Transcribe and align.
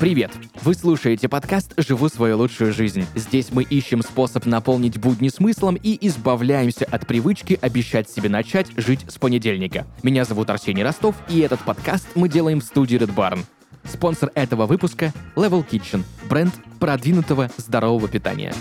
Привет! 0.00 0.30
Вы 0.62 0.74
слушаете 0.74 1.30
подкаст 1.30 1.72
«Живу 1.78 2.10
свою 2.10 2.36
лучшую 2.36 2.74
жизнь». 2.74 3.06
Здесь 3.14 3.52
мы 3.52 3.62
ищем 3.62 4.02
способ 4.02 4.44
наполнить 4.44 4.98
будни 4.98 5.28
смыслом 5.28 5.76
и 5.82 5.96
избавляемся 6.06 6.84
от 6.84 7.06
привычки 7.06 7.58
обещать 7.60 8.10
себе 8.10 8.28
начать 8.28 8.66
жить 8.76 9.06
с 9.08 9.16
понедельника. 9.16 9.86
Меня 10.02 10.26
зовут 10.26 10.50
Арсений 10.50 10.82
Ростов, 10.82 11.14
и 11.30 11.40
этот 11.40 11.60
подкаст 11.60 12.06
мы 12.14 12.28
делаем 12.28 12.60
в 12.60 12.64
студии 12.64 12.98
Red 12.98 13.14
Barn. 13.14 13.40
Спонсор 13.84 14.30
этого 14.34 14.66
выпуска— 14.66 15.12
Level 15.36 15.66
Kitchen, 15.66 16.04
бренд 16.28 16.54
продвинутого 16.78 17.50
здорового 17.56 18.08
питания. 18.08 18.52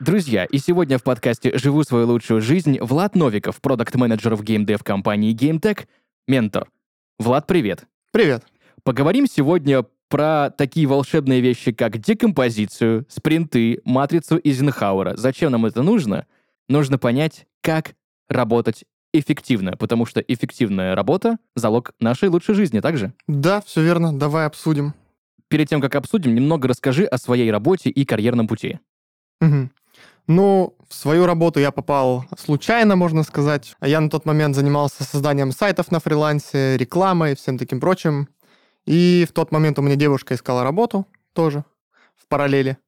Друзья, 0.00 0.46
и 0.46 0.56
сегодня 0.56 0.96
в 0.96 1.02
подкасте 1.02 1.58
«Живу 1.58 1.84
свою 1.84 2.06
лучшую 2.06 2.40
жизнь» 2.40 2.78
Влад 2.80 3.14
Новиков, 3.14 3.60
продукт-менеджер 3.60 4.34
в 4.34 4.42
геймдев 4.42 4.82
компании 4.82 5.36
GameTech, 5.36 5.86
ментор. 6.26 6.70
Влад, 7.18 7.46
привет. 7.46 7.84
Привет. 8.10 8.44
Поговорим 8.82 9.26
сегодня 9.26 9.84
про 10.08 10.48
такие 10.56 10.86
волшебные 10.86 11.42
вещи, 11.42 11.72
как 11.72 11.98
декомпозицию, 11.98 13.04
спринты, 13.10 13.82
матрицу 13.84 14.40
Эйзенхауэра. 14.42 15.18
Зачем 15.18 15.52
нам 15.52 15.66
это 15.66 15.82
нужно? 15.82 16.26
Нужно 16.66 16.96
понять, 16.96 17.46
как 17.60 17.94
работать 18.30 18.86
эффективно, 19.12 19.76
потому 19.76 20.06
что 20.06 20.20
эффективная 20.20 20.94
работа— 20.94 21.36
залог 21.56 21.92
нашей 22.00 22.30
лучшей 22.30 22.54
жизни, 22.54 22.80
также? 22.80 23.12
Да, 23.28 23.60
все 23.60 23.82
верно. 23.82 24.18
Давай 24.18 24.46
обсудим. 24.46 24.94
Перед 25.48 25.68
тем, 25.68 25.82
как 25.82 25.94
обсудим, 25.94 26.34
немного 26.34 26.68
расскажи 26.68 27.04
о 27.04 27.18
своей 27.18 27.50
работе 27.50 27.90
и 27.90 28.06
карьерном 28.06 28.48
пути. 28.48 28.78
Угу. 29.42 29.68
Ну, 30.26 30.76
в 30.88 30.94
свою 30.94 31.26
работу 31.26 31.60
я 31.60 31.70
попал 31.70 32.24
случайно, 32.38 32.96
можно 32.96 33.22
сказать. 33.22 33.74
Я 33.80 34.00
на 34.00 34.10
тот 34.10 34.26
момент 34.26 34.54
занимался 34.54 35.04
созданием 35.04 35.52
сайтов 35.52 35.90
на 35.90 36.00
фрилансе, 36.00 36.76
рекламой 36.76 37.32
и 37.32 37.34
всем 37.36 37.58
таким 37.58 37.80
прочим. 37.80 38.28
И 38.86 39.26
в 39.28 39.32
тот 39.32 39.52
момент 39.52 39.78
у 39.78 39.82
меня 39.82 39.96
девушка 39.96 40.34
искала 40.34 40.64
работу 40.64 41.06
тоже 41.32 41.64
в 42.16 42.26
параллели. 42.28 42.78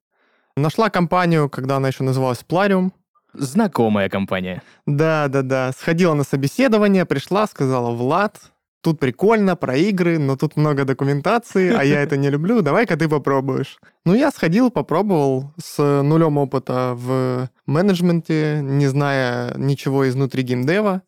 Нашла 0.57 0.91
компанию, 0.91 1.49
когда 1.49 1.77
она 1.77 1.89
еще 1.89 2.05
называлась 2.05 2.45
Plarium. 2.47 2.93
Знакомая 3.33 4.09
компания. 4.09 4.63
Да, 4.87 5.29
да, 5.29 5.43
да. 5.43 5.73
Сходила 5.73 6.15
на 6.15 6.25
собеседование, 6.25 7.07
пришла, 7.07 7.47
сказала, 7.47 7.91
Влад, 7.91 8.53
тут 8.83 8.99
прикольно, 8.99 9.57
про 9.57 9.77
игры, 9.77 10.19
но 10.19 10.37
тут 10.37 10.57
много 10.57 10.85
документации, 10.85 11.73
а 11.73 11.83
я 11.85 12.03
это 12.03 12.17
не 12.17 12.31
люблю, 12.31 12.63
давай-ка 12.63 12.97
ты 12.97 13.09
попробуешь. 13.09 13.79
Ну, 14.05 14.15
я 14.15 14.31
сходил, 14.31 14.71
попробовал 14.71 15.55
с 15.63 16.03
нулем 16.03 16.37
опыта 16.37 16.93
в 16.95 17.49
менеджменте, 17.67 18.61
не 18.63 18.89
зная 18.89 19.55
ничего 19.57 20.09
изнутри 20.09 20.43
геймдева, 20.43 21.03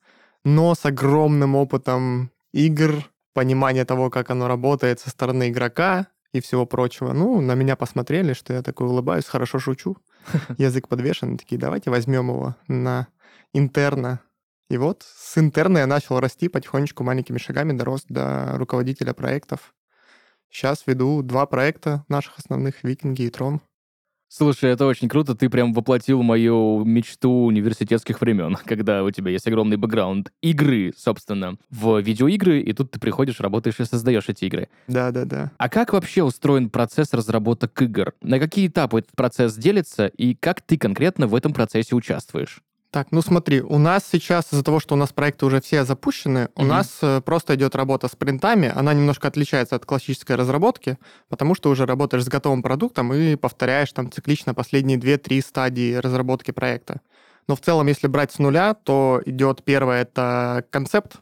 но 0.45 0.75
с 0.75 0.87
огромным 0.87 1.57
опытом 1.57 2.31
игр, 2.53 3.11
понимания 3.35 3.85
того, 3.85 4.11
как 4.11 4.31
оно 4.31 4.47
работает 4.47 5.01
со 5.01 5.11
стороны 5.11 5.49
игрока 5.49 6.07
и 6.33 6.41
всего 6.41 6.67
прочего. 6.67 7.13
Ну, 7.13 7.41
на 7.41 7.55
меня 7.55 7.75
посмотрели, 7.75 8.33
что 8.33 8.53
я 8.53 8.63
такой 8.63 8.87
улыбаюсь, 8.87 9.27
хорошо 9.27 9.59
шучу. 9.59 9.97
Язык 10.59 10.89
подвешен, 10.89 11.37
такие, 11.37 11.61
давайте 11.61 11.91
возьмем 11.91 12.29
его 12.29 12.55
на 12.69 13.09
интерна 13.53 14.21
и 14.71 14.77
вот 14.77 15.05
с 15.07 15.39
интерна 15.39 15.79
я 15.79 15.87
начал 15.87 16.21
расти 16.21 16.49
потихонечку 16.49 17.05
маленькими 17.05 17.39
шагами, 17.39 17.77
дорос 17.77 18.05
до 18.09 18.57
руководителя 18.57 19.13
проектов. 19.13 19.75
Сейчас 20.51 20.87
веду 20.87 21.23
два 21.23 21.47
проекта 21.47 22.05
наших 22.09 22.39
основных, 22.39 22.85
«Викинги» 22.85 23.23
и 23.23 23.31
«Трон». 23.31 23.61
Слушай, 24.37 24.71
это 24.71 24.87
очень 24.87 25.09
круто. 25.09 25.37
Ты 25.37 25.49
прям 25.49 25.73
воплотил 25.73 26.23
мою 26.25 26.85
мечту 26.85 27.45
университетских 27.45 28.21
времен, 28.21 28.57
когда 28.65 29.05
у 29.05 29.11
тебя 29.13 29.31
есть 29.31 29.47
огромный 29.47 29.77
бэкграунд 29.77 30.33
игры, 30.41 30.93
собственно, 30.97 31.57
в 31.71 32.01
видеоигры, 32.01 32.61
и 32.61 32.73
тут 32.73 32.91
ты 32.91 32.99
приходишь, 32.99 33.39
работаешь 33.39 33.79
и 33.79 33.85
создаешь 33.85 34.29
эти 34.29 34.47
игры. 34.47 34.69
Да, 34.89 35.13
да, 35.13 35.25
да. 35.25 35.53
А 35.59 35.69
как 35.69 35.93
вообще 35.93 36.25
устроен 36.25 36.69
процесс 36.69 37.13
разработок 37.13 37.81
игр? 37.81 38.13
На 38.23 38.41
какие 38.41 38.67
этапы 38.67 39.01
этот 39.01 39.13
процесс 39.15 39.55
делится, 39.55 40.07
и 40.07 40.35
как 40.35 40.63
ты 40.63 40.79
конкретно 40.79 41.29
в 41.29 41.35
этом 41.37 41.53
процессе 41.53 41.95
участвуешь? 41.95 42.61
Так, 42.95 43.09
ну 43.11 43.23
смотри, 43.23 43.61
у 43.61 43.79
нас 43.79 44.05
сейчас 44.09 44.53
из-за 44.53 44.63
того, 44.63 44.79
что 44.79 44.95
у 44.95 44.97
нас 44.97 45.13
проекты 45.13 45.47
уже 45.47 45.61
все 45.61 45.85
запущены, 45.85 46.39
mm-hmm. 46.39 46.51
у 46.55 46.65
нас 46.65 46.99
э, 47.03 47.21
просто 47.23 47.57
идет 47.57 47.75
работа 47.75 48.07
с 48.07 48.15
принтами. 48.15 48.73
Она 48.73 48.95
немножко 48.95 49.27
отличается 49.27 49.75
от 49.75 49.85
классической 49.85 50.37
разработки, 50.37 50.97
потому 51.29 51.57
что 51.57 51.71
уже 51.71 51.87
работаешь 51.87 52.23
с 52.23 52.29
готовым 52.29 52.63
продуктом 52.63 53.13
и 53.13 53.35
повторяешь 53.35 53.91
там 53.91 54.13
циклично 54.13 54.55
последние 54.55 54.97
2-3 54.97 55.41
стадии 55.43 55.95
разработки 55.95 56.53
проекта. 56.53 57.01
Но 57.49 57.57
в 57.57 57.61
целом, 57.61 57.89
если 57.89 58.07
брать 58.07 58.31
с 58.31 58.39
нуля, 58.39 58.75
то 58.75 59.21
идет 59.27 59.65
первое 59.65 60.03
это 60.03 60.65
концепт, 60.71 61.17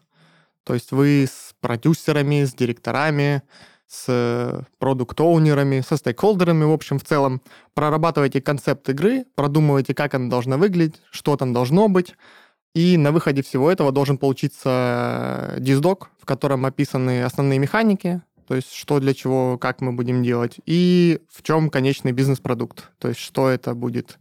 то 0.64 0.74
есть 0.74 0.92
вы 0.92 1.24
с 1.26 1.54
продюсерами, 1.62 2.44
с 2.44 2.52
директорами, 2.52 3.44
с 3.92 4.66
продукт-оунерами, 4.78 5.82
со 5.86 5.98
стейкхолдерами, 5.98 6.64
в 6.64 6.72
общем, 6.72 6.98
в 6.98 7.04
целом. 7.04 7.42
Прорабатывайте 7.75 8.41
концепт 8.41 8.88
игры, 8.88 9.26
продумывайте, 9.34 9.94
как 9.94 10.14
она 10.14 10.30
должна 10.30 10.56
выглядеть, 10.56 11.03
что 11.10 11.36
там 11.36 11.53
должно 11.53 11.88
быть. 11.88 12.14
И 12.75 12.97
на 12.97 13.12
выходе 13.12 13.42
всего 13.42 13.70
этого 13.70 13.92
должен 13.92 14.16
получиться 14.16 15.56
диздок, 15.58 16.10
в 16.19 16.25
котором 16.25 16.64
описаны 16.64 17.22
основные 17.22 17.58
механики, 17.58 18.22
то 18.48 18.54
есть 18.54 18.72
что 18.72 18.98
для 18.98 19.12
чего, 19.12 19.58
как 19.58 19.82
мы 19.82 19.92
будем 19.92 20.22
делать, 20.22 20.56
и 20.64 21.20
в 21.31 21.42
чем 21.42 21.69
конечный 21.69 22.12
бизнес-продукт, 22.12 22.91
то 22.98 23.08
есть 23.08 23.20
что 23.20 23.50
это 23.50 23.75
будет. 23.75 24.19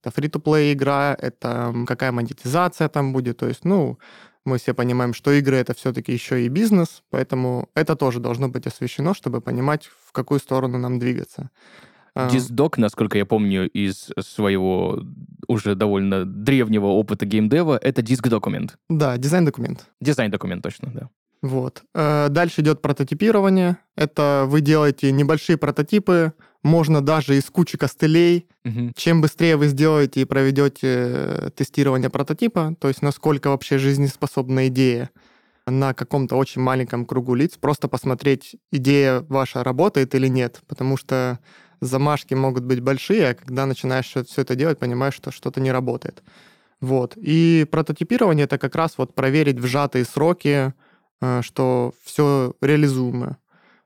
Это 0.00 0.14
фри-то-плей 0.14 0.72
игра, 0.72 1.14
это 1.18 1.74
какая 1.86 2.10
монетизация 2.10 2.88
там 2.88 3.12
будет, 3.12 3.36
то 3.36 3.46
есть, 3.46 3.66
ну, 3.66 3.98
мы 4.44 4.58
все 4.58 4.74
понимаем, 4.74 5.14
что 5.14 5.32
игры 5.32 5.56
это 5.56 5.74
все-таки 5.74 6.12
еще 6.12 6.44
и 6.44 6.48
бизнес, 6.48 7.02
поэтому 7.10 7.68
это 7.74 7.96
тоже 7.96 8.20
должно 8.20 8.48
быть 8.48 8.66
освещено, 8.66 9.14
чтобы 9.14 9.40
понимать, 9.40 9.90
в 10.06 10.12
какую 10.12 10.40
сторону 10.40 10.78
нам 10.78 10.98
двигаться. 10.98 11.50
Диздок, 12.30 12.76
насколько 12.76 13.18
я 13.18 13.24
помню 13.24 13.68
из 13.70 14.10
своего 14.20 15.00
уже 15.46 15.74
довольно 15.74 16.24
древнего 16.24 16.86
опыта 16.86 17.24
геймдева, 17.24 17.78
это 17.80 18.02
диск-документ. 18.02 18.76
Да, 18.88 19.16
дизайн-документ. 19.16 19.86
Дизайн-документ, 20.00 20.62
точно, 20.62 20.90
да. 20.92 21.08
Вот. 21.42 21.82
Э, 21.94 22.28
дальше 22.28 22.60
идет 22.60 22.82
прототипирование. 22.82 23.78
Это 23.96 24.44
вы 24.46 24.60
делаете 24.60 25.10
небольшие 25.12 25.56
прототипы, 25.56 26.34
можно 26.62 27.00
даже 27.00 27.36
из 27.36 27.44
кучи 27.44 27.78
костылей. 27.78 28.46
Угу. 28.64 28.92
Чем 28.94 29.20
быстрее 29.20 29.56
вы 29.56 29.68
сделаете 29.68 30.20
и 30.20 30.24
проведете 30.24 30.86
э, 30.86 31.50
тестирование 31.54 32.10
прототипа, 32.10 32.74
то 32.78 32.88
есть 32.88 33.02
насколько 33.02 33.48
вообще 33.48 33.78
жизнеспособна 33.78 34.68
идея 34.68 35.10
на 35.66 35.94
каком-то 35.94 36.36
очень 36.36 36.60
маленьком 36.60 37.06
кругу 37.06 37.34
лиц, 37.34 37.56
просто 37.56 37.88
посмотреть, 37.88 38.56
идея 38.72 39.20
ваша 39.28 39.62
работает 39.62 40.14
или 40.14 40.26
нет, 40.26 40.60
потому 40.66 40.96
что 40.96 41.38
замашки 41.80 42.34
могут 42.34 42.64
быть 42.64 42.80
большие, 42.80 43.30
а 43.30 43.34
когда 43.34 43.66
начинаешь 43.66 44.06
все 44.06 44.42
это 44.42 44.54
делать, 44.54 44.78
понимаешь, 44.78 45.14
что 45.14 45.30
что-то 45.30 45.60
не 45.60 45.72
работает. 45.72 46.22
Вот. 46.80 47.14
И 47.16 47.66
прототипирование— 47.70 48.44
это 48.46 48.58
как 48.58 48.74
раз 48.74 48.94
вот 48.96 49.14
проверить 49.14 49.58
в 49.58 49.66
сжатые 49.66 50.04
сроки, 50.04 50.72
э, 51.20 51.42
что 51.42 51.94
все 52.04 52.54
реализуемо. 52.60 53.38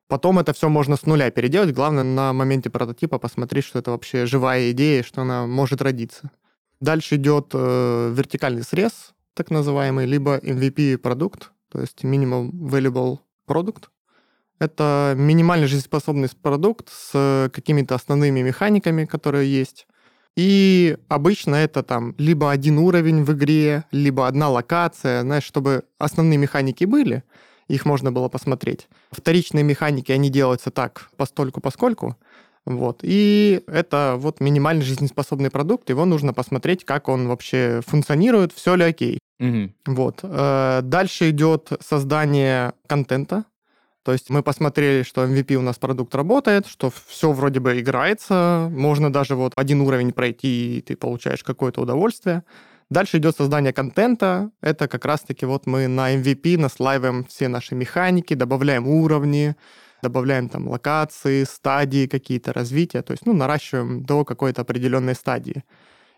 Потом 0.09 0.39
это 0.39 0.53
все 0.53 0.69
можно 0.69 0.97
с 0.97 1.07
нуля 1.07 1.31
переделать. 1.31 1.75
Главное, 1.75 2.05
на 2.05 2.33
моменте 2.33 2.71
прототипа 2.71 3.19
посмотреть, 3.19 3.65
что 3.65 3.79
это 3.79 3.91
вообще 3.91 4.27
живая 4.27 4.71
идея, 4.73 5.03
что 5.03 5.23
она 5.23 5.47
может 5.47 5.81
родиться. 5.81 6.31
Дальше 6.81 7.17
идет 7.17 7.51
э, 7.55 8.13
вертикальный 8.15 8.63
срез, 8.63 9.15
так 9.33 9.51
называемый, 9.51 10.07
либо 10.07 10.39
MVP 10.39 10.99
продукт, 10.99 11.53
то 11.71 11.81
есть 11.81 12.05
Minimal 12.05 12.51
Valuable 12.51 13.19
Product. 13.49 13.85
Это 14.59 15.15
минимально 15.17 15.67
жизнеспособный 15.67 16.29
продукт 16.43 16.91
с 16.91 17.51
какими-то 17.53 17.95
основными 17.95 18.41
механиками, 18.41 19.05
которые 19.05 19.51
есть. 19.51 19.87
И 20.37 20.97
обычно 21.09 21.55
это 21.57 21.83
там 21.83 22.15
либо 22.19 22.51
один 22.51 22.79
уровень 22.79 23.25
в 23.25 23.33
игре, 23.33 23.85
либо 23.93 24.27
одна 24.27 24.49
локация, 24.49 25.23
знаешь, 25.23 25.45
чтобы 25.45 25.85
основные 25.99 26.39
механики 26.39 26.85
были, 26.85 27.23
их 27.69 27.85
можно 27.85 28.13
было 28.13 28.29
посмотреть. 28.29 28.89
Вторичные 29.11 29.65
механики, 29.65 30.13
они 30.13 30.31
делаются 30.31 30.71
так, 30.71 31.11
постольку 31.17 31.61
поскольку, 31.61 32.17
вот. 32.67 33.01
И 33.03 33.63
это 33.67 34.15
вот 34.17 34.41
минимально 34.41 34.83
жизнеспособный 34.83 35.51
продукт, 35.51 35.91
его 35.91 36.05
нужно 36.05 36.33
посмотреть, 36.33 36.85
как 36.85 37.09
он 37.09 37.29
вообще 37.29 37.81
функционирует, 37.87 38.53
все 38.53 38.75
ли 38.75 38.85
окей. 38.85 39.19
Угу. 39.39 39.95
Вот. 39.95 40.21
Э, 40.23 40.81
дальше 40.83 41.31
идет 41.31 41.73
создание 41.81 42.73
контента, 42.87 43.45
то 44.05 44.13
есть 44.13 44.29
мы 44.29 44.43
посмотрели, 44.43 45.03
что 45.03 45.25
MVP 45.25 45.55
у 45.55 45.63
нас 45.63 45.79
продукт 45.79 46.15
работает, 46.15 46.67
что 46.67 46.93
все 47.07 47.33
вроде 47.33 47.59
бы 47.61 47.81
играется, 47.81 48.69
можно 48.71 49.11
даже 49.11 49.35
вот 49.35 49.55
один 49.57 49.81
уровень 49.81 50.13
пройти, 50.13 50.77
и 50.79 50.81
ты 50.83 50.95
получаешь 50.95 51.43
какое-то 51.43 51.81
удовольствие. 51.81 52.43
Дальше 52.91 53.19
идет 53.19 53.37
создание 53.37 53.73
контента. 53.73 54.51
Это 54.61 54.89
как 54.89 55.05
раз-таки 55.05 55.47
вот 55.47 55.67
мы 55.67 55.89
на 55.89 56.15
MVP 56.15 56.59
наслаиваем 56.59 57.25
все 57.25 57.49
наши 57.49 57.75
механики, 57.75 58.35
добавляем 58.35 58.87
уровни, 58.87 59.57
добавляем 60.03 60.49
там 60.49 60.69
локации, 60.69 61.45
стадии 61.45 62.07
какие-то 62.07 62.53
развития, 62.53 63.03
то 63.03 63.13
есть, 63.13 63.27
ну, 63.27 63.33
наращиваем 63.33 64.05
до 64.05 64.25
какой-то 64.25 64.63
определенной 64.63 65.15
стадии. 65.15 65.65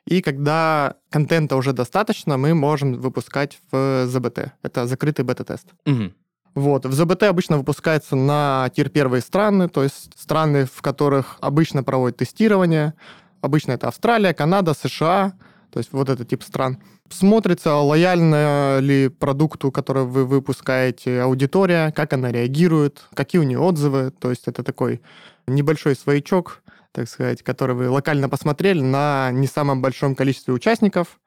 И 0.06 0.22
когда 0.22 0.94
контента 1.10 1.56
уже 1.56 1.72
достаточно, 1.72 2.36
мы 2.36 2.54
можем 2.54 2.94
выпускать 2.94 3.58
в 3.70 4.06
ЗБТ. 4.06 4.52
Это 4.62 4.86
закрытый 4.86 5.24
бета-тест. 5.24 5.66
Угу. 5.84 6.12
Вот. 6.54 6.86
В 6.86 6.92
ЗБТ 6.92 7.24
обычно 7.24 7.58
выпускается 7.58 8.16
на 8.16 8.70
тир 8.74 8.88
первые 8.88 9.20
страны, 9.20 9.68
то 9.68 9.82
есть 9.82 10.10
страны, 10.16 10.64
в 10.64 10.80
которых 10.80 11.36
обычно 11.40 11.82
проводят 11.82 12.18
тестирование. 12.18 12.94
Обычно 13.40 13.72
это 13.72 13.88
Австралия, 13.88 14.32
Канада, 14.32 14.74
США, 14.74 15.34
то 15.76 15.81
есть 15.81 15.93
вот 15.93 16.08
этот 16.08 16.26
тип 16.26 16.43
стран. 16.43 16.78
Смотрится, 17.11 17.75
лояльно 17.75 18.78
ли 18.81 19.11
продукту, 19.11 19.70
который 19.70 20.05
вы 20.05 20.25
выпускаете, 20.25 21.20
аудитория, 21.20 21.93
как 21.93 22.14
она 22.14 22.32
реагирует, 22.32 23.05
какие 23.12 23.43
у 23.43 23.44
нее 23.44 23.58
отзывы. 23.58 24.11
То 24.19 24.31
есть 24.31 24.44
это 24.49 24.62
такой 24.62 25.02
небольшой 25.46 25.94
своячок, 25.94 26.62
так 26.93 27.11
сказать, 27.11 27.43
который 27.43 27.76
вы 27.76 27.90
локально 27.90 28.31
посмотрели 28.31 28.81
на 28.81 29.31
не 29.32 29.46
самом 29.46 29.82
большом 29.82 30.14
количестве 30.14 30.55
участников. 30.55 31.20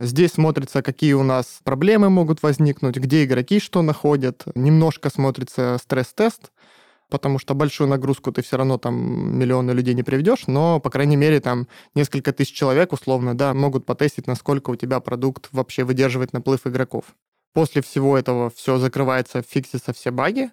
Здесь 0.00 0.32
смотрится, 0.32 0.80
какие 0.80 1.12
у 1.12 1.22
нас 1.22 1.60
проблемы 1.62 2.08
могут 2.08 2.42
возникнуть, 2.42 2.96
где 2.96 3.24
игроки 3.24 3.60
что 3.60 3.82
находят. 3.82 4.44
Немножко 4.54 5.10
смотрится 5.10 5.76
стресс-тест, 5.78 6.50
потому 7.12 7.38
что 7.38 7.54
большую 7.54 7.88
нагрузку 7.90 8.32
ты 8.32 8.40
все 8.40 8.56
равно 8.56 8.78
там 8.78 9.38
миллионы 9.38 9.72
людей 9.72 9.92
не 9.92 10.02
приведешь, 10.02 10.46
но, 10.46 10.80
по 10.80 10.88
крайней 10.88 11.16
мере, 11.16 11.40
там 11.40 11.68
несколько 11.94 12.32
тысяч 12.32 12.54
человек, 12.54 12.94
условно, 12.94 13.36
да, 13.36 13.52
могут 13.52 13.84
потестить, 13.84 14.26
насколько 14.26 14.70
у 14.70 14.76
тебя 14.76 14.98
продукт 14.98 15.50
вообще 15.52 15.84
выдерживает 15.84 16.32
наплыв 16.32 16.66
игроков. 16.66 17.04
После 17.52 17.82
всего 17.82 18.16
этого 18.16 18.48
все 18.48 18.78
закрывается, 18.78 19.42
фиксятся 19.46 19.92
все 19.92 20.10
баги, 20.10 20.52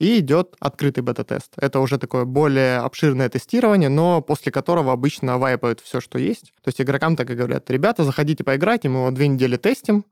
и 0.00 0.20
идет 0.20 0.56
открытый 0.60 1.02
бета-тест. 1.02 1.52
Это 1.58 1.78
уже 1.80 1.98
такое 1.98 2.24
более 2.24 2.78
обширное 2.78 3.28
тестирование, 3.28 3.90
но 3.90 4.22
после 4.22 4.50
которого 4.50 4.92
обычно 4.92 5.36
вайпают 5.36 5.80
все, 5.80 6.00
что 6.00 6.18
есть. 6.18 6.54
То 6.62 6.68
есть 6.68 6.80
игрокам 6.80 7.16
так 7.16 7.28
и 7.28 7.34
говорят, 7.34 7.68
ребята, 7.70 8.04
заходите 8.04 8.44
поиграть, 8.44 8.84
мы 8.84 9.00
его 9.00 9.10
две 9.10 9.28
недели 9.28 9.58
тестим, 9.58 10.06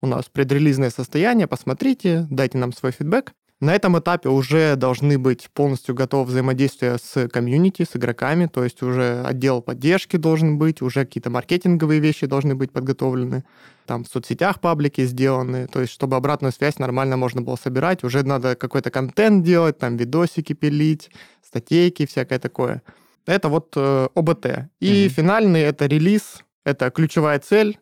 у 0.00 0.06
нас 0.06 0.26
предрелизное 0.32 0.90
состояние, 0.90 1.48
посмотрите, 1.48 2.28
дайте 2.30 2.56
нам 2.56 2.72
свой 2.72 2.92
фидбэк. 2.92 3.32
На 3.60 3.74
этом 3.74 3.98
этапе 3.98 4.30
уже 4.30 4.74
должны 4.76 5.18
быть 5.18 5.50
полностью 5.52 5.94
готовы 5.94 6.24
взаимодействия 6.24 6.96
с 6.96 7.28
комьюнити, 7.28 7.82
с 7.82 7.94
игроками, 7.94 8.46
то 8.46 8.64
есть 8.64 8.82
уже 8.82 9.22
отдел 9.22 9.60
поддержки 9.60 10.16
должен 10.16 10.56
быть, 10.56 10.80
уже 10.80 11.04
какие-то 11.04 11.28
маркетинговые 11.28 12.00
вещи 12.00 12.24
должны 12.26 12.54
быть 12.54 12.72
подготовлены, 12.72 13.44
там 13.84 14.04
в 14.04 14.08
соцсетях 14.08 14.60
паблики 14.60 15.04
сделаны, 15.04 15.66
то 15.66 15.82
есть 15.82 15.92
чтобы 15.92 16.16
обратную 16.16 16.52
связь 16.52 16.78
нормально 16.78 17.18
можно 17.18 17.42
было 17.42 17.56
собирать, 17.56 18.02
уже 18.02 18.22
надо 18.22 18.56
какой-то 18.56 18.90
контент 18.90 19.44
делать, 19.44 19.76
там 19.76 19.98
видосики 19.98 20.54
пилить, 20.54 21.10
статейки, 21.44 22.06
всякое 22.06 22.38
такое. 22.38 22.82
Это 23.26 23.50
вот 23.50 23.74
э, 23.76 24.08
ОБТ. 24.14 24.70
И 24.80 25.06
mm-hmm. 25.06 25.08
финальный 25.08 25.60
это 25.60 25.84
релиз, 25.84 26.44
это 26.64 26.90
ключевая 26.90 27.38
цель, 27.38 27.78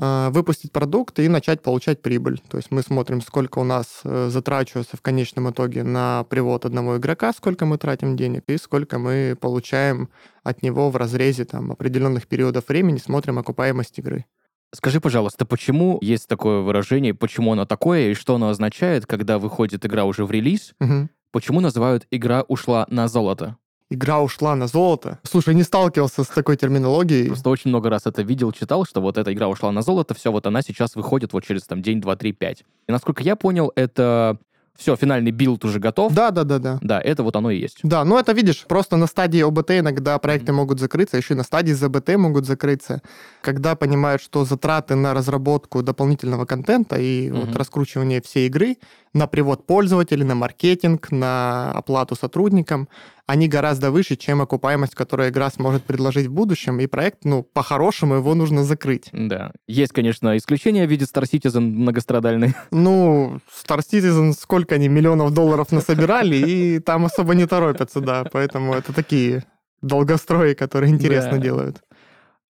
выпустить 0.00 0.72
продукт 0.72 1.18
и 1.18 1.28
начать 1.28 1.62
получать 1.62 2.00
прибыль. 2.00 2.40
То 2.48 2.56
есть 2.56 2.70
мы 2.70 2.82
смотрим, 2.82 3.20
сколько 3.20 3.58
у 3.58 3.64
нас 3.64 4.00
э, 4.04 4.28
затрачивается 4.30 4.96
в 4.96 5.02
конечном 5.02 5.50
итоге 5.50 5.82
на 5.82 6.24
привод 6.24 6.64
одного 6.64 6.96
игрока, 6.96 7.34
сколько 7.34 7.66
мы 7.66 7.76
тратим 7.76 8.16
денег 8.16 8.44
и 8.48 8.56
сколько 8.56 8.98
мы 8.98 9.36
получаем 9.38 10.08
от 10.42 10.62
него 10.62 10.90
в 10.90 10.96
разрезе 10.96 11.44
там, 11.44 11.72
определенных 11.72 12.26
периодов 12.28 12.68
времени, 12.68 12.96
смотрим 12.96 13.38
окупаемость 13.38 13.98
игры. 13.98 14.24
Скажи, 14.72 15.00
пожалуйста, 15.00 15.44
почему 15.44 15.98
есть 16.00 16.28
такое 16.28 16.60
выражение, 16.60 17.12
почему 17.12 17.52
оно 17.52 17.66
такое 17.66 18.10
и 18.10 18.14
что 18.14 18.36
оно 18.36 18.48
означает, 18.48 19.04
когда 19.04 19.38
выходит 19.38 19.84
игра 19.84 20.04
уже 20.04 20.24
в 20.24 20.30
релиз? 20.30 20.72
Угу. 20.80 21.08
Почему 21.32 21.60
называют 21.60 22.06
«игра 22.10 22.42
ушла 22.48 22.86
на 22.88 23.06
золото»? 23.06 23.56
Игра 23.90 24.20
ушла 24.20 24.54
на 24.54 24.66
золото. 24.66 25.18
Слушай, 25.24 25.54
не 25.54 25.62
сталкивался 25.62 26.24
с 26.24 26.28
такой 26.28 26.56
терминологией. 26.56 27.26
Просто 27.26 27.50
очень 27.50 27.70
много 27.70 27.90
раз 27.90 28.06
это 28.06 28.22
видел, 28.22 28.52
читал, 28.52 28.84
что 28.86 29.00
вот 29.00 29.18
эта 29.18 29.32
игра 29.32 29.48
ушла 29.48 29.72
на 29.72 29.82
золото, 29.82 30.14
все, 30.14 30.32
вот 30.32 30.46
она 30.46 30.62
сейчас 30.62 30.94
выходит 30.94 31.32
вот 31.32 31.44
через 31.44 31.64
там 31.64 31.82
день, 31.82 32.00
два, 32.00 32.16
три, 32.16 32.32
пять. 32.32 32.64
И 32.88 32.92
насколько 32.92 33.22
я 33.22 33.36
понял, 33.36 33.72
это 33.74 34.38
все, 34.80 34.96
финальный 34.96 35.30
билд 35.30 35.64
уже 35.64 35.78
готов. 35.78 36.14
Да, 36.14 36.30
да, 36.30 36.44
да, 36.44 36.58
да. 36.58 36.78
Да, 36.80 37.00
это 37.00 37.22
вот 37.22 37.36
оно 37.36 37.50
и 37.50 37.58
есть. 37.58 37.80
Да, 37.82 38.02
ну 38.04 38.18
это 38.18 38.32
видишь, 38.32 38.64
просто 38.66 38.96
на 38.96 39.06
стадии 39.06 39.42
ОБТ 39.42 39.72
иногда 39.72 40.18
проекты 40.18 40.52
mm-hmm. 40.52 40.54
могут 40.54 40.80
закрыться, 40.80 41.18
еще 41.18 41.34
и 41.34 41.36
на 41.36 41.42
стадии 41.42 41.72
ЗБТ 41.72 42.16
могут 42.16 42.46
закрыться, 42.46 43.02
когда 43.40 43.74
понимают, 43.74 44.22
что 44.22 44.44
затраты 44.44 44.94
на 44.94 45.14
разработку 45.14 45.82
дополнительного 45.82 46.44
контента 46.44 46.96
и 46.96 47.28
mm-hmm. 47.28 47.46
вот 47.46 47.56
раскручивание 47.56 48.20
всей 48.20 48.46
игры 48.46 48.76
на 49.12 49.26
привод 49.26 49.66
пользователей, 49.66 50.24
на 50.24 50.34
маркетинг, 50.34 51.10
на 51.10 51.72
оплату 51.72 52.14
сотрудникам, 52.14 52.88
они 53.26 53.48
гораздо 53.48 53.90
выше, 53.90 54.16
чем 54.16 54.42
окупаемость, 54.42 54.94
которую 54.94 55.28
игра 55.28 55.50
сможет 55.50 55.84
предложить 55.84 56.26
в 56.26 56.32
будущем, 56.32 56.80
и 56.80 56.86
проект, 56.86 57.24
ну, 57.24 57.42
по-хорошему 57.42 58.16
его 58.16 58.34
нужно 58.34 58.64
закрыть. 58.64 59.08
Да. 59.12 59.52
Есть, 59.68 59.92
конечно, 59.92 60.36
исключения 60.36 60.86
в 60.86 60.90
виде 60.90 61.04
Star 61.04 61.22
Citizen 61.22 61.60
многострадальный. 61.60 62.54
Ну, 62.72 63.40
Star 63.64 63.80
Citizen, 63.80 64.32
сколько 64.32 64.74
они 64.76 64.88
миллионов 64.88 65.32
долларов 65.32 65.70
насобирали, 65.70 66.36
и 66.36 66.78
там 66.78 67.04
особо 67.04 67.34
не 67.34 67.46
торопятся, 67.46 68.00
да, 68.00 68.24
поэтому 68.30 68.74
это 68.74 68.92
такие 68.92 69.44
долгострои, 69.82 70.54
которые 70.54 70.92
интересно 70.92 71.38
делают. 71.38 71.82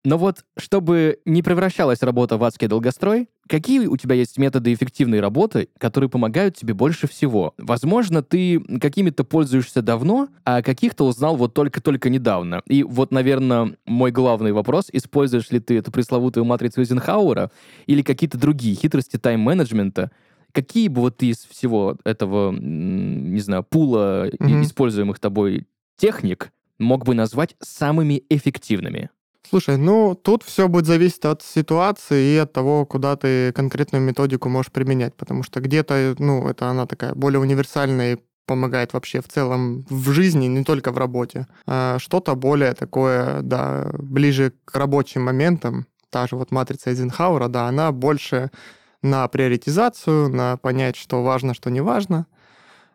Но 0.05 0.19
вот, 0.19 0.45
чтобы 0.59 1.21
не 1.25 1.43
превращалась 1.43 2.03
работа 2.03 2.37
в 2.37 2.43
адский 2.43 2.67
долгострой, 2.67 3.29
какие 3.49 3.87
у 3.87 3.97
тебя 3.97 4.17
есть 4.17 4.37
методы 4.37 4.75
эффективной 4.75 5.21
работы, 5.21 5.69
которые 5.79 6.11
помогают 6.11 6.57
тебе 6.57 6.75
больше 6.75 7.07
всего? 7.07 7.55
Возможно, 7.57 8.23
ты 8.23 8.59
какими-то 8.81 9.23
пользуешься 9.23 9.81
давно, 9.81 10.29
а 10.45 10.63
каких-то 10.63 11.07
узнал 11.07 11.37
вот 11.37 11.55
только-только 11.55 12.11
недавно. 12.11 12.63
И 12.67 12.83
вот, 12.83 13.13
наверное, 13.13 13.77
мой 13.87 14.11
главный 14.11 14.53
вопрос, 14.53 14.89
используешь 14.93 15.51
ли 15.51 15.61
ты 15.61 15.79
эту 15.79 15.93
пресловутую 15.93 16.45
матрицу 16.45 16.81
Эйзенхауэра 16.81 17.53
или 17.87 18.03
какие-то 18.03 18.39
другие 18.39 18.75
хитрости 18.75 19.19
тайм-менеджмента, 19.19 20.11
Какие 20.53 20.89
бы 20.89 21.01
вот 21.01 21.17
ты 21.17 21.31
из 21.31 21.39
всего 21.39 21.97
этого, 22.05 22.53
не 22.53 23.41
знаю, 23.41 23.65
пула 23.65 24.29
mm-hmm. 24.29 24.63
используемых 24.63 25.19
тобой 25.19 25.67
техник 25.97 26.53
мог 26.79 27.07
бы 27.07 27.15
назвать 27.15 27.57
самыми 27.61 28.23
эффективными? 28.29 29.09
Слушай, 29.49 29.77
ну 29.77 30.15
тут 30.15 30.43
все 30.43 30.69
будет 30.69 30.87
зависеть 30.87 31.25
от 31.25 31.43
ситуации 31.43 32.35
и 32.35 32.39
от 32.39 32.53
того, 32.53 32.87
куда 32.87 33.17
ты 33.17 33.53
конкретную 33.53 34.03
методику 34.03 34.49
можешь 34.49 34.73
применять, 34.73 35.15
потому 35.15 35.43
что 35.43 35.61
где-то, 35.61 36.15
ну, 36.19 36.49
это 36.49 36.69
она 36.69 36.87
такая 36.87 37.15
более 37.15 37.41
универсальная 37.41 38.15
и 38.15 38.19
помогает 38.47 38.93
вообще 38.93 39.21
в 39.21 39.29
целом 39.29 39.85
в 39.89 40.11
жизни, 40.11 40.47
не 40.47 40.65
только 40.65 40.93
в 40.93 40.99
работе. 40.99 41.47
А 41.67 41.99
что-то 41.99 42.35
более 42.35 42.75
такое, 42.75 43.43
да, 43.43 43.91
ближе 43.99 44.53
к 44.65 44.77
рабочим 44.77 45.23
моментам, 45.23 45.87
та 46.11 46.27
же 46.27 46.37
вот 46.37 46.51
матрица 46.51 46.91
Эйзенхауэра, 46.91 47.49
да, 47.49 47.67
она 47.67 47.93
больше 47.93 48.51
на 49.03 49.27
приоритизацию, 49.29 50.29
на 50.29 50.57
понять, 50.57 50.97
что 50.97 51.23
важно, 51.23 51.55
что 51.55 51.71
не 51.71 51.81
важно. 51.81 52.27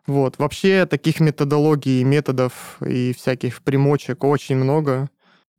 Вот. 0.06 0.38
Вообще 0.38 0.86
таких 0.86 1.20
методологий, 1.20 2.02
методов 2.02 2.78
и 2.80 3.12
всяких 3.12 3.62
примочек 3.62 4.24
очень 4.24 4.56
много. 4.56 5.10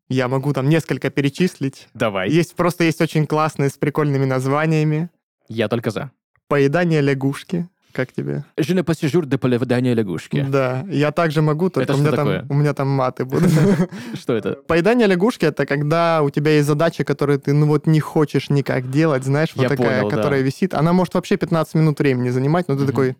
Я 0.10 0.28
могу 0.28 0.54
там 0.54 0.70
несколько 0.70 1.10
перечислить. 1.12 1.88
Давай. 1.94 2.30
Есть 2.30 2.56
просто 2.56 2.84
есть 2.84 3.00
очень 3.00 3.28
классные 3.28 3.70
с 3.70 3.78
прикольными 3.78 4.26
названиями. 4.26 5.10
Я 5.48 5.68
только 5.68 5.92
за. 5.92 6.12
Поедание 6.48 7.02
лягушки. 7.02 7.70
Как 7.92 8.12
тебе? 8.12 8.44
Je 8.58 8.74
ne 8.74 8.84
pas 8.84 8.94
de 8.94 9.38
поедания 9.38 9.96
лягушки. 9.96 10.46
Да, 10.48 10.86
я 10.90 11.12
также 11.12 11.42
могу, 11.42 11.70
только 11.70 11.92
это 11.92 11.96
у, 11.96 11.98
меня 11.98 12.12
такое? 12.12 12.40
там, 12.40 12.52
у 12.52 12.54
меня 12.54 12.74
там 12.74 12.88
маты 12.88 13.26
будут. 13.26 13.52
Что 14.14 14.34
это? 14.38 14.54
Поедание 14.68 15.08
лягушки— 15.08 15.46
это 15.48 15.66
когда 15.66 16.22
у 16.22 16.30
тебя 16.30 16.52
есть 16.52 16.68
задача, 16.68 17.04
которую 17.04 17.40
ты 17.40 17.54
ну 17.54 17.66
вот 17.66 17.88
не 17.88 18.00
хочешь 18.00 18.50
никак 18.50 18.92
делать, 18.92 19.24
знаешь, 19.24 19.50
вот 19.56 19.68
такая, 19.68 20.08
которая 20.08 20.42
висит. 20.42 20.74
Она 20.76 20.94
может 20.94 21.16
вообще 21.16 21.38
15 21.38 21.74
минут 21.76 22.00
времени 22.00 22.30
занимать, 22.30 22.68
но 22.68 22.78
ты 22.78 22.86
такой, 22.86 23.16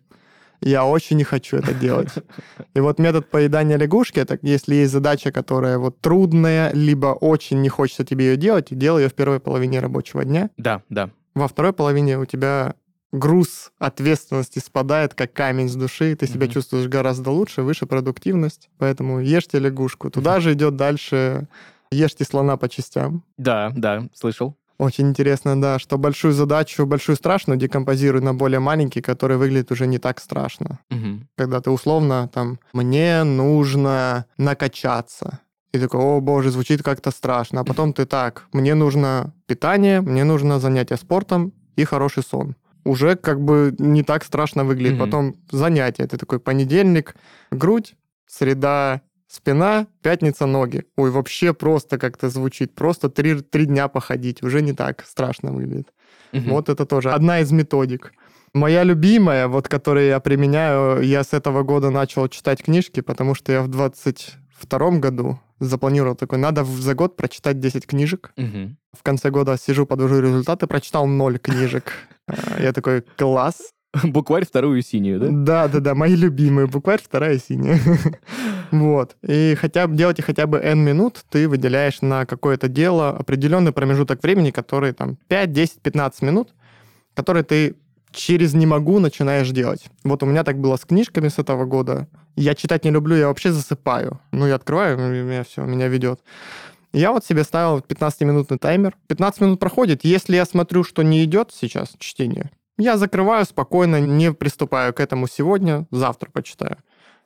я 0.60 0.84
очень 0.84 1.16
не 1.16 1.24
хочу 1.24 1.56
это 1.56 1.72
делать. 1.74 2.12
И 2.74 2.80
вот 2.80 2.98
метод 2.98 3.28
поедания 3.30 3.76
лягушки, 3.76 4.18
это 4.18 4.38
если 4.42 4.74
есть 4.74 4.92
задача, 4.92 5.32
которая 5.32 5.78
вот 5.78 6.00
трудная, 6.00 6.72
либо 6.72 7.08
очень 7.08 7.60
не 7.60 7.68
хочется 7.68 8.04
тебе 8.04 8.26
ее 8.26 8.36
делать, 8.36 8.68
делай 8.70 9.04
ее 9.04 9.08
в 9.08 9.14
первой 9.14 9.40
половине 9.40 9.80
рабочего 9.80 10.24
дня. 10.24 10.50
Да, 10.56 10.82
да. 10.88 11.10
Во 11.34 11.48
второй 11.48 11.72
половине 11.72 12.18
у 12.18 12.24
тебя 12.24 12.74
груз 13.12 13.72
ответственности 13.78 14.58
спадает, 14.58 15.14
как 15.14 15.32
камень 15.32 15.68
с 15.68 15.74
души, 15.74 16.14
ты 16.14 16.26
себя 16.26 16.46
mm-hmm. 16.46 16.52
чувствуешь 16.52 16.88
гораздо 16.88 17.30
лучше, 17.30 17.62
выше 17.62 17.86
продуктивность, 17.86 18.68
поэтому 18.78 19.20
ешьте 19.20 19.58
лягушку. 19.58 20.10
Туда 20.10 20.36
mm-hmm. 20.36 20.40
же 20.40 20.52
идет 20.52 20.76
дальше 20.76 21.48
ешьте 21.90 22.24
слона 22.24 22.56
по 22.56 22.68
частям. 22.68 23.24
Да, 23.36 23.72
да, 23.74 24.08
слышал. 24.14 24.56
Очень 24.80 25.08
интересно, 25.08 25.60
да, 25.60 25.78
что 25.78 25.98
большую 25.98 26.32
задачу, 26.32 26.86
большую 26.86 27.16
страшную 27.16 27.58
декомпозируют 27.58 28.24
на 28.24 28.32
более 28.32 28.60
маленький, 28.60 29.02
который 29.02 29.36
выглядит 29.36 29.70
уже 29.70 29.86
не 29.86 29.98
так 29.98 30.20
страшно. 30.20 30.78
Угу. 30.90 31.20
Когда 31.36 31.60
ты 31.60 31.70
условно 31.70 32.30
там, 32.32 32.58
мне 32.72 33.22
нужно 33.24 34.24
накачаться. 34.38 35.40
И 35.74 35.78
такой, 35.78 36.00
о 36.00 36.20
боже, 36.20 36.50
звучит 36.50 36.82
как-то 36.82 37.10
страшно. 37.10 37.60
А 37.60 37.64
потом 37.64 37.92
ты 37.92 38.06
так, 38.06 38.46
мне 38.54 38.74
нужно 38.74 39.34
питание, 39.46 40.00
мне 40.00 40.24
нужно 40.24 40.58
занятие 40.58 40.96
спортом 40.96 41.52
и 41.76 41.84
хороший 41.84 42.22
сон. 42.22 42.56
Уже 42.84 43.16
как 43.16 43.38
бы 43.38 43.74
не 43.78 44.02
так 44.02 44.24
страшно 44.24 44.64
выглядит. 44.64 44.94
Mm-hmm. 44.94 45.04
Потом 45.04 45.34
занятие. 45.50 46.06
Ты 46.06 46.16
такой, 46.16 46.40
понедельник, 46.40 47.16
грудь, 47.50 47.96
среда, 48.26 49.02
спина, 49.30 49.86
пятница, 50.02 50.46
ноги. 50.46 50.84
Ой, 50.96 51.10
вообще 51.10 51.52
просто 51.52 51.98
как-то 51.98 52.28
звучит. 52.28 52.74
Просто 52.74 53.08
три, 53.08 53.40
три 53.40 53.66
дня 53.66 53.88
походить. 53.88 54.42
Уже 54.42 54.62
не 54.62 54.72
так 54.72 55.04
страшно 55.06 55.52
выглядит. 55.52 55.88
Mm-hmm. 56.32 56.48
Вот 56.48 56.68
это 56.68 56.84
тоже 56.86 57.10
одна 57.10 57.40
из 57.40 57.52
методик. 57.52 58.12
Моя 58.52 58.84
любимая, 58.84 59.46
вот 59.46 59.68
которую 59.68 60.06
я 60.06 60.18
применяю, 60.18 61.02
я 61.02 61.22
с 61.22 61.32
этого 61.32 61.62
года 61.62 61.90
начал 61.90 62.28
читать 62.28 62.62
книжки, 62.64 63.00
потому 63.00 63.34
что 63.34 63.52
я 63.52 63.62
в 63.62 63.68
22 63.68 64.90
году 64.98 65.38
запланировал 65.60 66.16
такой, 66.16 66.38
надо 66.38 66.64
за 66.64 66.94
год 66.94 67.16
прочитать 67.16 67.60
10 67.60 67.86
книжек. 67.86 68.32
Угу. 68.36 68.76
В 68.98 69.02
конце 69.02 69.30
года 69.30 69.56
сижу, 69.56 69.86
подвожу 69.86 70.20
результаты, 70.20 70.66
прочитал 70.66 71.06
0 71.06 71.38
книжек. 71.38 71.92
А, 72.32 72.62
я 72.62 72.72
такой, 72.72 73.02
класс. 73.16 73.72
Букварь 74.04 74.46
вторую 74.46 74.82
синюю, 74.82 75.20
да? 75.20 75.28
Да, 75.30 75.68
да, 75.68 75.80
да, 75.80 75.94
мои 75.94 76.14
любимые. 76.14 76.66
Букварь 76.66 77.00
вторая 77.02 77.38
синяя. 77.38 77.80
вот. 78.70 79.16
И 79.22 79.56
хотя 79.60 79.86
бы 79.86 79.96
делайте 79.96 80.22
хотя 80.22 80.46
бы 80.46 80.58
N 80.58 80.78
минут, 80.80 81.24
ты 81.28 81.48
выделяешь 81.48 82.00
на 82.00 82.24
какое-то 82.26 82.68
дело 82.68 83.10
определенный 83.10 83.72
промежуток 83.72 84.22
времени, 84.22 84.50
который 84.50 84.92
там 84.92 85.16
5, 85.28 85.52
10, 85.52 85.80
15 85.82 86.22
минут, 86.22 86.54
который 87.14 87.42
ты 87.42 87.76
через 88.12 88.54
«не 88.54 88.66
могу» 88.66 88.98
начинаешь 88.98 89.50
делать. 89.50 89.86
Вот 90.04 90.22
у 90.22 90.26
меня 90.26 90.44
так 90.44 90.58
было 90.58 90.76
с 90.76 90.84
книжками 90.84 91.28
с 91.28 91.38
этого 91.38 91.64
года. 91.64 92.08
Я 92.36 92.54
читать 92.54 92.84
не 92.84 92.90
люблю, 92.90 93.16
я 93.16 93.28
вообще 93.28 93.52
засыпаю. 93.52 94.20
Ну, 94.32 94.46
я 94.46 94.56
открываю, 94.56 94.98
и 94.98 95.22
меня 95.22 95.44
все, 95.44 95.64
меня 95.64 95.88
ведет. 95.88 96.20
Я 96.92 97.12
вот 97.12 97.24
себе 97.24 97.44
ставил 97.44 97.78
15-минутный 97.78 98.58
таймер. 98.58 98.96
15 99.06 99.40
минут 99.42 99.60
проходит. 99.60 100.04
Если 100.04 100.34
я 100.34 100.44
смотрю, 100.44 100.82
что 100.82 101.02
не 101.02 101.24
идет 101.24 101.52
сейчас 101.52 101.90
чтение, 101.98 102.50
я 102.80 102.96
закрываю 102.96 103.44
спокойно, 103.44 104.00
не 104.00 104.32
приступаю 104.32 104.92
к 104.92 105.00
этому 105.00 105.28
сегодня, 105.28 105.86
завтра 105.90 106.30
почитаю. 106.30 106.76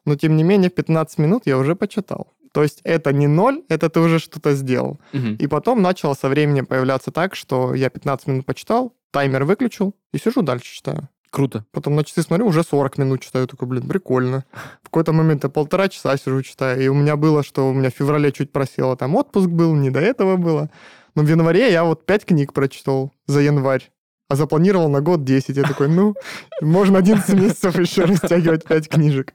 Но, 0.05 0.17
тем 0.17 0.37
не 0.37 0.45
менее, 0.45 0.71
15 0.71 1.19
минут 1.19 1.43
я 1.47 1.57
уже 1.57 1.75
почитал. 1.75 2.29
То 2.53 2.63
есть 2.63 2.81
это 2.85 3.13
не 3.13 3.27
ноль, 3.27 3.63
это 3.69 3.89
ты 3.89 4.01
уже 4.01 4.19
что-то 4.19 4.55
сделал. 4.55 5.01
Угу. 5.13 5.27
И 5.41 5.47
потом 5.49 5.83
начало 5.83 6.15
со 6.15 6.29
временем 6.29 6.67
появляться 6.67 7.11
так, 7.11 7.35
что 7.35 7.75
я 7.75 7.91
15 7.91 8.29
минут 8.29 8.47
почитал, 8.47 8.95
таймер 9.11 9.45
выключил 9.45 9.95
и 10.13 10.19
сижу 10.19 10.43
дальше 10.43 10.73
читаю. 10.73 11.09
Круто. 11.31 11.65
Потом 11.73 11.97
на 11.97 12.05
часы 12.05 12.23
смотрю, 12.23 12.47
уже 12.47 12.63
40 12.63 12.97
минут 12.99 13.21
читаю. 13.23 13.49
Такой, 13.49 13.67
блин, 13.67 13.89
прикольно. 13.89 14.45
В 14.83 14.85
какой-то 14.85 15.13
момент 15.13 15.43
я 15.43 15.51
полтора 15.51 15.89
часа 15.89 16.17
сижу 16.17 16.43
читаю. 16.43 16.81
И 16.81 16.87
у 16.87 16.95
меня 16.95 17.17
было, 17.17 17.43
что 17.43 17.69
у 17.69 17.73
меня 17.73 17.91
в 17.91 17.95
феврале 17.95 18.31
чуть 18.31 18.53
просело. 18.53 18.97
Там 18.97 19.17
отпуск 19.17 19.49
был, 19.49 19.75
не 19.75 19.91
до 19.91 19.99
этого 19.99 20.37
было. 20.37 20.71
Но 21.17 21.23
в 21.25 21.29
январе 21.29 21.73
я 21.73 21.83
вот 21.83 22.07
5 22.07 22.25
книг 22.25 22.53
прочитал 22.53 23.13
за 23.27 23.41
январь. 23.41 23.91
А 24.29 24.37
запланировал 24.37 24.89
на 24.89 25.01
год 25.01 25.25
10. 25.25 25.57
Я 25.57 25.63
такой, 25.65 25.89
ну, 25.89 26.15
можно 26.61 26.99
11 26.99 27.35
месяцев 27.35 27.79
еще 27.79 28.05
растягивать 28.05 28.65
5 28.65 28.89
книжек. 28.89 29.35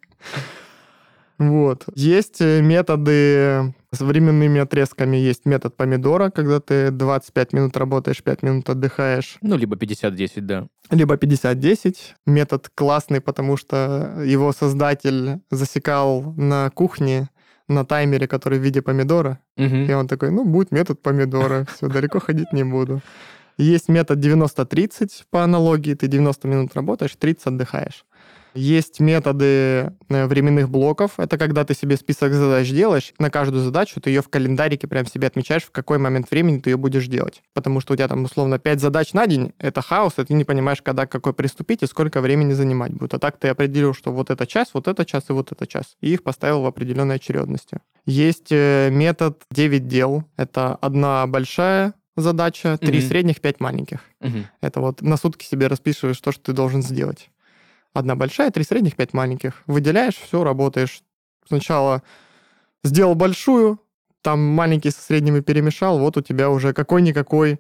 Вот. 1.39 1.86
Есть 1.96 2.41
э, 2.41 2.62
методы 2.62 3.74
с 3.93 4.01
временными 4.01 4.60
отрезками. 4.60 5.15
Есть 5.15 5.46
метод 5.46 5.75
помидора, 5.77 6.31
когда 6.31 6.60
ты 6.60 6.91
25 6.91 7.53
минут 7.53 7.77
работаешь, 7.77 8.22
5 8.22 8.43
минут 8.43 8.69
отдыхаешь. 8.69 9.38
Ну, 9.41 9.55
либо 9.55 9.77
50-10, 9.77 10.41
да. 10.41 10.67
Либо 10.91 11.15
50-10. 11.15 11.96
Метод 12.25 12.69
классный, 12.75 13.22
потому 13.22 13.55
что 13.55 14.22
его 14.25 14.51
создатель 14.51 15.39
засекал 15.50 16.34
на 16.36 16.69
кухне 16.72 17.29
на 17.69 17.86
таймере, 17.86 18.27
который 18.27 18.60
в 18.60 18.63
виде 18.63 18.81
помидора. 18.81 19.39
Угу. 19.55 19.75
И 19.75 19.93
он 19.93 20.08
такой, 20.08 20.31
ну, 20.31 20.43
будет 20.43 20.72
метод 20.72 21.01
помидора, 21.01 21.65
все, 21.74 21.88
далеко 21.88 22.19
ходить 22.19 22.51
не 22.51 22.63
буду. 22.63 23.01
Есть 23.59 23.89
метод 23.89 24.19
90-30 24.19 25.23
по 25.29 25.43
аналогии. 25.43 25.93
Ты 25.93 26.07
90 26.07 26.47
минут 26.47 26.75
работаешь, 26.75 27.11
30 27.19 27.47
отдыхаешь. 27.47 28.05
Есть 28.55 29.01
методы 29.01 29.91
э, 30.07 30.25
временных 30.27 30.69
блоков. 30.69 31.19
Это 31.19 31.37
когда 31.37 31.65
ты 31.65 31.75
себе 31.75 31.97
список 31.97 32.33
задач 32.33 32.69
делаешь. 32.69 33.13
На 33.19 33.29
каждую 33.29 33.61
задачу 33.61 33.99
ты 33.99 34.11
ее 34.11 34.21
в 34.21 34.29
календарике 34.29 34.87
прям 34.87 35.05
себе 35.05 35.27
отмечаешь, 35.27 35.63
в 35.63 35.71
какой 35.71 35.97
момент 35.97 36.31
времени 36.31 36.59
ты 36.59 36.69
ее 36.69 36.77
будешь 36.77 37.07
делать. 37.07 37.41
Потому 37.53 37.81
что 37.81 37.93
у 37.93 37.95
тебя 37.97 38.07
там 38.07 38.23
условно 38.23 38.59
5 38.59 38.79
задач 38.79 39.11
на 39.11 39.27
день. 39.27 39.51
Это 39.59 39.81
хаос, 39.81 40.13
и 40.19 40.23
ты 40.23 40.33
не 40.33 40.45
понимаешь, 40.45 40.81
когда 40.81 41.05
какой 41.05 41.33
приступить 41.33 41.83
и 41.83 41.85
сколько 41.85 42.21
времени 42.21 42.53
занимать 42.53 42.93
будет. 42.93 43.13
А 43.13 43.19
так 43.19 43.37
ты 43.37 43.49
определил, 43.49 43.93
что 43.93 44.13
вот 44.13 44.29
это 44.29 44.47
час, 44.47 44.69
вот 44.73 44.87
это 44.87 45.03
час 45.03 45.25
и 45.29 45.33
вот 45.33 45.51
это 45.51 45.67
час. 45.67 45.97
И 45.99 46.13
их 46.13 46.23
поставил 46.23 46.61
в 46.61 46.65
определенной 46.65 47.15
очередности. 47.15 47.79
Есть 48.05 48.51
э, 48.51 48.89
метод 48.89 49.43
9 49.51 49.85
дел. 49.85 50.23
Это 50.37 50.75
одна 50.75 51.27
большая 51.27 51.93
задача, 52.21 52.77
три 52.77 52.99
mm-hmm. 52.99 53.07
средних, 53.07 53.41
пять 53.41 53.59
маленьких. 53.59 53.99
Mm-hmm. 54.21 54.43
Это 54.61 54.81
вот 54.81 55.01
на 55.01 55.17
сутки 55.17 55.45
себе 55.45 55.67
расписываешь 55.67 56.19
то, 56.19 56.31
что 56.31 56.43
ты 56.43 56.53
должен 56.53 56.81
сделать. 56.81 57.29
Одна 57.93 58.15
большая, 58.15 58.51
три 58.51 58.63
средних, 58.63 58.95
пять 58.95 59.13
маленьких. 59.13 59.63
Выделяешь, 59.65 60.15
все, 60.15 60.43
работаешь. 60.43 61.01
Сначала 61.47 62.03
сделал 62.83 63.15
большую, 63.15 63.79
там 64.21 64.39
маленький 64.39 64.91
со 64.91 65.01
средними 65.01 65.39
перемешал, 65.39 65.99
вот 65.99 66.17
у 66.17 66.21
тебя 66.21 66.49
уже 66.49 66.73
какой-никакой 66.73 67.59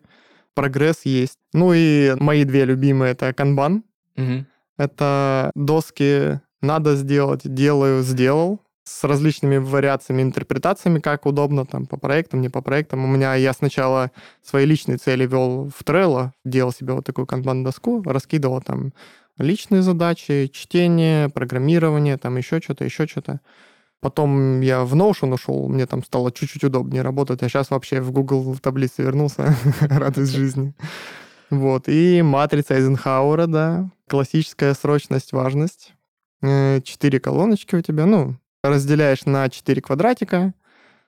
прогресс 0.53 1.01
есть. 1.05 1.39
Ну 1.53 1.73
и 1.73 2.15
мои 2.19 2.43
две 2.43 2.65
любимые 2.65 3.13
это 3.13 3.33
канбан. 3.33 3.83
Угу. 4.17 4.45
Это 4.77 5.51
доски 5.55 6.39
надо 6.61 6.95
сделать, 6.95 7.41
делаю, 7.43 8.03
сделал 8.03 8.61
с 8.89 9.03
различными 9.03 9.57
вариациями, 9.57 10.23
интерпретациями, 10.23 10.99
как 10.99 11.25
удобно, 11.25 11.65
там, 11.65 11.85
по 11.85 11.97
проектам, 11.97 12.41
не 12.41 12.49
по 12.49 12.61
проектам. 12.61 13.05
У 13.05 13.07
меня 13.07 13.35
я 13.35 13.53
сначала 13.53 14.11
свои 14.43 14.65
личные 14.65 14.97
цели 14.97 15.27
вел 15.27 15.69
в 15.69 15.83
Trello, 15.83 16.31
делал 16.43 16.71
себе 16.71 16.93
вот 16.93 17.05
такую 17.05 17.27
канбан-доску, 17.27 18.01
раскидывал 18.05 18.61
там 18.61 18.93
личные 19.37 19.83
задачи, 19.83 20.49
чтение, 20.51 21.29
программирование, 21.29 22.17
там 22.17 22.37
еще 22.37 22.59
что-то, 22.59 22.83
еще 22.83 23.05
что-то. 23.05 23.41
Потом 24.01 24.61
я 24.61 24.83
в 24.83 24.95
Notion 24.95 25.33
ушел, 25.33 25.67
мне 25.67 25.85
там 25.85 26.03
стало 26.03 26.31
чуть-чуть 26.31 26.63
удобнее 26.63 27.03
работать, 27.03 27.43
а 27.43 27.49
сейчас 27.49 27.69
вообще 27.69 28.01
в 28.01 28.11
Google 28.11 28.53
в 28.53 28.59
таблице 28.59 29.03
вернулся, 29.03 29.55
радость 29.81 30.33
жизни. 30.33 30.73
Вот, 31.51 31.87
и 31.87 32.21
матрица 32.21 32.75
Эйзенхауэра, 32.75 33.47
да, 33.47 33.91
классическая 34.07 34.73
срочность, 34.73 35.31
важность. 35.31 35.93
Э, 36.41 36.79
четыре 36.81 37.19
колоночки 37.19 37.75
у 37.75 37.81
тебя, 37.81 38.05
ну, 38.05 38.37
разделяешь 38.63 39.25
на 39.25 39.49
четыре 39.49 39.81
квадратика, 39.81 40.53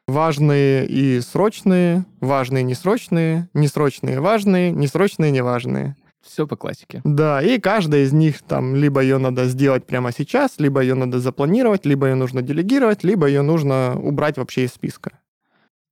важные 0.08 0.86
и 0.88 1.22
срочные, 1.22 2.06
важные, 2.20 2.64
несрочные, 2.64 3.50
несрочные, 3.54 4.20
важные, 4.20 4.72
несрочные, 4.72 5.32
неважные. 5.32 5.96
Все 6.22 6.46
по 6.46 6.56
классике. 6.56 7.02
Да, 7.04 7.42
и 7.42 7.60
каждая 7.60 8.04
из 8.04 8.14
них 8.14 8.44
там 8.44 8.76
либо 8.76 9.02
ее 9.02 9.18
надо 9.18 9.46
сделать 9.46 9.88
прямо 9.88 10.12
сейчас, 10.12 10.60
либо 10.60 10.82
ее 10.82 10.94
надо 10.94 11.20
запланировать, 11.20 11.86
либо 11.86 12.08
ее 12.08 12.16
нужно 12.16 12.44
делегировать, 12.44 13.04
либо 13.04 13.26
ее 13.28 13.42
нужно 13.42 14.00
убрать 14.00 14.38
вообще 14.38 14.66
из 14.66 14.74
списка. 14.74 15.20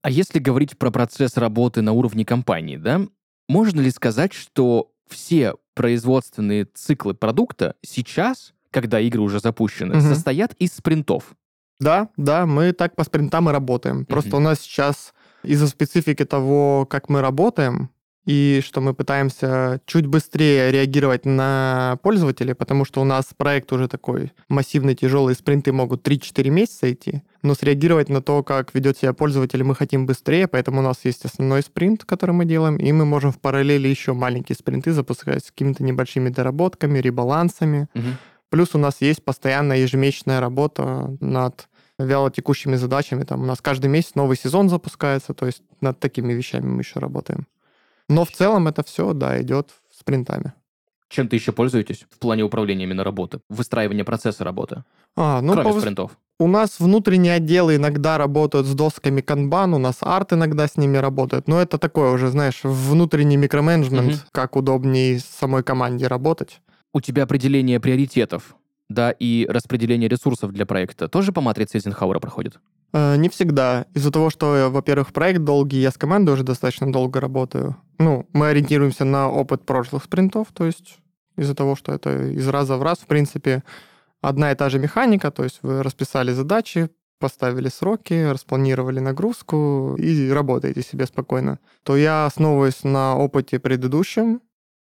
А 0.01 0.10
если 0.10 0.39
говорить 0.39 0.78
про 0.78 0.92
процесс 0.92 1.36
работы 1.36 1.82
на 1.82 1.94
уровне 1.94 2.25
компании, 2.25 2.78
да, 2.78 3.01
можно 3.50 3.82
ли 3.82 3.89
сказать, 3.89 4.34
что 4.34 4.92
все 5.10 5.56
производственные 5.74 6.66
циклы 6.66 7.16
продукта 7.16 7.75
сейчас, 7.82 8.54
когда 8.70 9.00
игры 9.00 9.22
уже 9.22 9.39
запущены, 9.39 9.98
угу. 9.98 10.01
состоят 10.01 10.54
из 10.60 10.74
спринтов? 10.74 11.36
Да, 11.80 12.10
да, 12.18 12.46
мы 12.46 12.74
так 12.74 12.96
по 12.96 13.04
спринтам 13.04 13.50
и 13.50 13.54
работаем. 13.54 14.06
Просто 14.06 14.32
угу. 14.32 14.38
у 14.38 14.40
нас 14.42 14.60
сейчас 14.60 15.14
из-за 15.44 15.68
специфики 15.68 16.26
того, 16.26 16.86
как 16.86 17.10
мы 17.10 17.22
работаем, 17.22 17.90
и 18.30 18.62
что 18.64 18.80
мы 18.80 18.94
пытаемся 18.94 19.82
чуть 19.88 20.06
быстрее 20.06 20.72
реагировать 20.72 21.26
на 21.26 21.98
пользователей, 22.04 22.54
потому 22.54 22.86
что 22.86 23.02
у 23.02 23.04
нас 23.04 23.26
проект 23.36 23.72
уже 23.74 23.88
такой 23.88 24.34
массивный, 24.50 24.94
тяжелый, 24.94 25.34
спринты 25.34 25.72
могут 25.72 26.08
3-4 26.08 26.50
месяца 26.50 26.94
идти, 26.94 27.24
но 27.42 27.56
среагировать 27.56 28.08
на 28.10 28.22
то, 28.22 28.44
как 28.44 28.76
ведет 28.76 29.00
себя 29.00 29.14
пользователь, 29.14 29.64
мы 29.64 29.74
хотим 29.74 30.06
быстрее, 30.06 30.48
поэтому 30.48 30.82
у 30.82 30.84
нас 30.84 31.00
есть 31.06 31.26
основной 31.26 31.64
спринт, 31.64 32.06
который 32.06 32.36
мы 32.36 32.46
делаем, 32.46 32.78
и 32.78 32.92
мы 32.92 33.06
можем 33.06 33.32
в 33.32 33.40
параллели 33.40 33.88
еще 33.88 34.14
маленькие 34.14 34.56
спринты 34.56 34.92
запускать 34.92 35.46
с 35.46 35.50
какими-то 35.50 35.84
небольшими 35.84 36.30
доработками, 36.30 37.00
ребалансами. 37.00 37.88
Угу. 37.96 38.08
Плюс 38.50 38.74
у 38.74 38.77
нас 38.77 39.01
есть 39.01 39.24
постоянная 39.24 39.77
ежемесячная 39.77 40.39
работа 40.39 41.15
над 41.20 41.68
вяло 42.00 42.32
текущими 42.32 42.75
задачами. 42.75 43.24
Там 43.24 43.44
у 43.44 43.46
нас 43.46 43.62
каждый 43.62 43.88
месяц 43.88 44.15
новый 44.15 44.38
сезон 44.38 44.70
запускается, 44.70 45.34
то 45.34 45.46
есть 45.46 45.62
над 45.82 46.00
такими 46.00 46.34
вещами 46.34 46.65
мы 46.65 46.82
еще 46.82 47.00
работаем. 47.00 47.48
Но 48.08 48.25
в 48.25 48.32
целом 48.32 48.68
это 48.68 48.84
все, 48.84 49.13
да, 49.13 49.39
идет 49.41 49.70
спринтами. 49.91 50.53
Чем 51.10 51.27
ты 51.27 51.36
еще 51.36 51.51
пользуетесь 51.51 52.06
в 52.10 52.20
плане 52.20 52.44
управления 52.44 52.84
именно 52.84 53.03
работы, 53.03 53.39
выстраивания 53.50 54.03
процесса 54.03 54.44
работы? 54.44 54.84
А, 55.15 55.41
ну, 55.41 55.53
Кроме 55.53 55.74
по... 55.74 55.79
спринтов. 55.79 56.12
У 56.39 56.48
нас 56.48 56.79
внутренние 56.79 57.34
отделы 57.34 57.75
иногда 57.75 58.18
работают 58.18 58.65
с 58.65 58.74
досками 58.74 59.20
канбан, 59.20 59.74
у 59.74 59.77
нас 59.77 59.98
арт 60.01 60.34
иногда 60.34 60.68
с 60.68 60.77
ними 60.77 60.98
работает, 60.98 61.48
но 61.48 61.60
это 61.60 61.77
такое 61.77 62.12
уже, 62.12 62.29
знаешь, 62.29 62.62
внутренний 62.63 63.38
микроменеджмент, 63.38 64.13
угу. 64.13 64.22
как 64.32 64.56
удобнее 64.56 65.20
самой 65.20 65.63
команде 65.63 66.08
работать. 66.08 66.62
У 66.93 67.01
тебя 67.01 67.24
определение 67.24 67.79
приоритетов 67.79 68.55
да, 68.89 69.12
и 69.12 69.46
распределение 69.48 70.10
ресурсов 70.10 70.51
для 70.51 70.65
проекта 70.65 71.08
тоже 71.08 71.31
по 71.31 71.41
матрице 71.41 71.77
Эйзенхауэра 71.77 72.19
проходит? 72.19 72.60
Э, 72.91 73.15
не 73.17 73.29
всегда. 73.29 73.86
Из-за 73.93 74.12
того, 74.12 74.29
что, 74.29 74.69
во-первых, 74.72 75.13
проект 75.13 75.41
долгий, 75.43 75.79
я 75.79 75.91
с 75.91 75.98
командой 75.98 76.31
уже 76.31 76.43
достаточно 76.43 76.91
долго 76.91 77.19
работаю. 77.19 77.77
Ну, 78.00 78.27
мы 78.34 78.48
ориентируемся 78.48 79.05
на 79.05 79.29
опыт 79.29 79.65
прошлых 79.65 80.03
спринтов, 80.03 80.48
то 80.53 80.65
есть 80.65 80.98
из-за 81.38 81.55
того, 81.55 81.75
что 81.75 81.93
это 81.93 82.29
из 82.29 82.48
раза 82.48 82.77
в 82.77 82.84
раз, 82.84 83.00
в 83.00 83.05
принципе, 83.05 83.63
одна 84.22 84.51
и 84.51 84.55
та 84.55 84.69
же 84.69 84.79
механика, 84.79 85.31
то 85.31 85.43
есть 85.43 85.60
вы 85.62 85.84
расписали 85.84 86.31
задачи, 86.31 86.89
поставили 87.19 87.69
сроки, 87.69 88.29
распланировали 88.29 89.00
нагрузку 89.00 89.96
и 89.98 90.29
работаете 90.31 90.81
себе 90.81 91.05
спокойно, 91.05 91.60
то 91.84 91.96
я 91.96 92.25
основываюсь 92.25 92.84
на 92.84 93.15
опыте 93.17 93.60
предыдущем, 93.60 94.41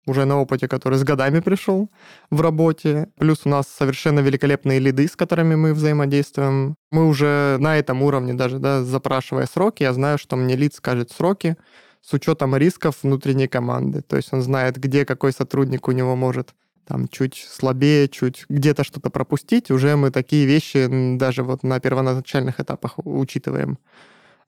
уже 0.05 0.25
на 0.25 0.39
опыте, 0.39 0.67
который 0.67 0.98
с 0.98 1.03
годами 1.03 1.39
пришел 1.39 1.89
в 2.29 2.41
работе. 2.41 3.10
Плюс 3.17 3.41
у 3.46 3.50
нас 3.50 3.67
совершенно 3.67 4.20
великолепные 4.20 4.79
лиды, 4.79 5.08
с 5.08 5.15
которыми 5.15 5.55
мы 5.55 5.74
взаимодействуем. 5.74 6.75
Мы 6.91 7.08
уже 7.08 7.58
на 7.60 7.77
этом 7.77 8.01
уровне 8.01 8.34
даже, 8.34 8.60
да, 8.60 8.84
запрашивая 8.84 9.46
сроки, 9.46 9.84
я 9.84 9.93
знаю, 9.93 10.17
что 10.17 10.36
мне 10.36 10.55
лид 10.55 10.74
скажет 10.74 11.12
сроки 11.12 11.55
с 12.01 12.13
учетом 12.13 12.55
рисков 12.55 12.98
внутренней 13.03 13.48
команды. 13.48 14.01
То 14.01 14.17
есть 14.17 14.34
он 14.34 14.41
знает, 14.41 14.77
где 14.77 15.05
какой 15.05 15.31
сотрудник 15.31 15.88
у 15.88 15.91
него 15.91 16.15
может 16.15 16.55
там 16.88 17.08
чуть 17.08 17.36
слабее, 17.50 18.10
чуть 18.10 18.46
где-то 18.50 18.84
что-то 18.84 19.10
пропустить, 19.10 19.72
уже 19.72 19.96
мы 19.96 20.12
такие 20.12 20.46
вещи 20.46 20.88
даже 21.17 21.43
вот 21.43 21.63
на 21.63 21.79
первоначальных 21.79 22.60
этапах 22.60 22.93
учитываем. 22.98 23.77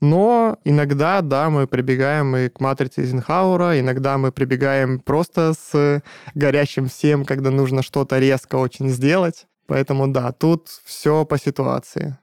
Но 0.03 0.57
иногда, 0.65 1.21
да, 1.21 1.49
мы 1.49 1.65
прибегаем 1.65 2.35
и 2.35 2.49
к 2.49 2.59
матрице 2.59 3.03
Эйзенхауэра, 3.03 3.79
иногда 3.79 4.17
мы 4.17 4.33
прибегаем 4.33 4.99
просто 4.99 5.53
с 5.53 6.03
горящим 6.35 6.89
всем, 6.89 7.23
когда 7.23 7.51
нужно 7.51 7.83
что-то 7.83 8.19
резко 8.19 8.57
очень 8.57 8.89
сделать. 8.89 9.47
Поэтому 9.65 10.09
да, 10.09 10.33
тут 10.33 10.67
все 10.83 11.23
по 11.23 11.37
ситуации. 11.37 12.17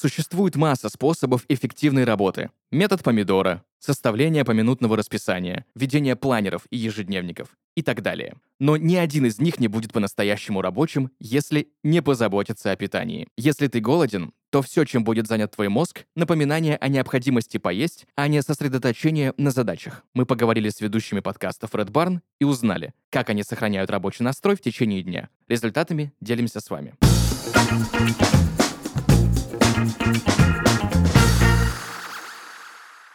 Существует 0.00 0.56
масса 0.56 0.88
способов 0.88 1.44
эффективной 1.50 2.04
работы. 2.04 2.48
Метод 2.70 3.02
помидора, 3.02 3.62
составление 3.78 4.46
поминутного 4.46 4.96
расписания, 4.96 5.66
ведение 5.74 6.16
планеров 6.16 6.62
и 6.70 6.78
ежедневников 6.78 7.48
и 7.76 7.82
так 7.82 8.00
далее. 8.00 8.36
Но 8.58 8.78
ни 8.78 8.96
один 8.96 9.26
из 9.26 9.38
них 9.38 9.60
не 9.60 9.68
будет 9.68 9.92
по-настоящему 9.92 10.62
рабочим, 10.62 11.10
если 11.20 11.68
не 11.82 12.00
позаботиться 12.00 12.72
о 12.72 12.76
питании. 12.76 13.28
Если 13.36 13.66
ты 13.66 13.80
голоден, 13.80 14.32
то 14.48 14.62
все, 14.62 14.84
чем 14.84 15.04
будет 15.04 15.26
занят 15.26 15.54
твой 15.54 15.68
мозг, 15.68 16.06
напоминание 16.16 16.78
о 16.78 16.88
необходимости 16.88 17.58
поесть, 17.58 18.06
а 18.14 18.26
не 18.26 18.40
сосредоточение 18.40 19.34
на 19.36 19.50
задачах. 19.50 20.06
Мы 20.14 20.24
поговорили 20.24 20.70
с 20.70 20.80
ведущими 20.80 21.20
подкастов 21.20 21.74
Red 21.74 21.90
Barn 21.90 22.20
и 22.38 22.46
узнали, 22.46 22.94
как 23.10 23.28
они 23.28 23.42
сохраняют 23.42 23.90
рабочий 23.90 24.24
настрой 24.24 24.56
в 24.56 24.62
течение 24.62 25.02
дня. 25.02 25.28
Результатами 25.46 26.14
делимся 26.22 26.60
с 26.60 26.70
вами. 26.70 26.94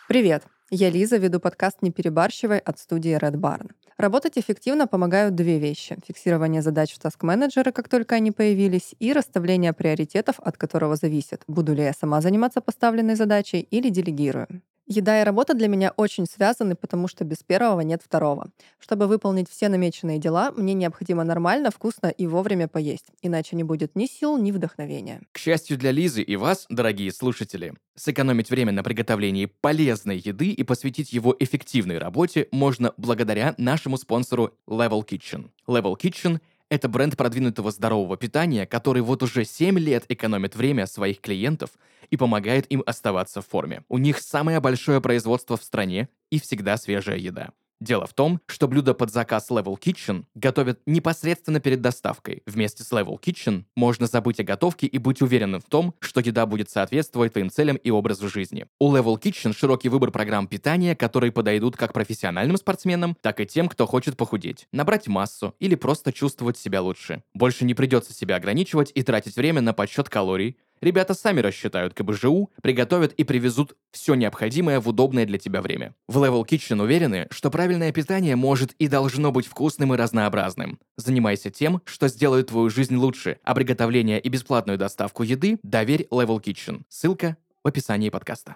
Привет! 0.07 0.43
Я 0.71 0.89
Лиза, 0.89 1.17
веду 1.17 1.39
подкаст 1.39 1.81
«Не 1.81 1.91
перебарщивай» 1.91 2.57
от 2.57 2.79
студии 2.79 3.15
Red 3.15 3.33
Barn. 3.33 3.71
Работать 3.97 4.37
эффективно 4.37 4.87
помогают 4.87 5.35
две 5.35 5.59
вещи. 5.59 5.97
Фиксирование 6.07 6.61
задач 6.61 6.93
в 6.93 6.99
Manager, 7.21 7.71
как 7.71 7.87
только 7.87 8.15
они 8.15 8.31
появились, 8.31 8.95
и 8.97 9.13
расставление 9.13 9.73
приоритетов, 9.73 10.39
от 10.39 10.57
которого 10.57 10.95
зависит, 10.95 11.43
буду 11.47 11.73
ли 11.73 11.83
я 11.83 11.93
сама 11.93 12.21
заниматься 12.21 12.61
поставленной 12.61 13.15
задачей 13.15 13.59
или 13.59 13.89
делегирую. 13.89 14.61
Еда 14.87 15.19
и 15.19 15.23
работа 15.23 15.55
для 15.55 15.67
меня 15.67 15.93
очень 15.97 16.27
связаны, 16.27 16.75
потому 16.75 17.07
что 17.07 17.23
без 17.23 17.37
первого 17.37 17.81
нет 17.81 18.03
второго. 18.03 18.51
Чтобы 18.77 19.07
выполнить 19.07 19.49
все 19.49 19.67
намеченные 19.67 20.19
дела, 20.19 20.51
мне 20.55 20.75
необходимо 20.75 21.23
нормально, 21.23 21.71
вкусно 21.71 22.07
и 22.07 22.27
вовремя 22.27 22.67
поесть, 22.67 23.07
иначе 23.23 23.55
не 23.55 23.63
будет 23.63 23.95
ни 23.95 24.05
сил, 24.05 24.37
ни 24.37 24.51
вдохновения. 24.51 25.21
К 25.31 25.39
счастью 25.39 25.79
для 25.79 25.89
Лизы 25.89 26.21
и 26.21 26.35
вас, 26.35 26.67
дорогие 26.69 27.11
слушатели, 27.11 27.73
сэкономить 27.95 28.51
время 28.51 28.73
на 28.73 28.83
приготовлении 28.83 29.47
полезной 29.47 30.19
еды 30.19 30.51
и 30.51 30.63
посвятить 30.63 31.11
его 31.11 31.35
эффективной 31.39 31.97
работе 31.97 32.47
можно 32.51 32.93
благодаря 32.97 33.55
нашему 33.57 33.97
спонсору 33.97 34.53
Level 34.67 35.03
Kitchen. 35.03 35.49
Level 35.67 35.95
Kitchen— 35.99 36.39
это 36.69 36.89
бренд 36.89 37.17
продвинутого 37.17 37.71
здорового 37.71 38.17
питания, 38.17 38.67
который 38.67 39.01
вот 39.01 39.23
уже 39.23 39.45
7 39.45 39.79
лет 39.79 40.05
экономит 40.09 40.55
время 40.55 40.85
своих 40.85 41.21
клиентов 41.21 41.71
и 42.15 42.17
помогает 42.17 42.65
им 42.71 42.81
оставаться 42.85 43.41
в 43.41 43.47
форме. 43.47 43.83
У 43.89 43.97
них 43.97 44.19
самое 44.19 44.61
большое 44.61 45.01
производство 45.01 45.57
в 45.57 45.63
стране 45.63 46.07
и 46.31 46.39
всегда 46.39 46.77
свежая 46.77 47.17
еда. 47.17 47.49
Дело 47.81 48.07
в 48.07 48.13
том, 48.13 48.39
что 48.47 48.69
блюда 48.69 48.93
под 48.93 49.11
заказ 49.11 49.51
Level 49.51 49.77
Kitchen 49.77 50.23
готовят 50.33 50.79
непосредственно 50.85 51.59
перед 51.59 51.81
доставкой. 51.81 52.41
Вместе 52.45 52.83
с 52.83 52.91
Level 52.93 53.19
Kitchen 53.19 53.65
можно 53.75 54.07
забыть 54.07 54.39
о 54.39 54.43
готовке 54.43 54.87
и 54.87 54.97
быть 54.97 55.21
уверенным 55.21 55.59
в 55.59 55.65
том, 55.65 55.93
что 55.99 56.21
еда 56.21 56.45
будет 56.45 56.69
соответствовать 56.69 57.33
твоим 57.33 57.49
целям 57.49 57.75
и 57.75 57.89
образу 57.91 58.29
жизни. 58.29 58.65
У 58.79 58.95
Level 58.95 59.19
Kitchen 59.21 59.53
широкий 59.53 59.89
выбор 59.89 60.11
программ 60.11 60.47
питания, 60.47 60.95
которые 60.95 61.33
подойдут 61.33 61.75
как 61.75 61.91
профессиональным 61.91 62.55
спортсменам, 62.55 63.17
так 63.19 63.41
и 63.41 63.45
тем, 63.45 63.67
кто 63.67 63.85
хочет 63.85 64.15
похудеть, 64.15 64.67
набрать 64.71 65.09
массу 65.09 65.53
или 65.59 65.75
просто 65.75 66.13
чувствовать 66.13 66.57
себя 66.57 66.81
лучше. 66.81 67.23
Больше 67.33 67.65
не 67.65 67.73
придется 67.73 68.13
себя 68.13 68.37
ограничивать 68.37 68.93
и 68.95 69.03
тратить 69.03 69.35
время 69.35 69.59
на 69.59 69.73
подсчет 69.73 70.07
калорий, 70.07 70.57
Ребята 70.85 71.15
сами 71.15 71.39
рассчитают 71.39 71.95
КБЖУ, 71.95 72.51
приготовят 72.61 73.11
и 73.13 73.23
привезут 73.23 73.75
все 73.89 74.13
необходимое 74.13 74.79
в 74.79 74.87
удобное 74.87 75.25
для 75.25 75.39
тебя 75.39 75.63
время. 75.63 75.95
В 76.07 76.23
Level 76.23 76.45
Kitchen 76.45 76.79
уверены, 76.79 77.25
что 77.31 77.49
правильное 77.49 77.91
питание 77.91 78.35
может 78.35 78.73
и 78.73 78.87
должно 78.87 79.31
быть 79.31 79.47
вкусным 79.47 79.95
и 79.95 79.97
разнообразным. 79.97 80.77
Занимайся 80.95 81.49
тем, 81.49 81.81
что 81.85 82.07
сделает 82.07 82.49
твою 82.49 82.69
жизнь 82.69 82.95
лучше, 82.97 83.39
а 83.43 83.55
приготовление 83.55 84.19
и 84.19 84.29
бесплатную 84.29 84.77
доставку 84.77 85.23
еды 85.23 85.57
доверь 85.63 86.07
Level 86.11 86.39
Kitchen. 86.39 86.83
Ссылка 86.87 87.35
в 87.63 87.67
описании 87.67 88.11
подкаста. 88.11 88.55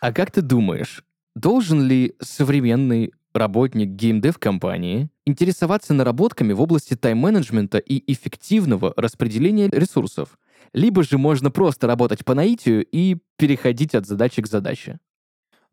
А 0.00 0.12
как 0.12 0.30
ты 0.30 0.40
думаешь, 0.40 1.04
Должен 1.34 1.82
ли 1.82 2.14
современный 2.20 3.12
работник 3.32 3.88
геймдев-компании 3.88 5.08
интересоваться 5.24 5.94
наработками 5.94 6.52
в 6.52 6.60
области 6.60 6.94
тайм-менеджмента 6.94 7.78
и 7.78 8.12
эффективного 8.12 8.92
распределения 8.96 9.68
ресурсов? 9.68 10.38
Либо 10.74 11.02
же 11.02 11.18
можно 11.18 11.50
просто 11.50 11.86
работать 11.86 12.24
по 12.24 12.34
наитию 12.34 12.84
и 12.84 13.16
переходить 13.36 13.94
от 13.94 14.06
задачи 14.06 14.42
к 14.42 14.46
задаче? 14.46 14.98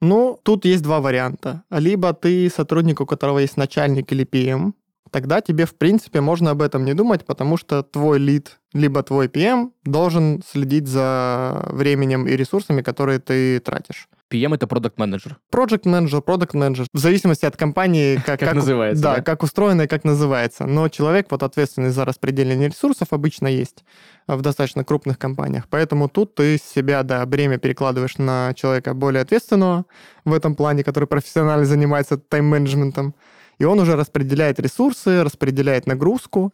Ну, 0.02 0.40
тут 0.44 0.64
есть 0.64 0.84
два 0.84 1.02
варианта. 1.02 1.64
Либо 1.70 2.14
ты 2.14 2.50
сотрудник, 2.50 3.02
у 3.02 3.06
которого 3.06 3.40
есть 3.40 3.58
начальник 3.58 4.12
или 4.14 4.26
PM, 4.26 4.74
тогда 5.12 5.42
тебе, 5.42 5.66
в 5.66 5.76
принципе, 5.76 6.22
можно 6.22 6.52
об 6.52 6.62
этом 6.62 6.86
не 6.86 6.94
думать, 6.94 7.26
потому 7.26 7.58
что 7.58 7.84
твой 7.84 8.20
лид, 8.20 8.60
либо 8.74 9.02
твой 9.04 9.28
PM 9.28 9.72
должен 9.84 10.42
следить 10.48 10.88
за 10.88 11.66
временем 11.70 12.28
и 12.28 12.36
ресурсами, 12.36 12.82
которые 12.82 13.20
ты 13.20 13.60
тратишь. 13.60 14.08
PM— 14.32 14.54
это 14.56 14.68
продукт 14.68 15.00
менеджер 15.00 15.38
Project 15.52 15.90
менеджер 15.90 16.22
продукт 16.22 16.54
менеджер 16.54 16.86
В 16.94 17.00
зависимости 17.00 17.46
от 17.46 17.58
компании, 17.58 18.16
как, 18.26 18.40
как, 18.40 18.40
как 18.40 18.56
называется. 18.56 19.04
Да, 19.04 19.16
да, 19.16 19.22
как 19.22 19.44
устроено 19.44 19.84
и 19.84 19.88
как 19.88 20.04
называется. 20.04 20.66
Но 20.66 20.88
человек, 20.90 21.28
вот 21.32 21.42
ответственный 21.42 21.90
за 21.90 22.06
распределение 22.06 22.70
ресурсов, 22.70 23.08
обычно 23.12 23.48
есть 23.48 23.84
в 24.28 24.42
достаточно 24.42 24.84
крупных 24.84 25.18
компаниях. 25.18 25.68
Поэтому 25.70 26.08
тут 26.10 26.36
ты 26.36 26.60
себя, 26.60 27.02
да, 27.04 27.26
бремя 27.26 27.58
перекладываешь 27.58 28.18
на 28.18 28.54
человека 28.54 28.94
более 28.94 29.22
ответственного 29.22 29.86
в 30.26 30.34
этом 30.34 30.56
плане, 30.56 30.84
который 30.84 31.06
профессионально 31.06 31.66
занимается 31.66 32.18
тайм-менеджментом. 32.18 33.16
И 33.60 33.66
он 33.66 33.80
уже 33.80 33.96
распределяет 33.96 34.60
ресурсы, 34.60 35.24
распределяет 35.24 35.86
нагрузку. 35.86 36.54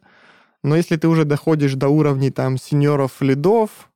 Но 0.64 0.76
если 0.76 0.98
ты 0.98 1.08
уже 1.08 1.24
доходишь 1.24 1.76
до 1.76 1.88
уровней 1.88 2.32
там 2.32 2.58
сеньоров, 2.58 3.22
лидов, 3.22 3.90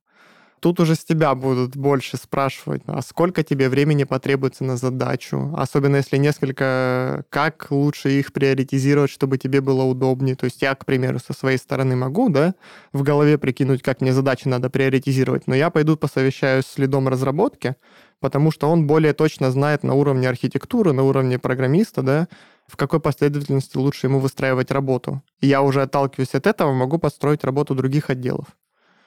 Тут 0.60 0.78
уже 0.78 0.94
с 0.94 1.04
тебя 1.04 1.34
будут 1.34 1.74
больше 1.74 2.18
спрашивать, 2.18 2.82
а 2.86 3.00
сколько 3.00 3.42
тебе 3.42 3.70
времени 3.70 4.04
потребуется 4.04 4.62
на 4.62 4.76
задачу, 4.76 5.54
особенно 5.56 5.96
если 5.96 6.18
несколько, 6.18 7.24
как 7.30 7.68
лучше 7.70 8.10
их 8.10 8.34
приоритизировать, 8.34 9.10
чтобы 9.10 9.38
тебе 9.38 9.62
было 9.62 9.84
удобнее. 9.84 10.36
То 10.36 10.44
есть 10.44 10.60
я, 10.60 10.74
к 10.74 10.84
примеру, 10.84 11.18
со 11.18 11.32
своей 11.32 11.56
стороны 11.56 11.96
могу, 11.96 12.28
да, 12.28 12.54
в 12.92 13.02
голове 13.02 13.38
прикинуть, 13.38 13.82
как 13.82 14.02
мне 14.02 14.12
задачи 14.12 14.48
надо 14.48 14.68
приоритизировать, 14.68 15.46
но 15.46 15.54
я 15.54 15.70
пойду 15.70 15.96
посовещаюсь 15.96 16.66
с 16.66 16.76
лидом 16.76 17.08
разработки, 17.08 17.76
потому 18.20 18.50
что 18.50 18.68
он 18.68 18.86
более 18.86 19.12
точно 19.12 19.50
знает 19.50 19.82
на 19.82 19.94
уровне 19.94 20.28
архитектуры, 20.28 20.92
на 20.92 21.02
уровне 21.02 21.38
программиста, 21.38 22.02
да, 22.02 22.28
в 22.66 22.76
какой 22.76 23.00
последовательности 23.00 23.76
лучше 23.76 24.06
ему 24.06 24.20
выстраивать 24.20 24.70
работу. 24.70 25.22
И 25.40 25.46
я 25.48 25.62
уже 25.62 25.82
отталкиваюсь 25.82 26.34
от 26.34 26.46
этого, 26.46 26.72
могу 26.72 26.98
построить 26.98 27.44
работу 27.44 27.74
других 27.74 28.10
отделов. 28.10 28.46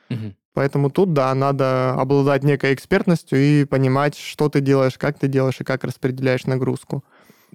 Угу. 0.09 0.33
Поэтому 0.53 0.89
тут, 0.89 1.13
да, 1.13 1.33
надо 1.33 1.93
обладать 1.93 2.43
некой 2.43 2.73
экспертностью 2.73 3.39
и 3.39 3.65
понимать, 3.65 4.17
что 4.17 4.49
ты 4.49 4.61
делаешь, 4.61 4.97
как 4.97 5.17
ты 5.17 5.27
делаешь 5.27 5.59
и 5.59 5.63
как 5.63 5.83
распределяешь 5.83 6.45
нагрузку. 6.45 7.03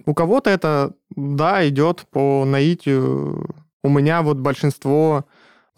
У 0.06 0.14
кого-то 0.14 0.50
это, 0.50 0.92
да, 1.14 1.66
идет 1.68 2.06
по 2.10 2.44
наитию. 2.44 3.54
У 3.82 3.88
меня 3.88 4.22
вот 4.22 4.38
большинство 4.38 5.26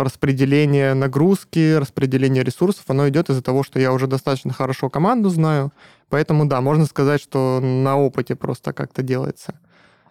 распределения 0.02 0.94
нагрузки, 0.94 1.76
распределения 1.76 2.42
ресурсов, 2.42 2.84
оно 2.88 3.08
идет 3.08 3.30
из-за 3.30 3.42
того, 3.42 3.62
что 3.62 3.78
я 3.78 3.92
уже 3.92 4.06
достаточно 4.06 4.52
хорошо 4.52 4.90
команду 4.90 5.28
знаю. 5.28 5.72
Поэтому, 6.08 6.46
да, 6.46 6.60
можно 6.60 6.86
сказать, 6.86 7.20
что 7.20 7.60
на 7.60 7.96
опыте 7.96 8.36
просто 8.36 8.72
как-то 8.72 9.02
делается. 9.02 9.58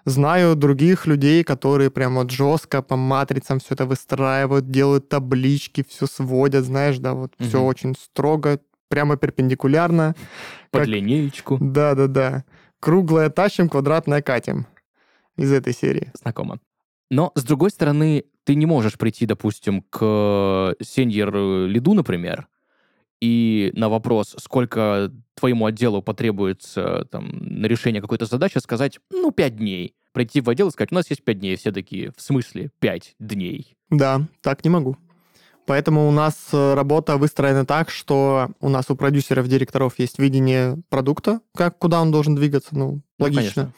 Знаю 0.05 0.55
других 0.55 1.05
людей, 1.05 1.43
которые 1.43 1.91
прям 1.91 2.15
вот 2.15 2.31
жестко 2.31 2.81
по 2.81 2.95
матрицам 2.95 3.59
все 3.59 3.73
это 3.75 3.85
выстраивают, 3.85 4.71
делают 4.71 5.09
таблички, 5.09 5.85
все 5.87 6.07
сводят, 6.07 6.65
знаешь, 6.65 6.97
да, 6.97 7.13
вот 7.13 7.33
угу. 7.37 7.47
все 7.47 7.61
очень 7.61 7.95
строго, 7.95 8.59
прямо 8.87 9.17
перпендикулярно. 9.17 10.15
Под 10.71 10.81
как... 10.81 10.87
линеечку. 10.87 11.57
Да-да-да. 11.59 12.43
Круглое 12.79 13.29
тащим, 13.29 13.69
квадратное 13.69 14.21
катим. 14.21 14.67
Из 15.37 15.51
этой 15.51 15.73
серии. 15.73 16.11
Знакомо. 16.21 16.59
Но, 17.09 17.31
с 17.35 17.43
другой 17.43 17.71
стороны, 17.71 18.25
ты 18.43 18.55
не 18.55 18.65
можешь 18.65 18.97
прийти, 18.97 19.25
допустим, 19.25 19.81
к 19.89 20.75
сеньор 20.81 21.35
лиду, 21.67 21.93
например, 21.93 22.47
и 23.21 23.71
на 23.75 23.89
вопрос, 23.89 24.35
сколько 24.39 25.11
твоему 25.33 25.65
отделу 25.65 26.01
потребуется 26.01 27.05
там, 27.11 27.29
на 27.41 27.65
решение 27.65 28.01
какой-то 28.01 28.25
задачи, 28.25 28.59
сказать, 28.59 28.99
ну, 29.11 29.31
пять 29.31 29.57
дней. 29.57 29.95
Прийти 30.13 30.41
в 30.41 30.49
отдел 30.49 30.69
и 30.69 30.71
сказать, 30.71 30.91
у 30.91 30.95
нас 30.95 31.09
есть 31.09 31.23
пять 31.23 31.39
дней. 31.39 31.55
Все 31.55 31.71
такие, 31.71 32.11
в 32.15 32.21
смысле, 32.21 32.71
пять 32.79 33.15
дней? 33.19 33.75
Да, 33.89 34.21
так 34.41 34.63
не 34.63 34.69
могу. 34.69 34.97
Поэтому 35.65 36.07
у 36.07 36.11
нас 36.11 36.35
э, 36.51 36.73
работа 36.73 37.17
выстроена 37.17 37.63
так, 37.63 37.91
что 37.91 38.49
у 38.59 38.69
нас 38.69 38.89
у 38.89 38.95
продюсеров, 38.95 39.47
директоров 39.47 39.99
есть 39.99 40.17
видение 40.17 40.81
продукта, 40.89 41.41
как 41.55 41.77
куда 41.77 42.01
он 42.01 42.09
должен 42.09 42.33
двигаться, 42.33 42.69
ну, 42.71 43.01
ну 43.19 43.25
логично. 43.25 43.65
Ну, 43.65 43.71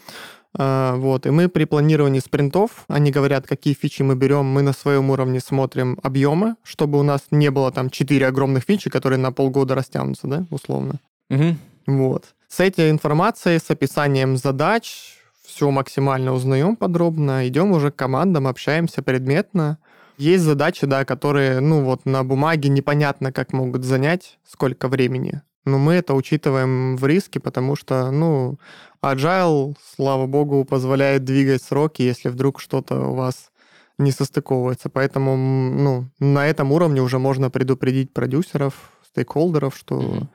вот, 0.53 1.25
и 1.25 1.29
мы 1.29 1.47
при 1.47 1.63
планировании 1.65 2.19
спринтов, 2.19 2.83
они 2.87 3.11
говорят, 3.11 3.47
какие 3.47 3.73
фичи 3.73 4.01
мы 4.01 4.15
берем, 4.15 4.45
мы 4.45 4.61
на 4.61 4.73
своем 4.73 5.09
уровне 5.09 5.39
смотрим 5.39 5.97
объемы, 6.03 6.55
чтобы 6.63 6.99
у 6.99 7.03
нас 7.03 7.21
не 7.31 7.49
было 7.51 7.71
там 7.71 7.89
четыре 7.89 8.27
огромных 8.27 8.63
фичи, 8.63 8.89
которые 8.89 9.19
на 9.19 9.31
полгода 9.31 9.75
растянутся, 9.75 10.27
да, 10.27 10.45
условно. 10.49 10.95
Угу. 11.29 11.55
Вот. 11.87 12.25
С 12.49 12.59
этой 12.59 12.89
информацией, 12.89 13.59
с 13.59 13.71
описанием 13.71 14.35
задач, 14.35 15.17
все 15.45 15.71
максимально 15.71 16.33
узнаем 16.33 16.75
подробно, 16.75 17.47
идем 17.47 17.71
уже 17.71 17.91
к 17.91 17.95
командам, 17.95 18.47
общаемся 18.47 19.01
предметно. 19.01 19.77
Есть 20.17 20.43
задачи, 20.43 20.85
да, 20.85 21.03
которые, 21.05 21.61
ну 21.61 21.83
вот 21.83 22.05
на 22.05 22.23
бумаге 22.23 22.69
непонятно, 22.69 23.31
как 23.31 23.53
могут 23.53 23.83
занять, 23.83 24.37
сколько 24.47 24.87
времени. 24.87 25.41
Но 25.65 25.77
мы 25.77 25.93
это 25.93 26.13
учитываем 26.13 26.95
в 26.97 27.05
риске, 27.05 27.39
потому 27.39 27.75
что, 27.75 28.09
ну, 28.11 28.57
Agile, 29.03 29.75
слава 29.95 30.25
богу, 30.25 30.65
позволяет 30.65 31.23
двигать 31.23 31.61
сроки, 31.61 32.01
если 32.01 32.29
вдруг 32.29 32.59
что-то 32.59 32.99
у 32.99 33.13
вас 33.13 33.51
не 33.97 34.11
состыковывается. 34.11 34.89
Поэтому, 34.89 35.37
ну, 35.37 36.09
на 36.19 36.47
этом 36.47 36.71
уровне 36.71 37.01
уже 37.01 37.19
можно 37.19 37.49
предупредить 37.49 38.13
продюсеров, 38.13 38.73
стейкхолдеров, 39.07 39.75
что 39.75 39.99
mm-hmm. 39.99 40.27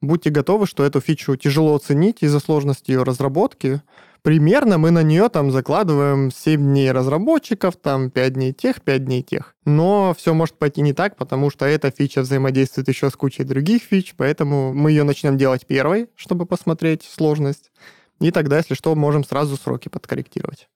будьте 0.00 0.30
готовы, 0.30 0.66
что 0.66 0.84
эту 0.84 1.00
фичу 1.00 1.36
тяжело 1.36 1.74
оценить 1.74 2.22
из-за 2.22 2.40
сложности 2.40 2.90
ее 2.90 3.02
разработки, 3.02 3.82
примерно 4.22 4.78
мы 4.78 4.90
на 4.90 5.02
нее 5.02 5.28
там 5.28 5.50
закладываем 5.50 6.30
7 6.30 6.60
дней 6.60 6.90
разработчиков, 6.92 7.76
там 7.76 8.10
5 8.10 8.32
дней 8.32 8.52
тех, 8.52 8.82
5 8.82 9.04
дней 9.04 9.22
тех. 9.22 9.54
Но 9.64 10.14
все 10.16 10.34
может 10.34 10.58
пойти 10.58 10.80
не 10.82 10.92
так, 10.92 11.16
потому 11.16 11.50
что 11.50 11.64
эта 11.64 11.90
фича 11.90 12.22
взаимодействует 12.22 12.88
еще 12.88 13.10
с 13.10 13.16
кучей 13.16 13.44
других 13.44 13.82
фич, 13.82 14.14
поэтому 14.16 14.72
мы 14.74 14.90
ее 14.90 15.04
начнем 15.04 15.36
делать 15.36 15.66
первой, 15.66 16.08
чтобы 16.16 16.46
посмотреть 16.46 17.02
сложность. 17.02 17.70
И 18.20 18.30
тогда, 18.30 18.58
если 18.58 18.74
что, 18.74 18.94
можем 18.94 19.24
сразу 19.24 19.56
сроки 19.56 19.88
подкорректировать. 19.88 20.68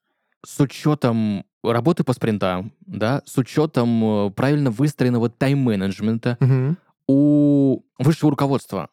С 0.46 0.60
учетом 0.60 1.44
работы 1.62 2.04
по 2.04 2.12
спринтам, 2.12 2.72
да, 2.86 3.22
с 3.24 3.38
учетом 3.38 4.26
э, 4.26 4.30
правильно 4.30 4.70
выстроенного 4.70 5.30
тайм-менеджмента, 5.30 6.36
угу. 6.40 6.76
у 7.06 7.82
высшего 7.98 8.30
руководства 8.30 8.90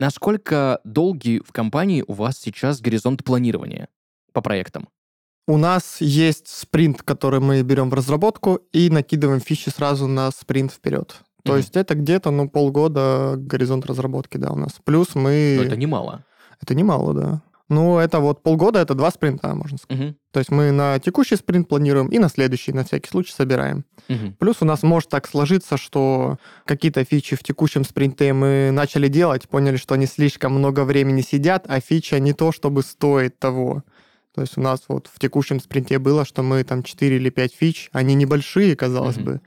Насколько 0.00 0.80
долгий 0.84 1.40
в 1.40 1.52
компании 1.52 2.04
у 2.06 2.12
вас 2.14 2.38
сейчас 2.38 2.80
горизонт 2.80 3.24
планирования 3.24 3.88
по 4.32 4.40
проектам? 4.40 4.88
У 5.46 5.56
нас 5.56 6.00
есть 6.00 6.48
спринт, 6.48 7.02
который 7.02 7.40
мы 7.40 7.62
берем 7.62 7.90
в 7.90 7.94
разработку 7.94 8.60
и 8.72 8.88
накидываем 8.90 9.40
фичи 9.40 9.68
сразу 9.68 10.06
на 10.08 10.30
спринт 10.30 10.72
вперед. 10.72 11.22
То 11.44 11.54
mm 11.54 11.58
есть 11.58 11.76
это 11.76 11.94
где-то, 11.94 12.30
ну, 12.30 12.48
полгода 12.48 13.34
горизонт 13.36 13.84
разработки, 13.84 14.38
да, 14.38 14.50
у 14.50 14.56
нас. 14.56 14.80
Плюс 14.84 15.14
мы... 15.14 15.56
Но 15.58 15.64
это 15.64 15.76
немало. 15.76 16.24
Это 16.60 16.74
немало, 16.74 17.12
да. 17.12 17.42
Ну, 17.70 17.98
это 17.98 18.20
вот 18.20 18.42
полгода, 18.42 18.80
это 18.80 18.94
два 18.94 19.10
спринта, 19.10 19.54
можно 19.54 19.78
сказать. 19.78 20.04
Угу. 20.04 20.14
То 20.32 20.40
есть 20.40 20.50
мы 20.50 20.70
на 20.70 20.98
текущий 20.98 21.36
спринт 21.36 21.66
планируем 21.66 22.08
и 22.08 22.18
на 22.18 22.28
следующий, 22.28 22.72
на 22.72 22.84
всякий 22.84 23.08
случай, 23.08 23.32
собираем. 23.32 23.84
Угу. 24.08 24.34
Плюс 24.38 24.56
у 24.60 24.66
нас 24.66 24.82
может 24.82 25.08
так 25.08 25.26
сложиться, 25.26 25.78
что 25.78 26.38
какие-то 26.66 27.04
фичи 27.04 27.36
в 27.36 27.42
текущем 27.42 27.84
спринте 27.84 28.34
мы 28.34 28.70
начали 28.70 29.08
делать, 29.08 29.48
поняли, 29.48 29.76
что 29.76 29.94
они 29.94 30.06
слишком 30.06 30.52
много 30.52 30.84
времени 30.84 31.22
сидят, 31.22 31.64
а 31.68 31.80
фича 31.80 32.18
не 32.18 32.34
то, 32.34 32.52
чтобы 32.52 32.82
стоит 32.82 33.38
того. 33.38 33.82
То 34.34 34.42
есть 34.42 34.58
у 34.58 34.60
нас 34.60 34.82
вот 34.88 35.08
в 35.12 35.18
текущем 35.18 35.60
спринте 35.60 35.98
было, 35.98 36.26
что 36.26 36.42
мы 36.42 36.64
там 36.64 36.82
4 36.82 37.16
или 37.16 37.30
5 37.30 37.54
фич, 37.54 37.88
они 37.92 38.14
небольшие, 38.14 38.76
казалось 38.76 39.16
угу. 39.16 39.24
бы, 39.24 39.40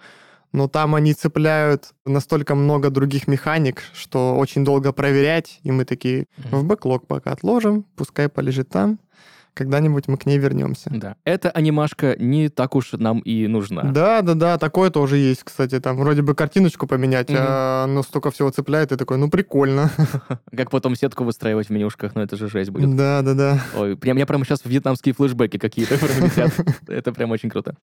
но 0.51 0.67
там 0.67 0.95
они 0.95 1.13
цепляют 1.13 1.93
настолько 2.05 2.55
много 2.55 2.89
других 2.89 3.27
механик, 3.27 3.83
что 3.93 4.35
очень 4.37 4.63
долго 4.63 4.91
проверять, 4.91 5.59
и 5.63 5.71
мы 5.71 5.85
такие 5.85 6.25
в 6.37 6.63
бэклог 6.63 7.07
пока 7.07 7.31
отложим, 7.31 7.85
пускай 7.95 8.29
полежит 8.29 8.69
там, 8.69 8.99
когда-нибудь 9.57 10.07
мы 10.07 10.17
к 10.17 10.25
ней 10.25 10.37
вернемся. 10.37 10.89
Да, 10.93 11.15
эта 11.25 11.49
анимашка 11.49 12.15
не 12.17 12.49
так 12.49 12.75
уж 12.75 12.91
нам 12.93 13.19
и 13.19 13.47
нужна. 13.47 13.83
Да, 13.83 14.21
да, 14.21 14.35
да, 14.35 14.57
такое 14.57 14.91
тоже 14.91 15.17
есть, 15.17 15.43
кстати, 15.43 15.79
там 15.79 15.97
вроде 15.97 16.21
бы 16.21 16.35
картиночку 16.35 16.85
поменять, 16.85 17.29
угу. 17.29 17.39
а 17.39 17.83
оно 17.85 18.03
столько 18.03 18.29
всего 18.29 18.51
цепляет, 18.51 18.91
и 18.91 18.95
такой, 18.95 19.17
ну 19.17 19.29
прикольно. 19.29 19.89
Как 20.55 20.69
потом 20.69 20.95
сетку 20.95 21.23
выстраивать 21.23 21.67
в 21.67 21.69
менюшках, 21.71 22.13
ну 22.13 22.21
это 22.21 22.37
же 22.37 22.47
жесть 22.47 22.69
будет. 22.69 22.95
Да, 22.95 23.21
да, 23.23 23.33
да. 23.33 23.63
Ой, 23.75 23.97
прям, 23.97 24.15
меня 24.15 24.27
прямо 24.27 24.45
сейчас 24.45 24.61
вьетнамские 24.63 25.15
флешбеки 25.15 25.57
какие-то 25.57 25.95
Это 26.87 27.11
прям 27.11 27.31
очень 27.31 27.49
круто. 27.49 27.75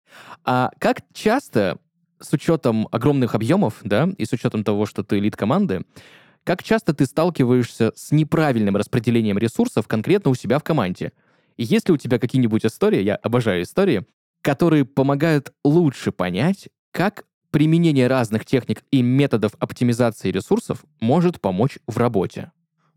А 0.44 0.70
как 0.78 0.98
часто 1.12 1.78
с 2.20 2.32
учетом 2.32 2.88
огромных 2.90 3.34
объемов, 3.34 3.80
да, 3.82 4.08
и 4.18 4.24
с 4.24 4.32
учетом 4.32 4.64
того, 4.64 4.86
что 4.86 5.02
ты 5.02 5.18
лид 5.18 5.36
команды, 5.36 5.82
как 6.44 6.62
часто 6.62 6.92
ты 6.92 7.06
сталкиваешься 7.06 7.92
с 7.96 8.12
неправильным 8.12 8.76
распределением 8.76 9.38
ресурсов 9.38 9.88
конкретно 9.88 10.30
у 10.30 10.34
себя 10.34 10.58
в 10.58 10.64
команде? 10.64 11.12
И 11.56 11.64
есть 11.64 11.88
ли 11.88 11.94
у 11.94 11.96
тебя 11.96 12.18
какие-нибудь 12.18 12.66
истории, 12.66 13.02
я 13.02 13.16
обожаю 13.16 13.62
истории, 13.62 14.04
которые 14.42 14.84
помогают 14.84 15.52
лучше 15.64 16.12
понять, 16.12 16.68
как 16.90 17.24
применение 17.50 18.08
разных 18.08 18.44
техник 18.44 18.82
и 18.90 19.00
методов 19.00 19.52
оптимизации 19.58 20.30
ресурсов 20.30 20.84
может 21.00 21.40
помочь 21.40 21.78
в 21.86 21.96
работе? 21.96 22.50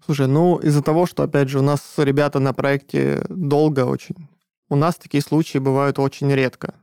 Слушай, 0.05 0.27
ну 0.27 0.57
из-за 0.57 0.81
того, 0.81 1.05
что, 1.05 1.23
опять 1.23 1.47
же, 1.47 1.59
у 1.59 1.61
нас 1.61 1.81
ребята 1.97 2.39
на 2.39 2.53
проекте 2.53 3.23
долго 3.29 3.85
очень, 3.85 4.27
у 4.69 4.75
нас 4.75 4.95
такие 4.95 5.21
случаи 5.21 5.59
бывают 5.59 5.99
очень 5.99 6.31
редко. 6.31 6.75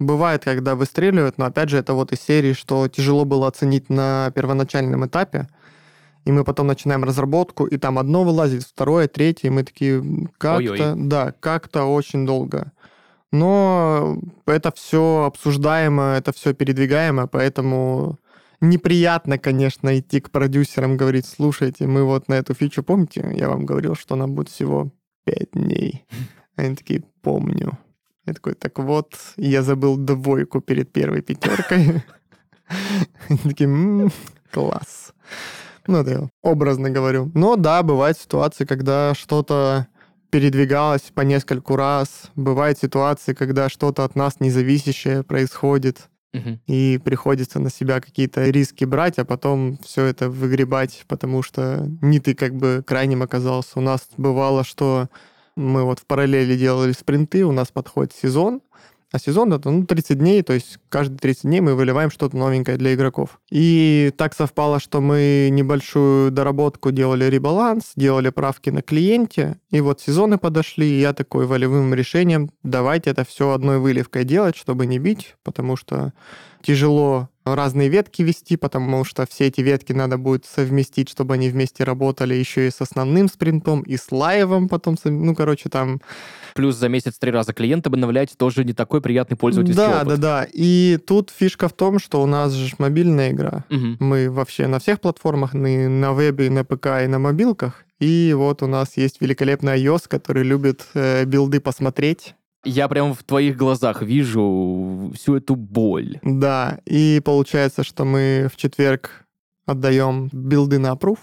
Бывает, 0.00 0.44
когда 0.44 0.76
выстреливают, 0.76 1.36
но 1.36 1.44
опять 1.44 1.68
же 1.68 1.76
это 1.76 1.92
вот 1.92 2.10
из 2.10 2.20
серии, 2.22 2.54
что 2.54 2.88
тяжело 2.88 3.26
было 3.26 3.46
оценить 3.46 3.90
на 3.90 4.32
первоначальном 4.34 5.06
этапе, 5.06 5.46
и 6.24 6.32
мы 6.32 6.42
потом 6.42 6.68
начинаем 6.68 7.04
разработку, 7.04 7.66
и 7.66 7.76
там 7.76 7.98
одно 7.98 8.24
вылазит, 8.24 8.62
второе, 8.62 9.08
третье, 9.08 9.48
и 9.48 9.50
мы 9.50 9.62
такие, 9.62 10.02
как-то, 10.38 10.94
да, 10.96 11.34
как-то 11.38 11.84
очень 11.84 12.24
долго. 12.24 12.72
Но 13.30 14.18
это 14.46 14.72
все 14.72 15.24
обсуждаемо, 15.26 16.14
это 16.16 16.32
все 16.32 16.54
передвигаемо, 16.54 17.26
поэтому 17.26 18.18
неприятно, 18.62 19.36
конечно, 19.36 19.98
идти 19.98 20.20
к 20.20 20.30
продюсерам, 20.30 20.96
говорить, 20.96 21.26
слушайте, 21.26 21.86
мы 21.86 22.04
вот 22.04 22.26
на 22.26 22.34
эту 22.34 22.54
фичу, 22.54 22.82
помните, 22.82 23.34
я 23.36 23.50
вам 23.50 23.66
говорил, 23.66 23.94
что 23.94 24.14
она 24.14 24.26
будет 24.26 24.48
всего 24.48 24.90
пять 25.24 25.50
дней. 25.52 26.06
Они 26.56 26.74
такие, 26.74 27.04
помню. 27.20 27.78
Я 28.26 28.34
такой, 28.34 28.54
так 28.54 28.78
вот, 28.78 29.14
я 29.36 29.62
забыл 29.62 29.96
двойку 29.96 30.60
перед 30.60 30.92
первой 30.92 31.22
пятеркой. 31.22 32.02
Такие, 33.44 34.10
класс. 34.50 35.12
Ну, 35.86 36.04
да, 36.04 36.28
образно 36.42 36.90
говорю. 36.90 37.30
Но 37.34 37.56
да, 37.56 37.82
бывают 37.82 38.18
ситуации, 38.18 38.64
когда 38.64 39.14
что-то 39.14 39.88
передвигалось 40.30 41.10
по 41.14 41.22
нескольку 41.22 41.76
раз. 41.76 42.30
Бывают 42.36 42.78
ситуации, 42.78 43.34
когда 43.34 43.68
что-то 43.68 44.04
от 44.04 44.14
нас 44.14 44.40
независящее 44.40 45.22
происходит. 45.22 46.08
Угу. 46.32 46.60
И 46.68 47.00
приходится 47.04 47.58
на 47.58 47.70
себя 47.70 48.00
какие-то 48.00 48.48
риски 48.48 48.84
брать, 48.84 49.18
а 49.18 49.24
потом 49.24 49.78
все 49.84 50.04
это 50.04 50.30
выгребать, 50.30 51.04
потому 51.08 51.42
что 51.42 51.88
не 52.00 52.20
ты 52.20 52.34
как 52.34 52.54
бы 52.54 52.84
крайним 52.86 53.22
оказался. 53.22 53.72
У 53.74 53.80
нас 53.80 54.08
бывало, 54.16 54.62
что 54.62 55.08
мы 55.60 55.84
вот 55.84 56.00
в 56.00 56.06
параллели 56.06 56.56
делали 56.56 56.92
спринты, 56.92 57.44
у 57.44 57.52
нас 57.52 57.68
подходит 57.68 58.12
сезон, 58.12 58.60
А 59.12 59.18
сезон 59.18 59.52
это 59.52 59.70
ну, 59.70 59.84
30 59.84 60.18
дней, 60.18 60.42
то 60.42 60.52
есть 60.52 60.78
каждые 60.88 61.18
30 61.18 61.42
дней 61.42 61.60
мы 61.60 61.74
выливаем 61.74 62.10
что-то 62.10 62.36
новенькое 62.36 62.76
для 62.76 62.94
игроков. 62.94 63.40
И 63.50 64.12
так 64.16 64.34
совпало, 64.34 64.78
что 64.78 65.00
мы 65.00 65.48
небольшую 65.50 66.30
доработку 66.30 66.92
делали 66.92 67.24
ребаланс, 67.24 67.92
делали 67.96 68.30
правки 68.30 68.70
на 68.70 68.82
клиенте, 68.82 69.58
и 69.70 69.80
вот 69.80 70.00
сезоны 70.00 70.38
подошли, 70.38 70.88
и 70.88 71.00
я 71.00 71.12
такой 71.12 71.46
волевым 71.46 71.92
решением, 71.92 72.50
давайте 72.62 73.10
это 73.10 73.24
все 73.24 73.50
одной 73.50 73.78
выливкой 73.78 74.24
делать, 74.24 74.56
чтобы 74.56 74.86
не 74.86 74.98
бить, 74.98 75.34
потому 75.42 75.76
что 75.76 76.12
тяжело 76.62 77.28
разные 77.54 77.88
ветки 77.88 78.22
вести, 78.22 78.56
потому 78.56 79.04
что 79.04 79.26
все 79.26 79.46
эти 79.46 79.60
ветки 79.60 79.92
надо 79.92 80.18
будет 80.18 80.46
совместить, 80.46 81.08
чтобы 81.08 81.34
они 81.34 81.48
вместе 81.48 81.84
работали 81.84 82.34
еще 82.34 82.66
и 82.66 82.70
с 82.70 82.80
основным 82.80 83.28
спринтом, 83.28 83.82
и 83.82 83.96
с 83.96 84.10
лайвом 84.10 84.68
потом, 84.68 84.96
ну, 85.04 85.34
короче, 85.34 85.68
там... 85.68 86.00
Плюс 86.54 86.76
за 86.76 86.88
месяц 86.88 87.18
три 87.18 87.30
раза 87.30 87.52
клиент 87.52 87.86
обновлять 87.86 88.36
тоже 88.36 88.64
не 88.64 88.72
такой 88.72 89.00
приятный 89.00 89.36
пользовательский 89.36 89.76
да, 89.76 90.02
опыт. 90.02 90.08
Да, 90.08 90.16
да, 90.16 90.16
да. 90.16 90.46
И 90.52 90.98
тут 91.06 91.30
фишка 91.30 91.68
в 91.68 91.72
том, 91.72 91.98
что 91.98 92.22
у 92.22 92.26
нас 92.26 92.52
же 92.52 92.74
мобильная 92.78 93.30
игра. 93.30 93.64
Угу. 93.70 93.96
Мы 94.00 94.30
вообще 94.30 94.66
на 94.66 94.80
всех 94.80 95.00
платформах, 95.00 95.54
и 95.54 95.58
на 95.58 96.12
вебе, 96.12 96.50
на 96.50 96.64
ПК, 96.64 97.02
и 97.04 97.06
на 97.06 97.18
мобилках. 97.18 97.84
И 98.00 98.34
вот 98.34 98.62
у 98.62 98.66
нас 98.66 98.96
есть 98.96 99.20
великолепный 99.20 99.78
iOS, 99.78 100.04
который 100.08 100.42
любит 100.42 100.86
э, 100.94 101.24
билды 101.24 101.60
посмотреть, 101.60 102.34
я 102.64 102.88
прям 102.88 103.14
в 103.14 103.22
твоих 103.22 103.56
глазах 103.56 104.02
вижу 104.02 105.12
всю 105.14 105.36
эту 105.36 105.56
боль. 105.56 106.18
Да, 106.22 106.78
и 106.84 107.20
получается, 107.24 107.84
что 107.84 108.04
мы 108.04 108.48
в 108.52 108.56
четверг 108.56 109.26
отдаем 109.66 110.28
билды 110.32 110.78
на 110.78 110.92
approve, 110.92 111.20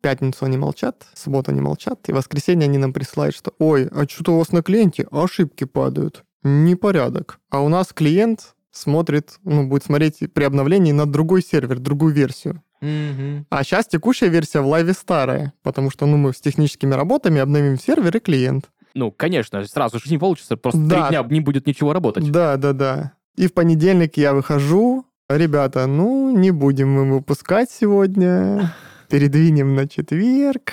пятницу 0.00 0.44
они 0.44 0.56
молчат, 0.56 1.06
субботу 1.14 1.50
они 1.50 1.60
молчат, 1.60 2.08
и 2.08 2.12
воскресенье 2.12 2.66
они 2.66 2.78
нам 2.78 2.92
присылают, 2.92 3.34
что 3.34 3.52
«Ой, 3.58 3.88
а 3.88 4.06
что-то 4.08 4.32
у 4.32 4.38
вас 4.38 4.52
на 4.52 4.62
клиенте 4.62 5.06
ошибки 5.10 5.64
падают, 5.64 6.24
непорядок». 6.42 7.40
А 7.50 7.60
у 7.60 7.68
нас 7.68 7.92
клиент 7.92 8.54
смотрит, 8.70 9.38
ну, 9.44 9.66
будет 9.66 9.84
смотреть 9.84 10.22
при 10.32 10.44
обновлении 10.44 10.92
на 10.92 11.06
другой 11.06 11.42
сервер, 11.42 11.78
другую 11.78 12.14
версию. 12.14 12.62
Mm-hmm. 12.80 13.46
А 13.50 13.64
сейчас 13.64 13.88
текущая 13.88 14.28
версия 14.28 14.60
в 14.60 14.66
лайве 14.66 14.92
старая, 14.92 15.52
потому 15.62 15.90
что 15.90 16.06
ну, 16.06 16.16
мы 16.16 16.32
с 16.32 16.40
техническими 16.40 16.94
работами 16.94 17.40
обновим 17.40 17.78
сервер 17.78 18.16
и 18.16 18.20
клиент. 18.20 18.70
Ну, 18.98 19.12
конечно, 19.12 19.64
сразу 19.64 20.00
же 20.00 20.10
не 20.10 20.18
получится, 20.18 20.56
просто 20.56 20.80
да. 20.80 21.06
три 21.06 21.16
дня 21.16 21.26
не 21.30 21.40
будет 21.40 21.68
ничего 21.68 21.92
работать. 21.92 22.28
Да, 22.32 22.56
да, 22.56 22.72
да. 22.72 23.12
И 23.36 23.46
в 23.46 23.54
понедельник 23.54 24.16
я 24.16 24.34
выхожу, 24.34 25.06
ребята, 25.28 25.86
ну, 25.86 26.36
не 26.36 26.50
будем 26.50 26.90
мы 26.90 27.08
выпускать 27.08 27.70
сегодня, 27.70 28.74
передвинем 29.08 29.76
на 29.76 29.86
четверг. 29.86 30.72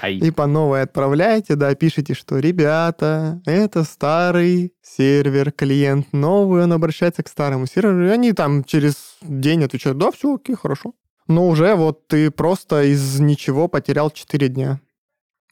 Ай. 0.00 0.16
И 0.16 0.30
по 0.30 0.46
новой 0.46 0.82
отправляете, 0.82 1.56
да, 1.56 1.74
пишите, 1.74 2.14
что, 2.14 2.38
ребята, 2.38 3.42
это 3.46 3.82
старый 3.82 4.72
сервер, 4.80 5.50
клиент 5.50 6.12
новый, 6.12 6.62
он 6.62 6.72
обращается 6.72 7.24
к 7.24 7.28
старому 7.28 7.66
серверу, 7.66 8.06
и 8.06 8.10
они 8.10 8.32
там 8.32 8.62
через 8.62 9.16
день 9.22 9.64
отвечают, 9.64 9.98
да, 9.98 10.12
все, 10.12 10.36
окей, 10.36 10.54
хорошо. 10.54 10.94
Но 11.26 11.48
уже 11.48 11.74
вот 11.74 12.06
ты 12.06 12.30
просто 12.30 12.84
из 12.84 13.18
ничего 13.18 13.66
потерял 13.66 14.08
4 14.08 14.48
дня. 14.48 14.80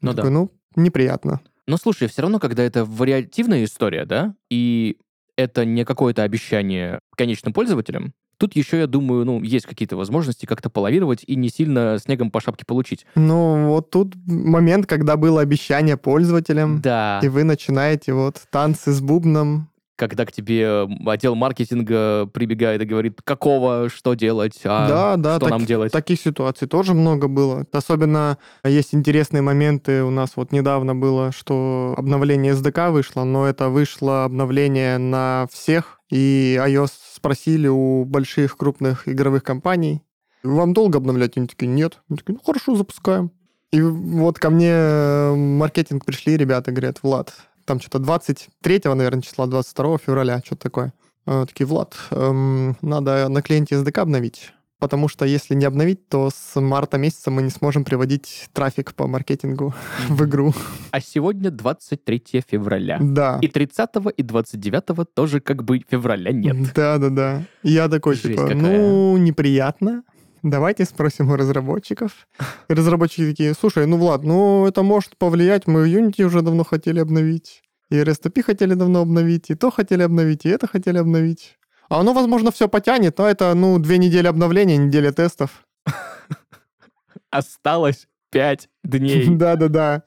Ну 0.01 0.15
Такой, 0.15 0.31
да. 0.31 0.31
Ну, 0.31 0.51
неприятно. 0.77 1.41
Но 1.67 1.77
слушай, 1.77 2.09
все 2.09 2.23
равно, 2.23 2.39
когда 2.39 2.63
это 2.63 2.85
вариативная 2.85 3.65
история, 3.65 4.05
да, 4.05 4.35
и 4.51 4.97
это 5.37 5.65
не 5.65 5.85
какое-то 5.85 6.23
обещание 6.23 6.99
конечным 7.17 7.53
пользователям, 7.53 8.13
тут 8.39 8.57
еще, 8.57 8.79
я 8.79 8.87
думаю, 8.87 9.25
ну, 9.25 9.43
есть 9.43 9.67
какие-то 9.67 9.97
возможности 9.97 10.47
как-то 10.47 10.71
половировать 10.71 11.23
и 11.27 11.37
не 11.37 11.49
сильно 11.51 11.99
снегом 12.03 12.31
по 12.31 12.41
шапке 12.41 12.65
получить. 12.67 13.07
Ну, 13.15 13.69
вот 13.69 13.91
тут 13.91 14.15
момент, 14.27 14.87
когда 14.87 15.17
было 15.17 15.41
обещание 15.43 15.97
пользователям, 15.97 16.81
Да. 16.81 17.21
и 17.23 17.29
вы 17.29 17.45
начинаете 17.45 18.15
вот 18.15 18.41
танцы 18.51 18.93
с 18.93 19.01
бубном, 19.01 19.69
когда 20.01 20.25
к 20.25 20.33
тебе 20.33 20.89
отдел 21.05 21.35
маркетинга 21.35 22.27
прибегает 22.33 22.81
и 22.81 22.87
говорит, 22.87 23.21
какого, 23.23 23.91
что 23.91 24.15
делать, 24.15 24.59
а 24.65 24.89
да, 24.89 25.17
да, 25.17 25.37
что 25.37 25.41
так, 25.41 25.51
нам 25.51 25.67
делать. 25.67 25.93
Таких 25.93 26.19
ситуаций 26.19 26.67
тоже 26.67 26.95
много 26.95 27.29
было. 27.29 27.67
Особенно 27.71 28.39
есть 28.65 28.95
интересные 28.95 29.43
моменты. 29.43 30.03
У 30.03 30.11
нас 30.11 30.33
вот 30.37 30.53
недавно 30.53 30.95
было, 30.95 31.33
что 31.33 31.95
обновление 31.99 32.55
SDK 32.55 32.93
вышло, 32.93 33.25
но 33.25 33.47
это 33.47 33.69
вышло 33.69 34.25
обновление 34.25 34.97
на 34.97 35.47
всех, 35.53 36.01
и 36.11 36.59
iOS 36.59 36.93
спросили 37.15 37.69
у 37.69 38.07
больших 38.07 38.57
крупных 38.57 39.07
игровых 39.07 39.43
компаний, 39.43 40.03
вам 40.43 40.73
долго 40.73 40.97
обновлять? 40.97 41.37
Они 41.37 41.47
такие, 41.47 41.69
нет. 41.69 42.01
Они 42.09 42.17
такие, 42.17 42.33
ну 42.33 42.41
хорошо, 42.43 42.75
запускаем. 42.75 43.31
И 43.73 43.81
вот 43.81 44.39
ко 44.39 44.51
мне 44.51 45.33
маркетинг 45.37 46.05
пришли 46.05 46.37
ребята, 46.37 46.73
говорят, 46.73 47.03
Влад, 47.03 47.35
там 47.71 47.79
что-то 47.79 48.01
23, 48.01 48.81
наверное, 48.87 49.23
числа, 49.23 49.47
22 49.47 49.99
февраля, 49.99 50.43
что-то 50.45 50.63
такое. 50.63 50.93
Э, 51.25 51.45
такие, 51.47 51.67
Влад, 51.67 51.95
эм, 52.11 52.77
надо 52.83 53.29
на 53.29 53.43
клиенте 53.43 53.77
SDK 53.77 54.01
обновить, 54.01 54.53
потому 54.81 55.07
что 55.07 55.25
если 55.25 55.55
не 55.55 55.67
обновить, 55.67 56.09
то 56.09 56.31
с 56.35 56.61
марта 56.61 56.99
месяца 56.99 57.31
мы 57.31 57.43
не 57.43 57.51
сможем 57.51 57.85
приводить 57.85 58.49
трафик 58.53 58.93
по 58.95 59.07
маркетингу 59.07 59.73
в 60.09 60.25
игру. 60.25 60.53
А 60.91 61.01
сегодня 61.01 61.53
23 61.53 62.43
февраля. 62.45 62.99
Да. 63.01 63.39
И 63.41 63.47
30 63.47 63.89
и 64.17 64.23
29 64.25 65.15
тоже 65.15 65.39
как 65.39 65.63
бы 65.63 65.81
февраля 65.89 66.33
нет. 66.33 66.73
Да-да-да. 66.75 67.45
Я 67.63 67.89
такой, 67.89 68.17
Жесть 68.17 68.31
типа, 68.31 68.49
какая. 68.49 68.57
ну, 68.57 69.17
неприятно. 69.17 70.03
Давайте 70.43 70.85
спросим 70.85 71.31
у 71.31 71.37
разработчиков. 71.37 72.27
И 72.69 72.75
разработчики 72.75 73.31
такие, 73.31 73.55
слушай, 73.55 73.87
ну, 73.87 73.99
Влад, 73.99 74.23
ну, 74.25 74.67
это 74.67 74.83
может 74.83 75.17
повлиять, 75.17 75.67
мы 75.67 75.89
Unity 75.89 76.23
уже 76.23 76.43
давно 76.43 76.65
хотели 76.65 77.01
обновить. 77.01 77.63
И 77.91 77.97
RSTP 77.97 78.43
хотели 78.43 78.75
давно 78.75 79.01
обновить, 79.01 79.51
и 79.51 79.55
то 79.55 79.71
хотели 79.71 80.03
обновить, 80.03 80.47
и 80.47 80.49
это 80.49 80.67
хотели 80.67 80.99
обновить. 80.99 81.59
А 81.89 82.01
оно, 82.01 82.13
возможно, 82.13 82.53
все 82.53 82.69
потянет, 82.69 83.19
но 83.19 83.29
это, 83.29 83.53
ну, 83.55 83.79
две 83.79 83.99
недели 83.99 84.29
обновления, 84.29 84.77
неделя 84.77 85.13
тестов. 85.13 85.67
Осталось 87.31 88.07
5 88.31 88.69
дней. 88.85 89.27
Да-да-да. 89.37 90.05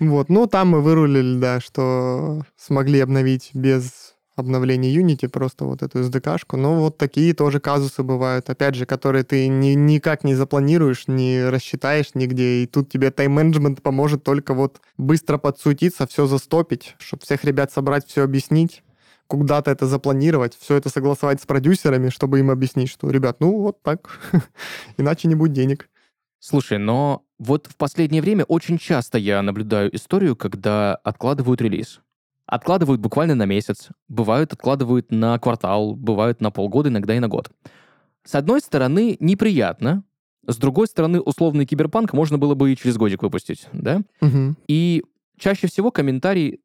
Вот, 0.00 0.28
ну, 0.30 0.46
там 0.46 0.68
мы 0.70 0.80
вырулили, 0.80 1.38
да, 1.38 1.60
что 1.60 2.42
смогли 2.56 3.00
обновить 3.00 3.50
без 3.54 4.05
обновления 4.36 4.94
Unity, 4.94 5.28
просто 5.28 5.64
вот 5.64 5.82
эту 5.82 6.00
SDK-шку. 6.00 6.56
Но 6.56 6.76
вот 6.76 6.98
такие 6.98 7.34
тоже 7.34 7.58
казусы 7.58 8.02
бывают, 8.02 8.48
опять 8.50 8.74
же, 8.74 8.86
которые 8.86 9.24
ты 9.24 9.48
ни, 9.48 9.70
никак 9.70 10.24
не 10.24 10.34
запланируешь, 10.34 11.08
не 11.08 11.48
рассчитаешь 11.48 12.14
нигде, 12.14 12.62
и 12.62 12.66
тут 12.66 12.90
тебе 12.90 13.10
тайм-менеджмент 13.10 13.82
поможет 13.82 14.22
только 14.22 14.54
вот 14.54 14.80
быстро 14.98 15.38
подсуетиться, 15.38 16.06
все 16.06 16.26
застопить, 16.26 16.94
чтобы 16.98 17.22
всех 17.22 17.44
ребят 17.44 17.72
собрать, 17.72 18.06
все 18.06 18.22
объяснить 18.22 18.82
куда-то 19.26 19.70
это 19.70 19.86
запланировать, 19.86 20.56
все 20.56 20.76
это 20.76 20.88
согласовать 20.88 21.40
с 21.40 21.46
продюсерами, 21.46 22.10
чтобы 22.10 22.38
им 22.38 22.50
объяснить, 22.50 22.88
что, 22.88 23.10
ребят, 23.10 23.40
ну 23.40 23.58
вот 23.60 23.82
так, 23.82 24.20
иначе 24.98 25.28
не 25.28 25.34
будет 25.34 25.52
денег. 25.52 25.88
Слушай, 26.38 26.78
но 26.78 27.24
вот 27.38 27.66
в 27.66 27.76
последнее 27.76 28.22
время 28.22 28.44
очень 28.44 28.78
часто 28.78 29.18
я 29.18 29.42
наблюдаю 29.42 29.94
историю, 29.94 30.36
когда 30.36 30.94
откладывают 30.96 31.60
релиз. 31.60 32.00
Откладывают 32.46 33.00
буквально 33.00 33.34
на 33.34 33.44
месяц, 33.44 33.88
бывают 34.08 34.52
откладывают 34.52 35.10
на 35.10 35.38
квартал, 35.38 35.94
бывают 35.94 36.40
на 36.40 36.50
полгода, 36.50 36.88
иногда 36.88 37.14
и 37.14 37.18
на 37.18 37.28
год. 37.28 37.50
С 38.24 38.34
одной 38.34 38.60
стороны, 38.60 39.16
неприятно, 39.20 40.04
с 40.46 40.56
другой 40.58 40.86
стороны, 40.86 41.20
условный 41.20 41.66
киберпанк 41.66 42.12
можно 42.12 42.38
было 42.38 42.54
бы 42.54 42.72
и 42.72 42.76
через 42.76 42.96
годик 42.96 43.22
выпустить, 43.22 43.66
да? 43.72 44.02
Угу. 44.20 44.54
И 44.68 45.04
чаще 45.38 45.66
всего 45.66 45.90
комментарий 45.90 46.60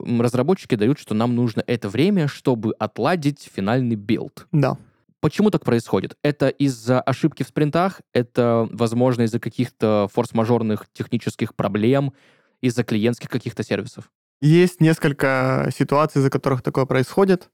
м, 0.00 0.20
разработчики 0.20 0.74
дают, 0.74 0.98
что 0.98 1.14
нам 1.14 1.34
нужно 1.34 1.64
это 1.66 1.88
время, 1.88 2.28
чтобы 2.28 2.74
отладить 2.78 3.50
финальный 3.52 3.96
билд. 3.96 4.46
Да. 4.52 4.76
Почему 5.20 5.50
так 5.50 5.64
происходит? 5.64 6.18
Это 6.22 6.48
из-за 6.48 7.00
ошибки 7.00 7.44
в 7.44 7.48
спринтах, 7.48 8.02
это, 8.12 8.68
возможно, 8.70 9.22
из-за 9.22 9.40
каких-то 9.40 10.08
форс-мажорных 10.12 10.86
технических 10.92 11.54
проблем, 11.54 12.12
из-за 12.60 12.84
клиентских 12.84 13.30
каких-то 13.30 13.62
сервисов. 13.62 14.10
Есть 14.44 14.82
несколько 14.82 15.70
ситуаций, 15.74 16.20
из-за 16.20 16.28
которых 16.28 16.60
такое 16.60 16.84
происходит. 16.84 17.48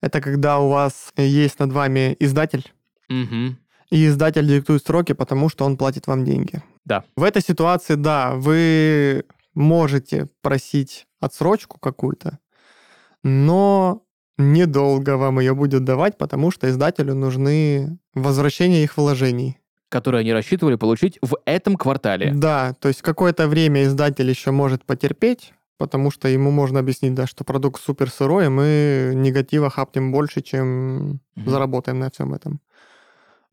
Это 0.00 0.22
когда 0.22 0.58
у 0.58 0.70
вас 0.70 1.12
есть 1.18 1.58
над 1.58 1.70
вами 1.72 2.16
издатель, 2.18 2.72
Угу. 3.10 3.56
и 3.90 4.06
издатель 4.06 4.46
диктует 4.46 4.82
сроки, 4.86 5.12
потому 5.12 5.50
что 5.50 5.66
он 5.66 5.76
платит 5.76 6.06
вам 6.06 6.24
деньги. 6.24 6.62
Да. 6.86 7.04
В 7.14 7.24
этой 7.24 7.42
ситуации, 7.42 7.96
да, 7.96 8.32
вы 8.36 9.24
можете 9.54 10.28
просить 10.40 11.06
отсрочку 11.20 11.78
какую-то, 11.78 12.38
но 13.22 14.02
недолго 14.38 15.18
вам 15.18 15.40
ее 15.40 15.54
будет 15.54 15.84
давать, 15.84 16.16
потому 16.16 16.50
что 16.50 16.70
издателю 16.70 17.14
нужны 17.14 17.98
возвращения 18.14 18.82
их 18.82 18.96
вложений. 18.96 19.58
Которые 19.90 20.20
они 20.20 20.32
рассчитывали 20.32 20.76
получить 20.76 21.18
в 21.20 21.36
этом 21.44 21.76
квартале. 21.76 22.32
Да, 22.32 22.74
то 22.80 22.88
есть 22.88 23.02
какое-то 23.02 23.46
время 23.46 23.82
издатель 23.82 24.30
еще 24.30 24.52
может 24.52 24.86
потерпеть, 24.86 25.52
потому 25.80 26.10
что 26.10 26.28
ему 26.28 26.50
можно 26.50 26.80
объяснить, 26.80 27.14
да, 27.14 27.26
что 27.26 27.42
продукт 27.42 27.82
супер 27.82 28.10
сырой, 28.10 28.46
и 28.46 28.48
мы 28.50 29.12
негатива 29.14 29.70
хапнем 29.70 30.12
больше, 30.12 30.42
чем 30.42 31.20
Мгм. 31.36 31.50
заработаем 31.50 31.98
на 31.98 32.10
всем 32.10 32.34
этом. 32.34 32.60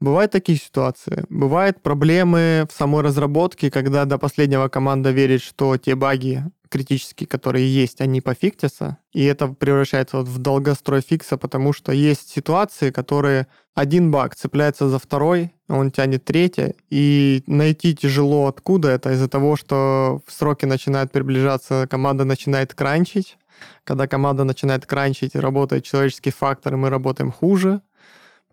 Бывают 0.02 0.32
такие 0.32 0.58
ситуации. 0.58 1.24
Бывают 1.30 1.82
проблемы 1.82 2.68
в 2.70 2.74
самой 2.74 3.02
разработке, 3.04 3.72
когда 3.72 4.06
до 4.06 4.18
последнего 4.18 4.68
команда 4.68 5.12
верит, 5.12 5.42
что 5.42 5.78
те 5.78 5.96
баги 5.96 6.44
критические, 6.70 7.28
которые 7.28 7.74
есть, 7.74 8.02
они 8.02 8.22
пофиктятся, 8.22 8.98
и 9.14 9.24
это 9.24 9.48
превращается 9.48 10.18
вот 10.18 10.28
в 10.28 10.38
долгострой 10.38 11.02
фикса, 11.02 11.38
потому 11.38 11.74
что 11.74 11.92
есть 11.92 12.30
ситуации, 12.30 12.92
которые 12.92 13.48
один 13.74 14.12
баг 14.12 14.36
цепляется 14.36 14.90
за 14.90 15.00
второй, 15.00 15.54
он 15.68 15.92
тянет 15.92 16.26
третье, 16.26 16.76
и 16.90 17.44
найти 17.48 17.96
тяжело 17.96 18.48
откуда 18.48 18.90
это 18.90 19.12
из-за 19.12 19.28
того, 19.28 19.56
что 19.56 20.22
в 20.26 20.32
сроки 20.32 20.66
начинают 20.66 21.12
приближаться, 21.12 21.88
команда 21.90 22.26
начинает 22.26 22.74
кранчить, 22.74 23.38
когда 23.84 24.08
команда 24.08 24.44
начинает 24.44 24.86
кранчить 24.86 25.36
работает 25.36 25.84
человеческий 25.84 26.32
фактор, 26.32 26.74
и 26.74 26.78
мы 26.78 26.90
работаем 26.90 27.32
хуже, 27.32 27.82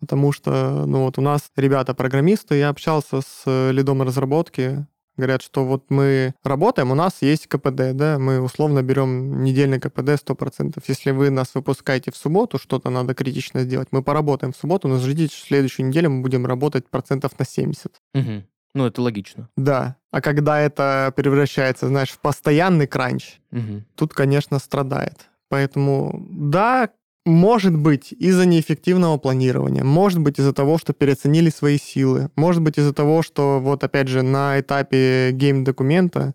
потому 0.00 0.33
что, 0.33 0.85
ну 0.87 1.05
вот 1.05 1.18
у 1.18 1.22
нас 1.22 1.50
ребята-программисты, 1.57 2.57
я 2.57 2.68
общался 2.68 3.20
с 3.20 3.70
лидом 3.70 4.03
разработки, 4.03 4.87
говорят, 5.16 5.42
что 5.42 5.64
вот 5.64 5.90
мы 5.90 6.35
работаем, 6.42 6.90
у 6.90 6.94
нас 6.94 7.18
есть 7.20 7.46
КПД, 7.46 7.92
да, 7.92 8.18
мы 8.18 8.40
условно 8.40 8.83
берем 8.83 9.42
недельный 9.42 9.81
КПД 9.81 10.11
100%. 10.11 10.83
Если 10.87 11.11
вы 11.11 11.31
нас 11.31 11.55
выпускаете 11.55 12.11
в 12.11 12.16
субботу, 12.16 12.59
что-то 12.59 12.90
надо 12.90 13.14
критично 13.14 13.62
сделать, 13.62 13.88
мы 13.90 14.03
поработаем 14.03 14.53
в 14.53 14.57
субботу, 14.57 14.88
но 14.88 14.98
ждите, 14.98 15.35
что 15.35 15.44
в 15.44 15.48
следующую 15.48 15.87
неделю 15.87 16.11
мы 16.11 16.22
будем 16.22 16.46
работать 16.46 16.88
процентов 16.88 17.38
на 17.38 17.44
70. 17.44 17.92
Угу. 18.14 18.44
Ну, 18.74 18.87
это 18.87 19.03
логично. 19.03 19.48
Да. 19.57 19.96
А 20.11 20.20
когда 20.20 20.61
это 20.61 21.12
превращается, 21.14 21.88
знаешь, 21.88 22.11
в 22.11 22.18
постоянный 22.18 22.87
кранч, 22.87 23.40
угу. 23.53 23.85
тут, 23.94 24.14
конечно, 24.14 24.59
страдает. 24.59 25.29
Поэтому, 25.48 26.27
да, 26.31 26.90
может 27.24 27.74
быть, 27.76 28.12
из-за 28.12 28.44
неэффективного 28.44 29.16
планирования, 29.16 29.82
может 29.82 30.20
быть, 30.20 30.38
из-за 30.38 30.52
того, 30.52 30.76
что 30.76 30.92
переоценили 30.92 31.48
свои 31.48 31.78
силы, 31.78 32.30
может 32.37 32.62
быть, 32.62 32.78
из-за 32.78 32.92
того, 32.92 33.22
что, 33.22 33.60
вот 33.60 33.82
опять 33.82 34.08
же, 34.08 34.22
на 34.22 34.60
этапе 34.60 35.30
гейм-документа, 35.32 36.34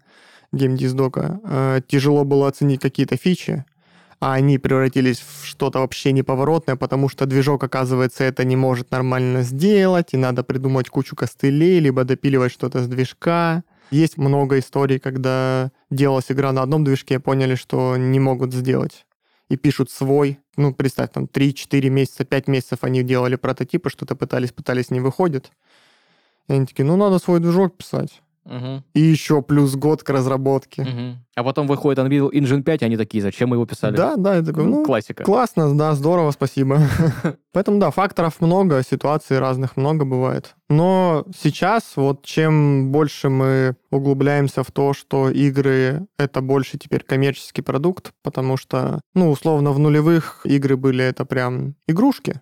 гейм-диздока, 0.52 1.39
э, 1.43 1.82
тяжело 1.88 2.25
было 2.25 2.47
оценить 2.47 2.82
какие-то 2.82 3.17
фичи, 3.17 3.65
а 4.19 4.34
они 4.34 4.58
превратились 4.58 5.19
в 5.19 5.45
что-то 5.45 5.80
вообще 5.80 6.12
неповоротное, 6.12 6.75
потому 6.75 7.08
что 7.08 7.28
движок, 7.28 7.63
оказывается, 7.63 8.23
это 8.23 8.43
не 8.43 8.56
может 8.56 8.89
нормально 8.89 9.43
сделать, 9.43 10.13
и 10.13 10.17
надо 10.17 10.43
придумать 10.43 10.89
кучу 10.89 11.15
костылей, 11.15 11.80
либо 11.80 12.04
допиливать 12.04 12.52
что-то 12.52 12.84
с 12.84 12.88
движка. 12.88 13.63
Есть 13.91 14.17
много 14.17 14.58
историй, 14.60 14.99
когда 14.99 15.71
делалась 15.91 16.32
игра 16.32 16.52
на 16.52 16.63
одном 16.63 16.84
движке, 16.84 17.19
поняли, 17.19 17.56
что 17.56 17.95
не 17.95 18.19
могут 18.19 18.54
сделать 18.54 19.06
и 19.50 19.58
пишут 19.58 19.92
свой. 19.92 20.40
Ну, 20.56 20.74
представь, 20.74 21.12
там 21.12 21.26
3-4 21.26 21.90
месяца, 21.90 22.24
5 22.24 22.48
месяцев 22.48 22.80
они 22.82 23.04
делали 23.04 23.36
прототипы, 23.36 23.90
что-то 23.90 24.16
пытались, 24.16 24.52
пытались, 24.52 24.92
не 24.92 25.00
выходит. 25.00 25.52
И 26.48 26.54
они 26.54 26.66
такие, 26.66 26.86
ну, 26.86 26.96
надо 26.96 27.20
свой 27.20 27.40
движок 27.40 27.76
писать. 27.78 28.22
Угу. 28.50 28.84
И 28.96 29.00
еще 29.00 29.42
плюс 29.44 29.76
год 29.76 30.04
к 30.04 30.10
разработке. 30.10 30.82
Угу. 30.82 31.18
А 31.36 31.44
потом 31.44 31.68
выходит 31.68 32.00
Unreal 32.00 32.32
Engine 32.32 32.64
5, 32.64 32.82
и 32.82 32.86
они 32.86 32.98
такие, 32.98 33.22
зачем 33.22 33.50
мы 33.50 33.58
его 33.58 33.66
писали? 33.66 33.96
Да, 33.96 34.16
да, 34.16 34.38
я 34.38 34.42
такой, 34.42 34.66
ну, 34.66 34.84
классика. 34.84 35.24
Классно, 35.24 35.78
да, 35.78 35.94
здорово, 35.94 36.32
спасибо. 36.32 36.82
Поэтому, 37.54 37.80
да, 37.80 37.92
факторов 37.92 38.42
много, 38.42 38.84
ситуаций 38.84 39.40
разных 39.40 39.78
много 39.78 40.04
бывает. 40.04 40.56
Но 40.68 41.26
сейчас, 41.38 41.84
вот 41.96 42.26
чем 42.26 42.92
больше 42.92 43.30
мы 43.30 43.76
углубляемся 43.92 44.64
в 44.64 44.72
то, 44.72 44.94
что 44.94 45.30
игры— 45.30 46.08
это 46.18 46.42
больше 46.42 46.78
теперь 46.78 47.04
коммерческий 47.04 47.62
продукт, 47.62 48.12
потому 48.24 48.58
что, 48.58 49.02
ну, 49.14 49.30
условно, 49.30 49.72
в 49.72 49.80
нулевых 49.80 50.42
игры 50.44 50.76
были 50.76 51.06
это 51.06 51.24
прям 51.26 51.76
игрушки, 51.88 52.42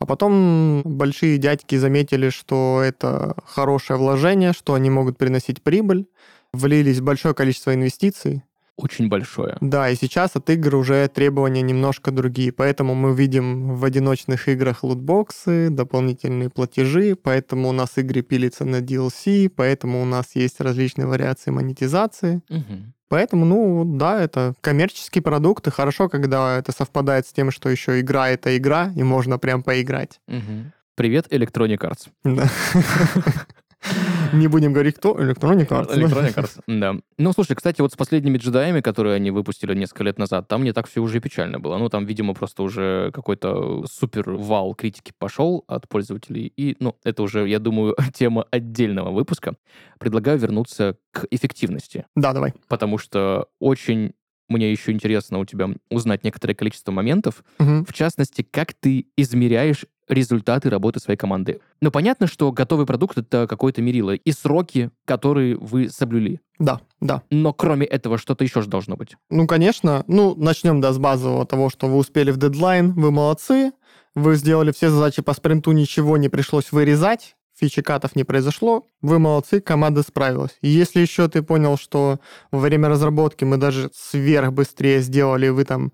а 0.00 0.06
потом 0.06 0.82
большие 0.84 1.36
дядьки 1.36 1.76
заметили, 1.76 2.30
что 2.30 2.80
это 2.82 3.36
хорошее 3.46 3.98
вложение, 3.98 4.52
что 4.52 4.74
они 4.74 4.88
могут 4.88 5.18
приносить 5.18 5.62
прибыль, 5.62 6.06
влились 6.52 7.00
большое 7.00 7.34
количество 7.34 7.74
инвестиций. 7.74 8.42
Очень 8.82 9.08
большое. 9.08 9.56
Да, 9.60 9.90
и 9.90 9.96
сейчас 9.96 10.36
от 10.36 10.48
игр 10.48 10.74
уже 10.74 11.06
требования 11.08 11.62
немножко 11.62 12.10
другие, 12.10 12.50
поэтому 12.50 12.94
мы 12.94 13.14
видим 13.14 13.74
в 13.74 13.84
одиночных 13.84 14.48
играх 14.48 14.82
лутбоксы, 14.82 15.68
дополнительные 15.70 16.48
платежи, 16.48 17.14
поэтому 17.14 17.68
у 17.68 17.72
нас 17.72 17.98
игры 17.98 18.22
пилятся 18.22 18.64
на 18.64 18.76
DLC, 18.76 19.48
поэтому 19.48 20.00
у 20.00 20.04
нас 20.04 20.30
есть 20.34 20.60
различные 20.60 21.06
вариации 21.06 21.50
монетизации. 21.50 22.40
Угу. 22.48 22.92
Поэтому, 23.08 23.44
ну, 23.44 23.84
да, 23.84 24.22
это 24.22 24.54
коммерческий 24.60 25.20
продукт, 25.20 25.66
и 25.66 25.70
хорошо, 25.70 26.08
когда 26.08 26.58
это 26.58 26.72
совпадает 26.72 27.26
с 27.26 27.32
тем, 27.32 27.50
что 27.50 27.68
еще 27.68 28.00
игра— 28.00 28.28
это 28.30 28.56
игра, 28.56 28.92
и 28.96 29.02
можно 29.02 29.38
прям 29.38 29.62
поиграть. 29.62 30.20
Угу. 30.28 30.72
Привет, 30.94 31.26
Electronic 31.32 31.78
Arts. 31.78 32.08
Да. 32.24 32.48
Не 34.32 34.46
будем 34.48 34.72
говорить, 34.72 34.96
кто 34.96 35.12
Electronic 35.18 35.68
Arts. 35.68 35.94
Electronic 35.94 36.34
Arts, 36.34 36.62
да. 36.66 36.96
Ну, 37.18 37.32
слушай, 37.32 37.54
кстати, 37.54 37.80
вот 37.80 37.92
с 37.92 37.96
последними 37.96 38.38
джедаями, 38.38 38.80
которые 38.80 39.16
они 39.16 39.30
выпустили 39.30 39.74
несколько 39.74 40.04
лет 40.04 40.18
назад, 40.18 40.48
там 40.48 40.64
не 40.64 40.72
так 40.72 40.88
все 40.88 41.00
уже 41.00 41.20
печально 41.20 41.58
было. 41.58 41.78
Ну, 41.78 41.88
там, 41.88 42.06
видимо, 42.06 42.34
просто 42.34 42.62
уже 42.62 43.10
какой-то 43.12 43.84
супер 43.86 44.30
вал 44.30 44.74
критики 44.74 45.12
пошел 45.18 45.64
от 45.66 45.88
пользователей. 45.88 46.52
И, 46.56 46.76
ну, 46.80 46.96
это 47.04 47.22
уже, 47.22 47.48
я 47.48 47.58
думаю, 47.58 47.96
тема 48.14 48.46
отдельного 48.50 49.10
выпуска. 49.10 49.54
Предлагаю 49.98 50.38
вернуться 50.38 50.96
к 51.12 51.26
эффективности. 51.30 52.06
Да, 52.14 52.32
давай. 52.32 52.54
Потому 52.68 52.98
что 52.98 53.48
очень 53.58 54.12
мне 54.50 54.70
еще 54.72 54.90
интересно 54.90 55.38
у 55.38 55.44
тебя 55.44 55.68
узнать 55.90 56.24
некоторое 56.24 56.54
количество 56.54 56.90
моментов. 56.90 57.44
Угу. 57.60 57.84
В 57.84 57.92
частности, 57.92 58.42
как 58.42 58.74
ты 58.74 59.06
измеряешь 59.16 59.86
результаты 60.10 60.68
работы 60.68 61.00
своей 61.00 61.16
команды. 61.16 61.60
Но 61.80 61.90
понятно, 61.90 62.26
что 62.26 62.52
готовый 62.52 62.86
продукт— 62.86 63.16
это 63.18 63.46
какое-то 63.46 63.80
мерило. 63.80 64.14
И 64.14 64.32
сроки, 64.32 64.90
которые 65.04 65.56
вы 65.56 65.88
соблюли. 65.88 66.40
Да, 66.58 66.80
да. 67.00 67.22
Но 67.30 67.52
кроме 67.52 67.86
этого, 67.86 68.18
что-то 68.18 68.44
еще 68.44 68.60
же 68.60 68.68
должно 68.68 68.96
быть. 68.96 69.16
Ну, 69.30 69.46
конечно. 69.46 70.04
Ну, 70.06 70.34
начнем, 70.34 70.80
да, 70.80 70.92
с 70.92 70.98
базового 70.98 71.46
того, 71.46 71.70
что 71.70 71.86
вы 71.86 71.96
успели 71.96 72.30
в 72.30 72.36
дедлайн, 72.36 72.92
вы 72.92 73.10
молодцы, 73.10 73.72
вы 74.14 74.34
сделали 74.36 74.72
все 74.72 74.90
задачи 74.90 75.22
по 75.22 75.32
спринту, 75.32 75.72
ничего 75.72 76.16
не 76.16 76.28
пришлось 76.28 76.72
вырезать, 76.72 77.36
фичи 77.58 77.82
катов 77.82 78.16
не 78.16 78.24
произошло, 78.24 78.86
вы 79.02 79.18
молодцы, 79.18 79.60
команда 79.60 80.02
справилась. 80.02 80.56
И 80.62 80.68
если 80.68 81.00
еще 81.00 81.28
ты 81.28 81.42
понял, 81.42 81.76
что 81.76 82.18
во 82.50 82.58
время 82.58 82.88
разработки 82.88 83.44
мы 83.44 83.56
даже 83.56 83.90
сверх 83.94 84.52
быстрее 84.52 85.00
сделали, 85.00 85.48
вы 85.48 85.64
там 85.64 85.92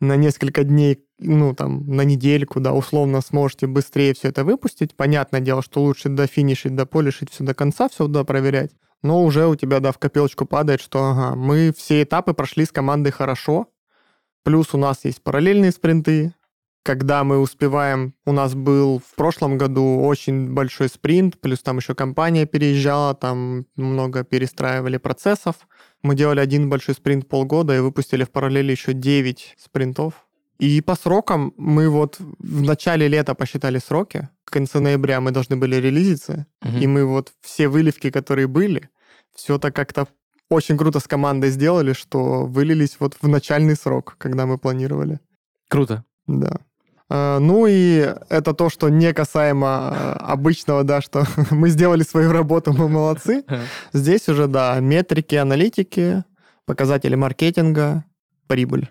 на 0.00 0.16
несколько 0.16 0.64
дней, 0.64 1.04
ну, 1.18 1.54
там, 1.54 1.86
на 1.88 2.02
недельку, 2.02 2.60
да, 2.60 2.72
условно 2.72 3.20
сможете 3.20 3.66
быстрее 3.66 4.14
все 4.14 4.28
это 4.28 4.44
выпустить. 4.44 4.94
Понятное 4.94 5.40
дело, 5.40 5.62
что 5.62 5.82
лучше 5.82 6.08
дофинишить, 6.08 6.74
дополишить 6.74 7.30
все 7.30 7.44
до 7.44 7.54
конца, 7.54 7.88
все 7.88 8.06
да, 8.06 8.24
проверять. 8.24 8.72
Но 9.02 9.24
уже 9.24 9.46
у 9.46 9.56
тебя, 9.56 9.80
да, 9.80 9.92
в 9.92 9.98
копилочку 9.98 10.46
падает, 10.46 10.80
что, 10.80 11.04
ага, 11.04 11.34
мы 11.34 11.72
все 11.76 12.02
этапы 12.02 12.34
прошли 12.34 12.64
с 12.64 12.72
командой 12.72 13.10
хорошо, 13.10 13.68
плюс 14.42 14.74
у 14.74 14.78
нас 14.78 15.04
есть 15.04 15.22
параллельные 15.22 15.70
спринты, 15.70 16.34
когда 16.86 17.24
мы 17.24 17.40
успеваем, 17.40 18.14
у 18.24 18.32
нас 18.32 18.54
был 18.54 19.00
в 19.00 19.16
прошлом 19.16 19.58
году 19.58 20.02
очень 20.02 20.54
большой 20.54 20.88
спринт, 20.88 21.40
плюс 21.40 21.60
там 21.60 21.78
еще 21.78 21.96
компания 21.96 22.46
переезжала, 22.46 23.12
там 23.12 23.66
много 23.74 24.22
перестраивали 24.22 24.96
процессов. 24.96 25.56
Мы 26.02 26.14
делали 26.14 26.38
один 26.38 26.70
большой 26.70 26.94
спринт 26.94 27.28
полгода 27.28 27.76
и 27.76 27.80
выпустили 27.80 28.22
в 28.22 28.30
параллели 28.30 28.70
еще 28.70 28.92
9 28.92 29.56
спринтов. 29.58 30.14
И 30.60 30.80
по 30.80 30.94
срокам 30.94 31.52
мы 31.56 31.88
вот 31.88 32.18
в 32.20 32.62
начале 32.62 33.08
лета 33.08 33.34
посчитали 33.34 33.78
сроки, 33.78 34.28
к 34.44 34.52
концу 34.52 34.80
ноября 34.80 35.20
мы 35.20 35.32
должны 35.32 35.56
были 35.56 35.74
релизиться, 35.74 36.46
угу. 36.62 36.78
и 36.78 36.86
мы 36.86 37.04
вот 37.04 37.32
все 37.40 37.66
выливки, 37.66 38.12
которые 38.12 38.46
были, 38.46 38.90
все 39.34 39.56
это 39.56 39.72
как-то 39.72 40.06
очень 40.48 40.78
круто 40.78 41.00
с 41.00 41.08
командой 41.08 41.50
сделали, 41.50 41.94
что 41.94 42.46
вылились 42.46 42.96
вот 43.00 43.16
в 43.20 43.26
начальный 43.26 43.74
срок, 43.74 44.14
когда 44.18 44.46
мы 44.46 44.56
планировали. 44.56 45.18
Круто. 45.68 46.04
Да. 46.28 46.60
А, 47.08 47.38
ну 47.38 47.66
и 47.66 48.14
это 48.28 48.52
то, 48.52 48.68
что 48.68 48.88
не 48.88 49.12
касаемо 49.12 49.66
а, 49.68 50.12
обычного, 50.32 50.84
да, 50.84 51.00
что 51.00 51.24
мы 51.50 51.68
сделали 51.70 52.02
свою 52.02 52.32
работу, 52.32 52.72
мы 52.72 52.88
молодцы. 52.88 53.44
Здесь 53.92 54.28
уже, 54.28 54.46
да, 54.46 54.78
метрики, 54.80 55.36
аналитики, 55.36 56.24
показатели 56.64 57.14
маркетинга, 57.14 58.04
прибыль. 58.46 58.90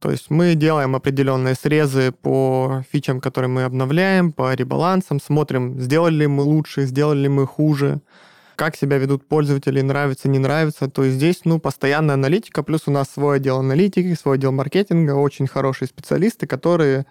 То 0.00 0.10
есть 0.10 0.28
мы 0.28 0.56
делаем 0.56 0.96
определенные 0.96 1.54
срезы 1.54 2.10
по 2.10 2.82
фичам, 2.90 3.20
которые 3.20 3.48
мы 3.48 3.62
обновляем, 3.62 4.32
по 4.32 4.52
ребалансам, 4.54 5.20
смотрим, 5.20 5.78
сделали 5.78 6.14
ли 6.14 6.26
мы 6.26 6.42
лучше, 6.42 6.84
сделали 6.84 7.20
ли 7.20 7.28
мы 7.28 7.46
хуже, 7.46 8.00
как 8.62 8.76
себя 8.76 8.98
ведут 8.98 9.26
пользователи, 9.26 9.80
нравится, 9.80 10.28
не 10.28 10.38
нравится. 10.38 10.88
То 10.88 11.02
есть 11.02 11.16
здесь, 11.16 11.40
ну, 11.44 11.58
постоянная 11.58 12.14
аналитика, 12.14 12.62
плюс 12.62 12.82
у 12.86 12.92
нас 12.92 13.10
свой 13.10 13.38
отдел 13.38 13.58
аналитики, 13.58 14.14
свой 14.14 14.36
отдел 14.36 14.52
маркетинга, 14.52 15.14
очень 15.14 15.48
хорошие 15.48 15.88
специалисты, 15.88 16.46
которые 16.46 17.06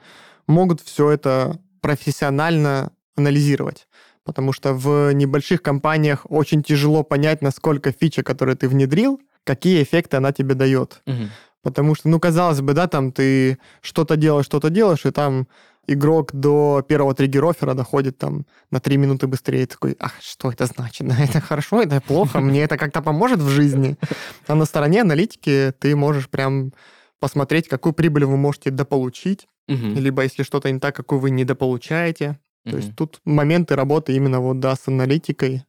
могут 0.47 0.79
все 0.79 1.09
это 1.09 1.59
профессионально 1.81 2.93
анализировать. 3.17 3.89
Потому 4.23 4.53
что 4.53 4.73
в 4.73 5.11
небольших 5.11 5.61
компаниях 5.61 6.25
очень 6.29 6.63
тяжело 6.63 7.03
понять, 7.03 7.41
насколько 7.41 7.91
фича, 7.91 8.23
которую 8.23 8.55
ты 8.55 8.69
внедрил, 8.69 9.19
какие 9.43 9.84
эффекты 9.84 10.15
она 10.15 10.32
тебе 10.32 10.55
дает. 10.55 11.01
Угу. 11.05 11.28
Потому 11.63 11.95
что, 11.95 12.07
ну, 12.07 12.21
казалось 12.21 12.61
бы, 12.61 12.71
да, 12.71 12.88
там 12.88 13.11
ты 13.11 13.57
что-то 13.82 14.15
делаешь, 14.15 14.45
что-то 14.45 14.69
делаешь, 14.69 15.05
и 15.05 15.11
там 15.11 15.49
игрок 15.88 16.34
до 16.34 16.84
первого 16.88 17.13
триггер-оффера 17.13 17.73
доходит 17.73 18.17
там 18.17 18.45
на 18.69 18.79
три 18.79 18.97
минуты 18.97 19.27
быстрее. 19.27 19.65
Такой, 19.65 19.95
ах, 19.99 20.13
что 20.21 20.51
это 20.51 20.65
значит? 20.65 21.07
Это 21.19 21.41
хорошо, 21.41 21.82
это 21.82 22.01
плохо, 22.01 22.39
мне 22.39 22.63
это 22.63 22.77
как-то 22.77 23.01
поможет 23.01 23.39
в 23.39 23.49
жизни. 23.49 23.95
А 24.47 24.55
на 24.55 24.65
стороне 24.65 25.01
аналитики 25.01 25.73
ты 25.79 25.95
можешь 25.95 26.29
прям 26.29 26.73
посмотреть, 27.19 27.67
какую 27.67 27.93
прибыль 27.93 28.25
вы 28.25 28.38
можете 28.38 28.71
дополучить, 28.71 29.47
угу. 29.67 29.99
либо 29.99 30.23
если 30.23 30.43
что-то 30.43 30.71
не 30.71 30.79
так, 30.79 30.95
какую 30.95 31.19
вы 31.19 31.29
недополучаете. 31.29 32.39
Угу. 32.65 32.71
То 32.71 32.77
есть 32.77 32.95
тут 32.95 33.19
моменты 33.25 33.75
работы 33.75 34.15
именно 34.15 34.39
вот, 34.39 34.59
да, 34.59 34.75
с 34.75 34.88
аналитикой 34.88 35.63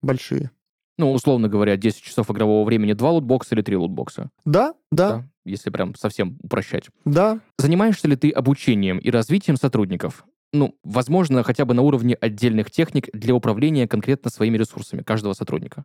большие. 0.00 0.50
Ну, 0.98 1.12
условно 1.12 1.48
говоря, 1.48 1.76
10 1.76 2.02
часов 2.02 2.30
игрового 2.30 2.64
времени, 2.64 2.92
два 2.92 3.10
лутбокса 3.10 3.54
или 3.54 3.62
три 3.62 3.76
лутбокса? 3.76 4.30
Да, 4.44 4.74
да. 4.90 5.10
да 5.10 5.28
если 5.44 5.70
прям 5.70 5.94
совсем 5.94 6.38
упрощать. 6.42 6.88
Да. 7.04 7.40
Занимаешься 7.58 8.08
ли 8.08 8.16
ты 8.16 8.30
обучением 8.30 8.98
и 8.98 9.10
развитием 9.10 9.56
сотрудников? 9.56 10.24
Ну, 10.54 10.76
возможно, 10.84 11.42
хотя 11.42 11.64
бы 11.64 11.72
на 11.72 11.80
уровне 11.80 12.14
отдельных 12.14 12.70
техник 12.70 13.08
для 13.14 13.34
управления 13.34 13.88
конкретно 13.88 14.30
своими 14.30 14.58
ресурсами 14.58 15.00
каждого 15.00 15.32
сотрудника. 15.32 15.84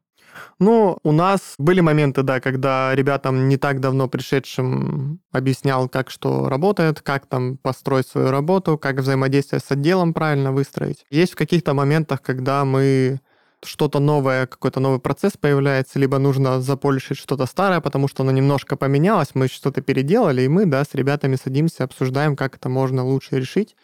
Ну, 0.60 0.98
у 1.04 1.12
нас 1.14 1.56
были 1.58 1.80
моменты, 1.80 2.22
да, 2.22 2.42
когда 2.42 2.94
ребятам 2.94 3.48
не 3.48 3.56
так 3.56 3.80
давно 3.80 4.10
пришедшим 4.10 5.22
объяснял, 5.32 5.88
как 5.88 6.10
что 6.10 6.50
работает, 6.50 7.00
как 7.02 7.28
там 7.28 7.58
построить 7.58 8.08
свою 8.08 8.30
работу, 8.30 8.78
как 8.78 8.98
взаимодействие 8.98 9.62
с 9.62 9.72
отделом 9.72 10.14
правильно 10.14 10.52
выстроить. 10.52 11.06
Есть 11.10 11.34
в 11.34 11.38
каких-то 11.38 11.74
моментах, 11.74 12.22
когда 12.22 12.66
мы 12.66 13.22
что-то 13.64 14.00
новое, 14.00 14.46
какой-то 14.46 14.80
новый 14.80 15.00
процесс 15.00 15.34
появляется, 15.38 16.00
либо 16.00 16.20
нужно 16.20 16.62
заполишить 16.62 17.18
что-то 17.18 17.46
старое, 17.46 17.82
потому 17.82 18.08
что 18.08 18.24
оно 18.24 18.32
немножко 18.32 18.76
поменялось, 18.76 19.30
мы 19.34 19.48
что-то 19.48 19.82
переделали, 19.82 20.44
и 20.44 20.48
мы, 20.48 20.66
да, 20.66 20.84
с 20.84 20.94
ребятами 20.94 21.36
садимся, 21.36 21.84
обсуждаем, 21.84 22.36
как 22.36 22.56
это 22.56 22.70
можно 22.70 23.04
лучше 23.04 23.38
решить. 23.38 23.76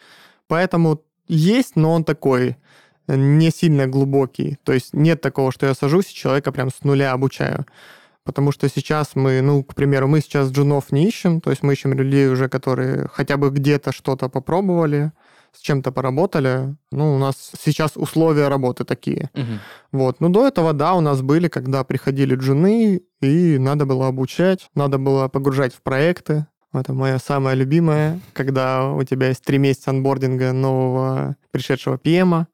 Поэтому 0.46 1.02
есть, 1.26 1.76
но 1.76 1.92
он 1.92 2.04
такой 2.04 2.56
не 3.06 3.50
сильно 3.50 3.86
глубокий. 3.86 4.58
То 4.64 4.72
есть 4.72 4.94
нет 4.94 5.20
такого, 5.20 5.52
что 5.52 5.66
я 5.66 5.74
сажусь 5.74 6.10
и 6.10 6.14
человека 6.14 6.52
прям 6.52 6.70
с 6.70 6.84
нуля 6.84 7.12
обучаю. 7.12 7.66
Потому 8.24 8.52
что 8.52 8.68
сейчас 8.70 9.14
мы, 9.14 9.42
ну, 9.42 9.62
к 9.62 9.74
примеру, 9.74 10.08
мы 10.08 10.20
сейчас 10.20 10.50
джунов 10.50 10.92
не 10.92 11.06
ищем, 11.06 11.42
то 11.42 11.50
есть 11.50 11.62
мы 11.62 11.74
ищем 11.74 11.92
людей 11.92 12.28
уже, 12.28 12.48
которые 12.48 13.08
хотя 13.12 13.36
бы 13.36 13.50
где-то 13.50 13.92
что-то 13.92 14.30
попробовали, 14.30 15.12
с 15.54 15.60
чем-то 15.60 15.92
поработали. 15.92 16.76
Ну, 16.90 17.14
у 17.14 17.18
нас 17.18 17.52
сейчас 17.58 17.92
условия 17.96 18.48
работы 18.48 18.84
такие. 18.84 19.30
Угу. 19.34 19.52
Вот. 19.92 20.20
Ну, 20.20 20.28
до 20.28 20.46
этого, 20.46 20.72
да, 20.72 20.94
у 20.94 21.00
нас 21.00 21.22
были, 21.22 21.48
когда 21.48 21.84
приходили 21.84 22.34
джуны, 22.34 23.02
и 23.20 23.58
надо 23.58 23.86
было 23.86 24.08
обучать, 24.08 24.68
надо 24.74 24.98
было 24.98 25.28
погружать 25.28 25.74
в 25.74 25.82
проекты. 25.82 26.46
Это 26.72 26.92
моя 26.92 27.18
самая 27.20 27.54
любимая, 27.54 28.20
когда 28.32 28.90
у 28.90 29.04
тебя 29.04 29.28
есть 29.28 29.44
три 29.44 29.58
месяца 29.58 29.90
анбординга 29.90 30.52
нового 30.52 31.36
пришедшего 31.52 31.98
ПМа, 31.98 32.48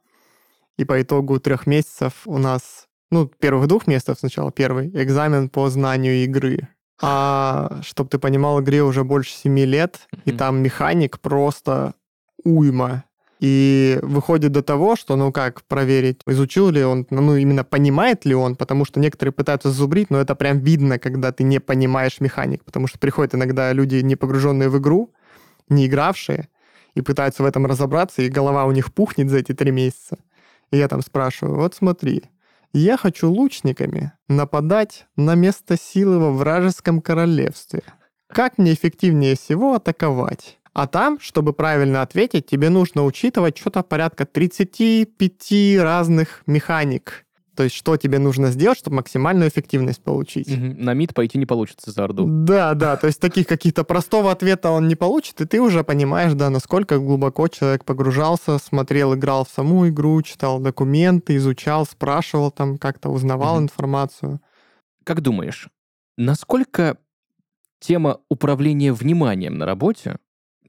и 0.77 0.85
по 0.85 1.01
итогу 1.01 1.41
трех 1.41 1.67
месяцев 1.67 2.13
у 2.27 2.37
нас, 2.39 2.87
ну, 3.11 3.27
первых 3.27 3.67
двух 3.67 3.87
месяцев 3.87 4.19
сначала 4.19 4.53
первый, 4.53 4.89
экзамен 4.89 5.49
по 5.49 5.71
знанию 5.71 6.23
игры. 6.25 6.69
А 7.03 7.81
чтобы 7.83 8.11
ты 8.11 8.19
понимал, 8.19 8.61
игре 8.61 8.83
уже 8.83 9.05
больше 9.05 9.33
семи 9.33 9.65
лет, 9.65 10.01
mm-hmm. 10.13 10.21
и 10.27 10.33
там 10.33 10.63
механик 10.63 11.19
просто 11.21 11.95
уйма. 12.45 13.05
И 13.41 13.99
выходит 14.03 14.53
до 14.53 14.63
того, 14.63 14.97
что, 14.97 15.17
ну 15.17 15.33
как 15.33 15.63
проверить, 15.63 16.21
изучил 16.27 16.69
ли 16.69 16.85
он, 16.85 17.07
ну 17.09 17.37
именно 17.37 17.65
понимает 17.65 18.27
ли 18.27 18.35
он, 18.35 18.55
потому 18.55 18.85
что 18.85 19.01
некоторые 19.01 19.33
пытаются 19.33 19.71
зубрить, 19.71 20.11
но 20.11 20.19
это 20.21 20.35
прям 20.35 20.59
видно, 20.59 20.99
когда 20.99 21.33
ты 21.33 21.43
не 21.43 21.59
понимаешь 21.59 22.21
механик, 22.21 22.63
потому 22.65 22.87
что 22.87 22.99
приходят 22.99 23.35
иногда 23.35 23.73
люди, 23.73 23.97
не 23.97 24.15
погруженные 24.15 24.69
в 24.69 24.79
игру, 24.79 25.15
не 25.71 25.87
игравшие, 25.87 26.49
и 26.95 27.01
пытаются 27.01 27.43
в 27.43 27.47
этом 27.47 27.65
разобраться, 27.65 28.21
и 28.21 28.29
голова 28.29 28.67
у 28.67 28.73
них 28.73 28.93
пухнет 28.93 29.31
за 29.31 29.39
эти 29.39 29.55
три 29.55 29.71
месяца. 29.71 30.19
И 30.71 30.77
я 30.77 30.87
там 30.89 31.01
спрашиваю, 31.01 31.57
вот 31.57 31.75
смотри, 31.75 32.25
я 32.73 32.97
хочу 32.99 33.31
лучниками 33.31 34.13
нападать 34.29 35.07
на 35.17 35.35
место 35.35 35.77
силы 35.77 36.19
во 36.19 36.31
вражеском 36.31 37.01
королевстве. 37.01 37.83
Как 38.29 38.59
мне 38.59 38.75
эффективнее 38.75 39.35
всего 39.35 39.75
атаковать? 39.75 40.60
А 40.73 40.87
там, 40.87 41.19
чтобы 41.21 41.53
правильно 41.53 42.03
ответить, 42.03 42.47
тебе 42.47 42.71
нужно 42.71 43.05
учитывать 43.05 43.59
что-то 43.59 43.83
порядка 43.83 44.25
35 44.25 45.79
разных 45.81 46.43
механик. 46.47 47.27
То 47.57 47.65
есть, 47.65 47.75
что 47.77 47.97
тебе 47.97 48.19
нужно 48.19 48.53
сделать, 48.53 48.79
чтобы 48.79 48.97
максимальную 48.97 49.51
эффективность 49.51 50.03
получить. 50.03 50.49
Угу. 50.49 50.83
На 50.83 50.95
МИД 50.95 51.13
пойти 51.13 51.37
не 51.37 51.45
получится 51.45 51.91
за 51.91 52.05
Орду. 52.05 52.25
Да, 52.27 52.75
да, 52.75 52.97
то 52.97 53.07
есть 53.07 53.21
таких 53.21 53.47
каких-то 53.47 53.85
простого 53.85 54.31
ответа 54.31 54.71
он 54.71 54.89
не 54.89 54.95
получит, 54.95 55.41
и 55.41 55.47
ты 55.47 55.61
уже 55.61 55.85
понимаешь, 55.85 56.33
да, 56.33 56.49
насколько 56.49 56.99
глубоко 56.99 57.49
человек 57.49 57.85
погружался, 57.85 58.59
смотрел, 58.59 59.15
играл 59.15 59.45
в 59.45 59.51
саму 59.51 59.89
игру, 59.89 60.23
читал 60.23 60.61
документы, 60.61 61.37
изучал, 61.37 61.85
спрашивал 61.85 62.51
там, 62.51 62.79
как-то 62.79 63.11
узнавал 63.11 63.57
угу. 63.57 63.65
информацию. 63.65 64.41
Как 65.05 65.21
думаешь, 65.21 65.69
насколько 66.17 66.97
тема 67.81 68.21
управления 68.31 68.93
вниманием 68.93 69.59
на 69.59 69.67
работе 69.67 70.17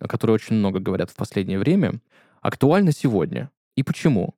о 0.02 0.08
которой 0.08 0.32
очень 0.32 0.56
много 0.56 0.80
говорят 0.80 1.10
в 1.10 1.16
последнее 1.16 1.60
время, 1.60 2.02
актуальна 2.41 2.91
сегодня. 2.91 3.49
И 3.76 3.84
почему? 3.84 4.36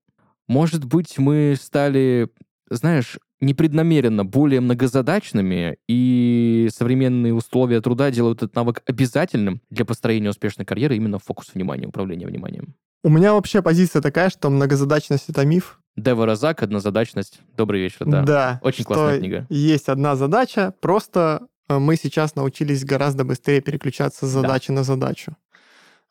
Может 0.47 0.85
быть, 0.85 1.17
мы 1.17 1.55
стали, 1.59 2.29
знаешь, 2.69 3.17
непреднамеренно 3.43 4.25
более 4.25 4.61
многозадачными, 4.61 5.77
и 5.87 6.69
современные 6.73 7.33
условия 7.33 7.81
труда 7.81 8.11
делают 8.11 8.39
этот 8.41 8.55
навык 8.55 8.81
обязательным 8.85 9.61
для 9.69 9.85
построения 9.85 10.29
успешной 10.29 10.65
карьеры 10.65 10.95
именно 10.95 11.19
фокус 11.19 11.51
внимания, 11.53 11.87
управление 11.87 12.27
вниманием. 12.27 12.75
У 13.03 13.09
меня 13.09 13.33
вообще 13.33 13.61
позиция 13.61 14.01
такая, 14.01 14.29
что 14.29 14.49
многозадачность— 14.49 15.25
это 15.29 15.45
миф. 15.45 15.79
Дева 15.95 16.25
Розак, 16.25 16.63
однозадачность. 16.63 17.41
Добрый 17.55 17.81
вечер, 17.81 18.05
да. 18.05 18.23
Да. 18.23 18.59
Очень 18.63 18.85
классная 18.85 19.19
книга. 19.19 19.45
Есть 19.49 19.89
одна 19.89 20.15
задача, 20.15 20.73
просто 20.79 21.47
э, 21.67 21.77
мы 21.77 21.97
сейчас 21.97 22.35
научились 22.35 22.83
гораздо 22.83 23.25
быстрее 23.25 23.61
переключаться 23.61 24.25
с 24.25 24.29
задачи 24.29 24.69
да. 24.69 24.75
на 24.75 24.83
задачу. 24.83 25.35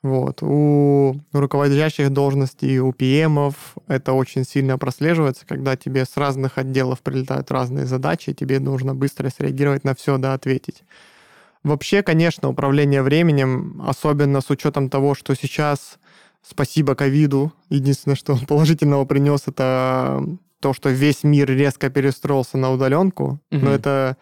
Вот. 0.02 0.42
У 0.42 1.14
руководящих 1.32 2.10
должностей, 2.10 2.78
у 2.80 2.92
ПМов 2.92 3.76
это 3.86 4.12
очень 4.14 4.44
сильно 4.44 4.76
прослеживается, 4.76 5.46
когда 5.46 5.76
тебе 5.76 6.04
с 6.04 6.16
разных 6.16 6.58
отделов 6.58 7.00
прилетают 7.02 7.52
разные 7.52 7.86
задачи, 7.86 8.30
и 8.30 8.34
тебе 8.34 8.58
нужно 8.58 8.94
быстро 8.94 9.30
среагировать 9.30 9.84
на 9.84 9.94
все, 9.94 10.18
да, 10.18 10.34
ответить. 10.34 10.82
Вообще, 11.62 12.02
конечно, 12.02 12.48
управление 12.48 13.02
временем, 13.02 13.80
особенно 13.86 14.40
с 14.40 14.50
учетом 14.50 14.90
того, 14.90 15.14
что 15.14 15.36
сейчас, 15.36 15.98
спасибо 16.42 16.96
ковиду, 16.96 17.52
единственное, 17.68 18.16
что 18.16 18.32
он 18.32 18.40
положительного 18.46 19.04
принес, 19.04 19.44
это 19.46 20.24
то, 20.58 20.72
что 20.72 20.90
весь 20.90 21.22
мир 21.22 21.48
резко 21.48 21.90
перестроился 21.90 22.58
на 22.58 22.72
удаленку. 22.72 23.40
Угу. 23.52 23.60
Но 23.60 23.70
это, 23.70 24.16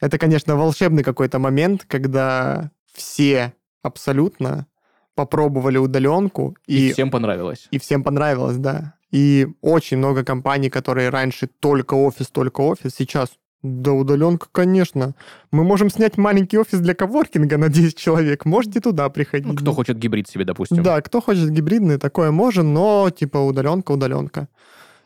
это, 0.00 0.16
конечно, 0.16 0.56
волшебный 0.56 1.02
какой-то 1.02 1.38
момент, 1.38 1.84
когда 1.86 2.70
все 2.94 3.52
абсолютно 3.82 4.66
попробовали 5.14 5.78
удаленку. 5.78 6.56
И, 6.66 6.88
и 6.88 6.92
всем 6.92 7.10
понравилось. 7.10 7.68
И 7.70 7.78
всем 7.78 8.02
понравилось, 8.02 8.56
да. 8.56 8.94
И 9.10 9.48
очень 9.60 9.98
много 9.98 10.24
компаний, 10.24 10.70
которые 10.70 11.08
раньше 11.08 11.48
только 11.60 11.94
офис, 11.94 12.28
только 12.28 12.60
офис, 12.60 12.94
сейчас 12.96 13.30
да, 13.62 13.92
удаленка, 13.92 14.46
конечно. 14.50 15.14
Мы 15.50 15.64
можем 15.64 15.90
снять 15.90 16.16
маленький 16.16 16.58
офис 16.58 16.80
для 16.80 16.94
коворкинга 16.94 17.58
на 17.58 17.68
10 17.68 17.96
человек. 17.96 18.46
Можете 18.46 18.80
туда 18.80 19.08
приходить. 19.10 19.46
Ну, 19.46 19.54
кто 19.54 19.72
хочет 19.72 19.98
гибрид 19.98 20.28
себе, 20.28 20.44
допустим. 20.46 20.82
Да, 20.82 21.00
кто 21.02 21.20
хочет 21.20 21.50
гибридный, 21.50 21.98
такое 21.98 22.30
можно, 22.30 22.62
но 22.62 23.10
типа 23.10 23.36
удаленка, 23.36 23.92
удаленка. 23.92 24.48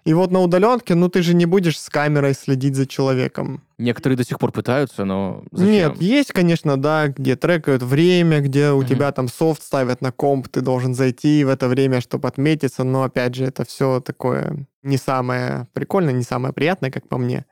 И 0.05 0.13
вот 0.13 0.31
на 0.31 0.41
удаленке, 0.41 0.95
ну 0.95 1.09
ты 1.09 1.23
же 1.23 1.35
не 1.35 1.47
будешь 1.47 1.81
с 1.81 1.89
камерой 1.89 2.35
следить 2.35 2.77
за 2.77 2.87
человеком. 2.87 3.63
Некоторые 3.79 4.19
до 4.19 4.25
сих 4.25 4.39
пор 4.39 4.53
пытаются, 4.53 5.07
но 5.07 5.43
зачем? 5.51 5.73
Нет, 5.73 6.03
есть, 6.03 6.33
конечно, 6.33 6.77
да, 6.77 7.09
где 7.09 7.37
трекают 7.37 7.83
время, 7.83 8.41
где 8.41 8.71
у 8.71 8.83
mm 8.83 8.87
тебя 8.87 9.13
там 9.13 9.29
софт 9.29 9.63
ставят 9.63 10.03
на 10.03 10.13
комп, 10.13 10.49
ты 10.49 10.61
должен 10.61 10.95
зайти 10.95 11.43
в 11.45 11.49
это 11.49 11.69
время, 11.69 12.03
чтобы 12.03 12.29
отметиться, 12.29 12.85
но 12.85 13.05
опять 13.05 13.35
же, 13.35 13.45
это 13.47 13.65
все 13.65 14.01
такое 14.01 14.67
не 14.83 14.99
самое 14.99 15.69
прикольное, 15.73 16.13
не 16.13 16.23
самое 16.23 16.53
приятное, 16.53 16.91
как 16.91 17.09
по 17.09 17.17
мне. 17.17 17.47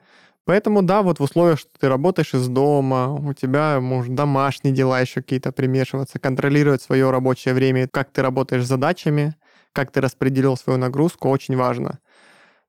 Поэтому, 0.44 0.82
да, 0.82 1.02
вот 1.02 1.20
в 1.20 1.22
условиях, 1.22 1.58
что 1.58 1.70
ты 1.80 1.88
работаешь 1.88 2.34
из 2.34 2.48
дома, 2.48 3.14
у 3.14 3.32
тебя, 3.32 3.80
может, 3.80 4.14
домашние 4.14 4.74
дела 4.74 5.00
еще 5.00 5.22
какие-то 5.22 5.52
примешиваться, 5.52 6.18
контролировать 6.18 6.82
свое 6.82 7.10
рабочее 7.10 7.54
время, 7.54 7.88
как 7.90 8.10
ты 8.10 8.20
работаешь 8.20 8.64
с 8.64 8.68
задачами, 8.68 9.36
как 9.72 9.90
ты 9.90 10.02
распределил 10.02 10.58
свою 10.58 10.78
нагрузку, 10.78 11.30
очень 11.30 11.56
важно 11.56 11.98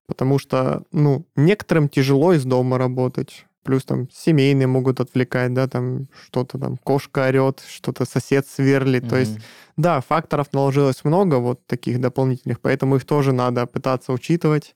потому 0.08 0.40
что, 0.40 0.84
ну, 0.92 1.26
некоторым 1.36 1.90
тяжело 1.90 2.34
из 2.34 2.46
дома 2.46 2.78
работать. 2.78 3.46
Плюс 3.64 3.86
там 3.86 4.10
семейные 4.12 4.68
могут 4.68 5.00
отвлекать, 5.00 5.54
да, 5.54 5.68
там 5.68 6.08
что-то 6.26 6.58
там 6.58 6.78
кошка 6.78 7.28
орет, 7.28 7.64
что-то 7.66 8.06
сосед 8.06 8.46
сверлит. 8.46 9.04
Mm-hmm. 9.04 9.10
То 9.10 9.18
есть, 9.18 9.40
да, 9.78 10.02
факторов 10.02 10.52
наложилось 10.52 11.06
много 11.06 11.36
вот 11.36 11.66
таких 11.66 12.02
дополнительных, 12.02 12.60
поэтому 12.60 12.98
их 12.98 13.06
тоже 13.06 13.32
надо 13.32 13.66
пытаться 13.66 14.12
учитывать, 14.12 14.76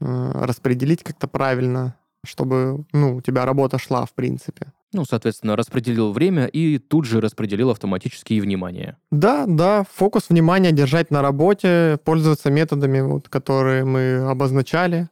э, 0.00 0.30
распределить 0.44 1.02
как-то 1.02 1.26
правильно, 1.26 1.96
чтобы, 2.22 2.84
ну, 2.92 3.16
у 3.16 3.20
тебя 3.22 3.46
работа 3.46 3.78
шла, 3.78 4.04
в 4.04 4.12
принципе. 4.12 4.72
Ну, 4.92 5.04
соответственно, 5.04 5.56
распределил 5.56 6.12
время 6.12 6.46
и 6.46 6.78
тут 6.78 7.04
же 7.04 7.20
распределил 7.20 7.70
автоматически 7.70 8.34
и 8.34 8.40
внимание. 8.40 8.96
Да, 9.10 9.44
да, 9.46 9.84
фокус 9.92 10.28
внимания 10.28 10.72
держать 10.72 11.10
на 11.10 11.22
работе, 11.22 11.98
пользоваться 12.04 12.50
методами, 12.50 13.00
вот, 13.00 13.28
которые 13.28 13.84
мы 13.84 14.18
обозначали. 14.30 15.08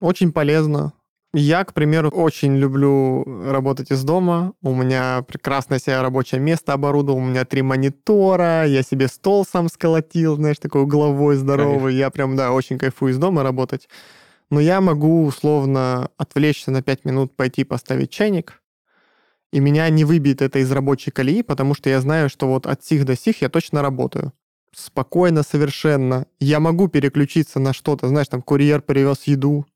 Очень 0.00 0.32
полезно. 0.32 0.92
Я, 1.38 1.64
к 1.64 1.74
примеру, 1.74 2.08
очень 2.08 2.56
люблю 2.56 3.22
работать 3.50 3.90
из 3.90 4.02
дома. 4.04 4.54
У 4.62 4.74
меня 4.74 5.22
прекрасное 5.28 5.78
себе 5.78 6.00
рабочее 6.00 6.40
место 6.40 6.72
оборудовал, 6.72 7.18
у 7.18 7.24
меня 7.24 7.44
три 7.44 7.62
монитора, 7.62 8.66
я 8.66 8.82
себе 8.82 9.06
стол 9.06 9.44
сам 9.44 9.68
сколотил, 9.68 10.36
знаешь, 10.36 10.58
такой 10.58 10.82
угловой, 10.82 11.36
здоровый. 11.36 11.92
Кайф. 11.92 11.98
Я 11.98 12.10
прям, 12.10 12.36
да, 12.36 12.52
очень 12.52 12.78
кайфую 12.78 13.12
из 13.12 13.18
дома 13.18 13.42
работать. 13.42 13.88
Но 14.50 14.60
я 14.60 14.80
могу 14.80 15.26
условно 15.26 16.08
отвлечься 16.16 16.70
на 16.70 16.82
5 16.82 17.04
минут, 17.04 17.36
пойти 17.36 17.64
поставить 17.64 18.10
чайник, 18.10 18.62
и 19.52 19.60
меня 19.60 19.88
не 19.90 20.04
выбьет 20.04 20.42
это 20.42 20.58
из 20.58 20.70
рабочей 20.72 21.10
колеи, 21.10 21.42
потому 21.42 21.74
что 21.74 21.90
я 21.90 22.00
знаю, 22.00 22.28
что 22.28 22.48
вот 22.48 22.66
от 22.66 22.84
сих 22.84 23.04
до 23.04 23.16
сих 23.16 23.42
я 23.42 23.48
точно 23.48 23.82
работаю. 23.82 24.32
Спокойно 24.74 25.42
совершенно. 25.42 26.26
Я 26.38 26.60
могу 26.60 26.88
переключиться 26.88 27.58
на 27.58 27.72
что-то, 27.72 28.08
знаешь, 28.08 28.28
там 28.28 28.42
курьер 28.42 28.82
привез 28.82 29.22
еду, 29.24 29.66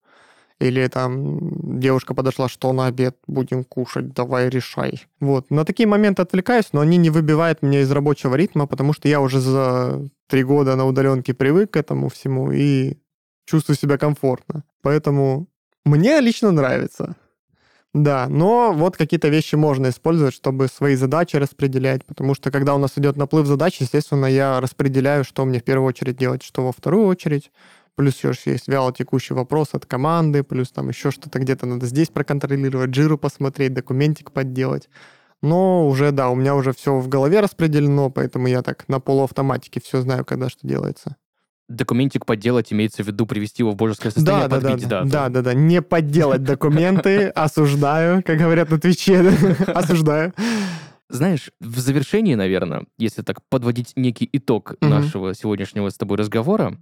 или 0.61 0.87
там 0.89 1.81
девушка 1.81 2.15
подошла, 2.15 2.49
что 2.49 2.73
на 2.75 2.87
обед 2.87 3.17
будем 3.27 3.65
кушать, 3.65 4.13
давай 4.13 4.51
решай. 4.51 5.07
Вот. 5.19 5.51
На 5.51 5.65
такие 5.65 5.87
моменты 5.87 6.21
отвлекаюсь, 6.21 6.73
но 6.73 6.81
они 6.81 6.99
не 6.99 7.09
выбивают 7.09 7.63
меня 7.63 7.81
из 7.81 7.91
рабочего 7.91 8.35
ритма, 8.35 8.67
потому 8.67 8.93
что 8.93 9.09
я 9.09 9.23
уже 9.23 9.41
за 9.41 10.07
три 10.29 10.45
года 10.45 10.77
на 10.77 10.87
удаленке 10.87 11.33
привык 11.33 11.71
к 11.71 11.77
этому 11.77 12.11
всему 12.11 12.53
и 12.53 12.99
чувствую 13.47 13.77
себя 13.77 13.97
комфортно. 13.97 14.65
Поэтому 14.83 15.49
мне 15.87 16.21
лично 16.21 16.51
нравится. 16.51 17.17
Да, 17.93 18.29
но 18.29 18.73
вот 18.73 18.97
какие-то 18.97 19.29
вещи 19.29 19.57
можно 19.57 19.89
использовать, 19.89 20.33
чтобы 20.33 20.69
свои 20.69 20.95
задачи 20.95 21.35
распределять, 21.35 22.05
потому 22.05 22.35
что 22.35 22.53
когда 22.53 22.77
у 22.77 22.79
нас 22.79 22.93
идет 22.97 23.17
наплыв 23.17 23.47
задач, 23.49 23.81
естественно, 23.81 24.27
я 24.27 24.61
распределяю, 24.61 25.25
что 25.25 25.45
мне 25.45 25.59
в 25.59 25.65
первую 25.65 25.89
очередь 25.89 26.17
делать, 26.17 26.45
что 26.45 26.65
во 26.65 26.71
вторую 26.71 27.07
очередь, 27.07 27.51
плюс 27.97 28.23
еще 28.23 28.53
есть 28.53 28.69
вяло 28.69 28.93
текущий 28.93 29.35
вопрос 29.35 29.71
от 29.73 29.87
команды, 29.87 30.45
плюс 30.45 30.71
там 30.71 30.89
еще 30.89 31.11
что-то 31.11 31.41
где-то 31.41 31.67
надо 31.67 31.87
здесь 31.87 32.09
проконтролировать, 32.11 32.95
жиру 32.95 33.19
посмотреть, 33.19 33.75
документик 33.75 34.31
подделать. 34.31 34.89
Но 35.43 35.89
уже, 35.89 36.13
да, 36.13 36.29
у 36.31 36.37
меня 36.37 36.55
уже 36.55 36.73
все 36.73 36.97
в 36.97 37.09
голове 37.09 37.41
распределено, 37.41 38.09
поэтому 38.09 38.47
я 38.47 38.63
так 38.63 38.89
на 38.89 39.01
полуавтоматике 39.01 39.81
все 39.83 40.01
знаю, 40.01 40.25
когда 40.25 40.49
что 40.49 40.65
делается. 40.65 41.17
Документик 41.71 42.27
подделать 42.27 42.73
имеется 42.73 43.05
в 43.05 43.07
виду 43.07 43.27
привести 43.27 43.63
его 43.63 43.71
в 43.71 43.77
божеское 43.77 44.11
состояние, 44.11 44.49
да, 44.49 44.61
подбить, 44.61 44.89
да, 44.89 45.03
да, 45.03 45.05
да, 45.05 45.29
да, 45.29 45.29
да, 45.29 45.43
да, 45.43 45.55
не 45.55 45.81
подделать 45.81 46.43
документы, 46.43 47.29
осуждаю, 47.35 48.25
как 48.25 48.39
говорят 48.39 48.71
на 48.71 48.81
Твиче, 48.81 49.21
осуждаю. 49.69 50.35
Знаешь, 51.09 51.51
в 51.61 51.79
завершении, 51.79 52.35
наверное, 52.35 52.87
если 52.99 53.23
так 53.23 53.39
подводить 53.49 53.93
некий 53.95 54.29
итог 54.33 54.75
нашего 54.81 55.35
сегодняшнего 55.35 55.89
с 55.91 55.95
тобой 55.95 56.19
разговора, 56.19 56.77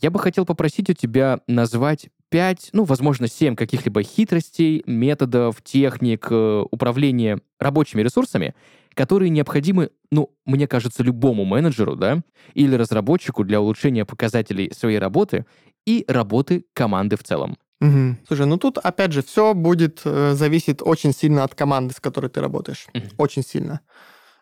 я 0.00 0.10
бы 0.10 0.18
хотел 0.18 0.44
попросить 0.44 0.90
у 0.90 0.92
тебя 0.92 1.40
назвать 1.46 2.08
пять, 2.28 2.68
ну, 2.72 2.84
возможно, 2.84 3.28
семь 3.28 3.56
каких-либо 3.56 4.02
хитростей, 4.02 4.82
методов, 4.86 5.62
техник 5.62 6.26
э, 6.30 6.64
управления 6.70 7.40
рабочими 7.58 8.02
ресурсами, 8.02 8.54
которые 8.96 9.28
необходимы, 9.28 9.90
ну, 10.10 10.30
мне 10.46 10.66
кажется, 10.66 11.02
любому 11.02 11.44
менеджеру, 11.44 11.96
да, 11.96 12.22
или 12.54 12.74
разработчику 12.74 13.44
для 13.44 13.60
улучшения 13.60 14.06
показателей 14.06 14.72
своей 14.72 14.98
работы 14.98 15.44
и 15.86 16.04
работы 16.08 16.64
команды 16.72 17.16
в 17.16 17.22
целом. 17.22 17.58
Угу. 17.82 18.16
Слушай, 18.26 18.46
ну 18.46 18.56
тут, 18.56 18.78
опять 18.78 19.12
же, 19.12 19.22
все 19.22 19.52
будет 19.52 20.00
э, 20.04 20.32
зависеть 20.32 20.80
очень 20.80 21.12
сильно 21.12 21.44
от 21.44 21.54
команды, 21.54 21.92
с 21.92 22.00
которой 22.00 22.30
ты 22.30 22.40
работаешь. 22.40 22.86
Угу. 22.94 23.04
Очень 23.18 23.42
сильно. 23.42 23.80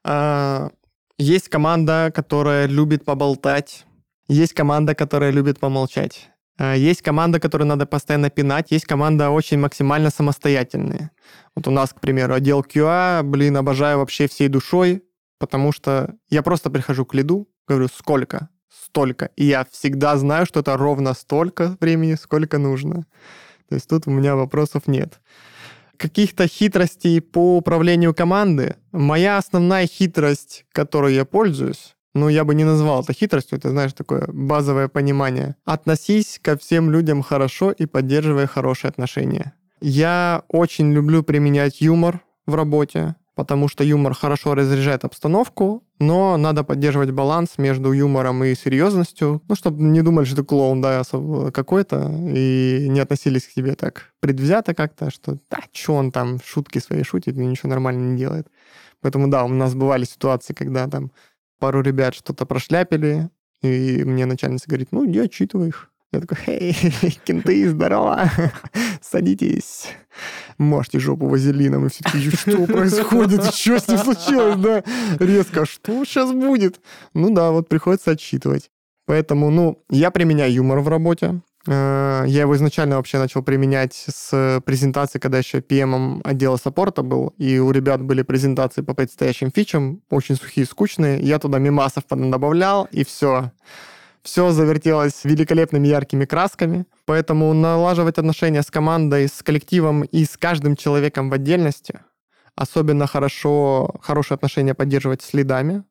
А, 0.04 0.70
есть 1.18 1.48
команда, 1.48 2.12
которая 2.14 2.66
любит 2.66 3.04
поболтать, 3.04 3.84
есть 4.28 4.54
команда, 4.54 4.94
которая 4.94 5.32
любит 5.32 5.58
помолчать. 5.58 6.30
А, 6.56 6.74
есть 6.74 7.02
команда, 7.02 7.40
которую 7.40 7.68
надо 7.68 7.86
постоянно 7.86 8.30
пинать, 8.30 8.70
есть 8.70 8.84
команда 8.84 9.30
очень 9.30 9.58
максимально 9.58 10.10
самостоятельная. 10.10 11.10
Вот 11.56 11.66
у 11.66 11.70
нас, 11.70 11.92
к 11.92 12.00
примеру, 12.00 12.34
отдел 12.34 12.60
QA, 12.62 13.22
блин, 13.22 13.56
обожаю 13.56 13.98
вообще 13.98 14.28
всей 14.28 14.48
душой, 14.48 15.02
потому 15.38 15.72
что 15.72 16.14
я 16.30 16.42
просто 16.42 16.70
прихожу 16.70 17.04
к 17.04 17.14
лиду, 17.14 17.48
говорю, 17.66 17.88
сколько? 17.88 18.48
Столько. 18.68 19.30
И 19.36 19.44
я 19.44 19.66
всегда 19.70 20.16
знаю, 20.16 20.46
что 20.46 20.60
это 20.60 20.76
ровно 20.76 21.14
столько 21.14 21.76
времени, 21.80 22.14
сколько 22.14 22.58
нужно. 22.58 23.06
То 23.68 23.74
есть 23.74 23.88
тут 23.88 24.06
у 24.06 24.10
меня 24.10 24.36
вопросов 24.36 24.86
нет. 24.86 25.20
Каких-то 25.96 26.46
хитростей 26.46 27.20
по 27.20 27.56
управлению 27.56 28.14
команды. 28.14 28.76
Моя 28.92 29.38
основная 29.38 29.86
хитрость, 29.86 30.66
которой 30.72 31.14
я 31.14 31.24
пользуюсь, 31.24 31.93
ну, 32.14 32.28
я 32.28 32.44
бы 32.44 32.54
не 32.54 32.64
назвал 32.64 33.02
это 33.02 33.12
хитростью, 33.12 33.58
это, 33.58 33.70
знаешь, 33.70 33.92
такое 33.92 34.26
базовое 34.28 34.88
понимание. 34.88 35.56
Относись 35.64 36.38
ко 36.40 36.56
всем 36.56 36.90
людям 36.90 37.22
хорошо 37.22 37.72
и 37.72 37.86
поддерживай 37.86 38.46
хорошие 38.46 38.88
отношения. 38.88 39.52
Я 39.80 40.42
очень 40.48 40.92
люблю 40.92 41.22
применять 41.22 41.80
юмор 41.80 42.20
в 42.46 42.54
работе, 42.54 43.16
потому 43.34 43.68
что 43.68 43.82
юмор 43.84 44.14
хорошо 44.14 44.54
разряжает 44.54 45.04
обстановку, 45.04 45.82
но 45.98 46.36
надо 46.36 46.62
поддерживать 46.62 47.10
баланс 47.10 47.58
между 47.58 47.92
юмором 47.92 48.44
и 48.44 48.54
серьезностью, 48.54 49.42
ну, 49.48 49.54
чтобы 49.56 49.82
не 49.82 50.02
думали, 50.02 50.24
что 50.24 50.36
ты 50.36 50.44
клоун, 50.44 50.80
да, 50.80 51.02
какой-то, 51.52 52.10
и 52.34 52.86
не 52.88 53.00
относились 53.00 53.46
к 53.46 53.54
тебе 53.54 53.74
так 53.74 54.12
предвзято 54.20 54.74
как-то, 54.74 55.10
что 55.10 55.36
да, 55.50 55.58
что 55.72 55.94
он 55.94 56.12
там 56.12 56.38
шутки 56.44 56.78
свои 56.78 57.02
шутит, 57.02 57.36
и 57.36 57.44
ничего 57.44 57.70
нормально 57.70 58.12
не 58.12 58.18
делает. 58.18 58.46
Поэтому, 59.00 59.28
да, 59.28 59.44
у 59.44 59.48
нас 59.48 59.74
бывали 59.74 60.04
ситуации, 60.04 60.54
когда 60.54 60.86
там 60.88 61.10
пару 61.58 61.82
ребят 61.82 62.14
что-то 62.14 62.46
прошляпили, 62.46 63.30
и 63.62 64.04
мне 64.04 64.26
начальница 64.26 64.68
говорит, 64.68 64.88
ну, 64.90 65.06
иди 65.06 65.20
отчитывай 65.20 65.68
их. 65.68 65.90
Я 66.12 66.20
такой, 66.20 66.38
эй, 66.46 66.74
кенты, 67.24 67.68
здорово, 67.68 68.30
садитесь, 69.02 69.88
мажьте 70.58 71.00
жопу 71.00 71.26
вазелином. 71.26 71.86
И 71.86 71.88
все 71.88 72.04
такие, 72.04 72.30
что 72.30 72.66
происходит, 72.72 73.52
что 73.52 73.78
с 73.80 73.88
ним 73.88 73.98
случилось, 73.98 74.56
да? 74.56 74.84
Резко, 75.18 75.66
что 75.66 76.04
сейчас 76.04 76.32
будет? 76.32 76.80
Ну 77.14 77.34
да, 77.34 77.50
вот 77.50 77.68
приходится 77.68 78.12
отчитывать. 78.12 78.70
Поэтому, 79.06 79.50
ну, 79.50 79.82
я 79.90 80.10
применяю 80.10 80.52
юмор 80.52 80.80
в 80.80 80.88
работе. 80.88 81.40
Э, 81.66 82.24
я 82.26 82.42
его 82.42 82.54
изначально 82.56 82.96
вообще 82.96 83.18
начал 83.18 83.42
применять 83.42 83.94
с 84.08 84.62
презентации, 84.64 85.18
когда 85.18 85.38
еще 85.38 85.58
PM 85.58 86.20
отдела 86.24 86.56
саппорта 86.56 87.02
был, 87.02 87.34
и 87.38 87.58
у 87.58 87.70
ребят 87.70 88.02
были 88.02 88.22
презентации 88.22 88.82
по 88.82 88.94
предстоящим 88.94 89.50
фичам, 89.50 90.02
очень 90.10 90.36
сухие, 90.36 90.66
скучные. 90.66 91.20
Я 91.20 91.38
туда 91.38 91.58
мимасов 91.58 92.04
добавлял, 92.08 92.88
и 92.90 93.04
все. 93.04 93.52
Все 94.22 94.50
завертелось 94.52 95.24
великолепными 95.24 95.86
яркими 95.86 96.24
красками. 96.24 96.86
Поэтому 97.04 97.52
налаживать 97.52 98.18
отношения 98.18 98.62
с 98.62 98.70
командой, 98.70 99.28
с 99.28 99.42
коллективом 99.42 100.02
и 100.02 100.24
с 100.24 100.36
каждым 100.38 100.76
человеком 100.76 101.28
в 101.28 101.34
отдельности 101.34 102.00
особенно 102.56 103.06
хорошо, 103.06 103.94
хорошие 104.00 104.36
отношения 104.36 104.74
поддерживать 104.74 105.22
с 105.22 105.32
лидами, 105.34 105.84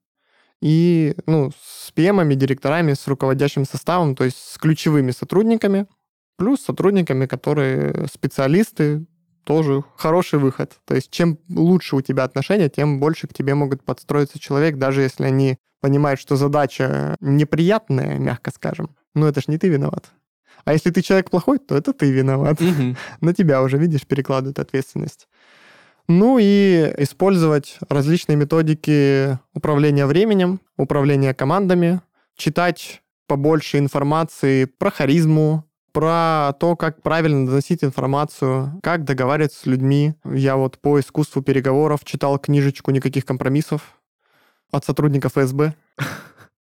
и 0.64 1.14
ну, 1.26 1.52
с 1.62 1.92
PM, 1.94 2.34
директорами, 2.36 2.94
с 2.94 3.06
руководящим 3.10 3.66
составом, 3.66 4.16
то 4.16 4.24
есть 4.24 4.38
с 4.38 4.58
ключевыми 4.58 5.12
сотрудниками, 5.12 5.88
плюс 6.38 6.62
сотрудниками, 6.62 7.26
которые 7.26 8.08
специалисты, 8.08 9.06
тоже 9.44 9.84
хороший 9.98 10.40
выход. 10.40 10.72
То 10.86 10.96
есть 10.96 11.12
чем 11.12 11.38
лучше 11.50 11.98
у 11.98 12.02
тебя 12.02 12.24
отношения, 12.24 12.70
тем 12.70 13.02
больше 13.02 13.28
к 13.28 13.34
тебе 13.34 13.56
могут 13.56 13.84
подстроиться 13.84 14.40
человек, 14.40 14.78
даже 14.78 15.02
если 15.02 15.26
они 15.26 15.58
понимают, 15.82 16.22
что 16.22 16.38
задача 16.38 17.18
неприятная, 17.20 18.18
мягко 18.18 18.52
скажем. 18.56 18.96
Но 19.16 19.28
это 19.28 19.42
ж 19.42 19.50
не 19.50 19.58
ты 19.58 19.68
виноват. 19.68 20.14
А 20.64 20.72
если 20.72 20.92
ты 20.92 21.02
человек 21.02 21.30
плохой, 21.30 21.60
то 21.60 21.76
это 21.76 21.92
ты 21.92 22.10
виноват. 22.10 22.62
Mm-hmm. 22.62 22.96
На 23.20 23.34
тебя 23.34 23.62
уже, 23.62 23.78
видишь, 23.78 24.08
перекладывают 24.08 24.60
ответственность. 24.60 25.28
Ну 26.08 26.38
и 26.40 26.94
использовать 26.98 27.78
различные 27.90 28.36
методики 28.36 29.40
управления 29.54 30.06
временем, 30.06 30.60
управления 30.78 31.34
командами, 31.34 32.02
читать 32.36 33.02
побольше 33.28 33.78
информации 33.78 34.66
про 34.66 34.92
харизму, 34.92 35.66
про 35.94 36.54
то, 36.60 36.76
как 36.76 37.02
правильно 37.02 37.46
доносить 37.46 37.84
информацию, 37.84 38.80
как 38.84 39.06
договариваться 39.06 39.62
с 39.62 39.66
людьми. 39.66 40.16
Я 40.26 40.58
вот 40.58 40.80
по 40.80 41.00
искусству 41.00 41.42
переговоров 41.42 42.02
читал 42.04 42.38
книжечку 42.38 42.92
«Никаких 42.92 43.26
компромиссов» 43.26 43.82
от 44.72 44.84
сотрудников 44.86 45.34
ФСБ. 45.34 45.74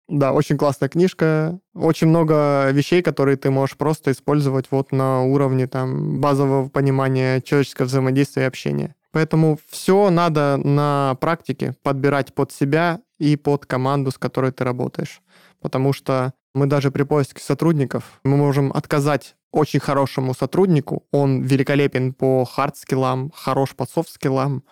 Да, 0.10 0.34
очень 0.34 0.58
классная 0.58 0.89
книжка. 0.89 1.60
Очень 1.74 2.08
много 2.08 2.70
вещей, 2.72 3.02
которые 3.02 3.38
ты 3.38 3.50
можешь 3.50 3.78
просто 3.78 4.12
использовать 4.12 4.66
вот 4.70 4.91
на 4.91 5.24
уровне 5.24 5.66
там 5.66 6.20
базового 6.20 6.68
понимания 6.68 7.39
человеческого 7.39 7.86
взаимодействия 7.86 8.44
и 8.44 8.46
общения. 8.46 8.96
Поэтому 9.14 9.59
все 9.70 10.09
надо 10.09 10.57
на 10.57 11.16
практике 11.22 11.76
подбирать 11.84 12.34
под 12.34 12.51
себя 12.51 12.99
и 13.20 13.38
под 13.38 13.66
команду, 13.66 14.11
с 14.11 14.18
которой 14.18 14.51
ты 14.51 14.64
работаешь. 14.64 15.22
Потому 15.61 15.93
что 15.93 16.34
мы 16.55 16.66
даже 16.66 16.91
при 16.91 17.03
поиске 17.03 17.41
сотрудников, 17.41 18.20
мы 18.24 18.38
можем 18.38 18.74
отказать 18.74 19.36
очень 19.51 19.80
хорошему 19.80 20.34
сотруднику, 20.34 21.03
он 21.11 21.43
великолепен 21.43 22.14
по 22.14 22.43
хард-скиллам, 22.43 23.32
хорош 23.36 23.76
по 23.76 23.86
софт-скиллам, 23.86 24.64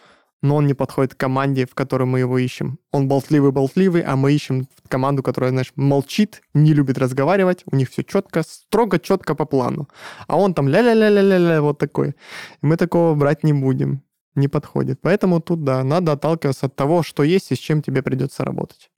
но 0.41 0.55
он 0.55 0.65
не 0.65 0.73
подходит 0.73 1.13
к 1.13 1.19
команде, 1.19 1.67
в 1.67 1.75
которой 1.75 2.05
мы 2.05 2.19
его 2.19 2.39
ищем. 2.39 2.79
Он 2.91 3.07
болтливый-болтливый, 3.07 4.01
а 4.01 4.15
мы 4.15 4.33
ищем 4.33 4.67
команду, 4.87 5.21
которая, 5.21 5.51
знаешь, 5.51 5.71
молчит, 5.75 6.41
не 6.55 6.73
любит 6.73 6.97
разговаривать, 6.97 7.63
у 7.71 7.75
них 7.75 7.91
все 7.91 8.03
четко, 8.03 8.41
строго, 8.41 8.97
четко 8.97 9.35
по 9.35 9.45
плану. 9.45 9.87
А 10.27 10.37
он 10.37 10.55
там 10.55 10.67
ля-ля-ля-ля-ля-ля 10.67 11.61
вот 11.61 11.77
такой. 11.77 12.09
И 12.09 12.65
мы 12.65 12.75
такого 12.75 13.13
брать 13.13 13.43
не 13.43 13.53
будем. 13.53 14.01
Не 14.36 14.47
подходит. 14.47 15.01
Поэтому 15.01 15.41
тут, 15.41 15.63
да, 15.63 15.84
надо 15.84 16.13
отталкиваться 16.13 16.67
от 16.67 16.75
того, 16.75 17.03
что 17.03 17.23
есть 17.23 17.51
и 17.51 17.55
с 17.55 17.59
чем 17.59 17.82
тебе 17.82 18.01
придется 18.01 18.45
работать. 18.45 18.89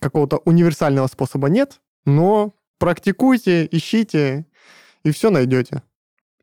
Какого-то 0.00 0.38
универсального 0.44 1.08
способа 1.08 1.48
нет, 1.48 1.80
но 2.04 2.54
практикуйте, 2.78 3.68
ищите, 3.70 4.46
и 5.02 5.10
все 5.10 5.30
найдете. 5.30 5.82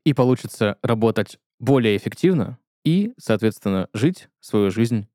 И 0.04 0.14
получится 0.14 0.78
работать 0.82 1.40
более 1.60 1.96
эффективно 1.96 2.60
и, 2.84 3.14
соответственно, 3.18 3.88
жить 3.94 4.30
свою 4.42 4.70
жизнь 4.70 5.08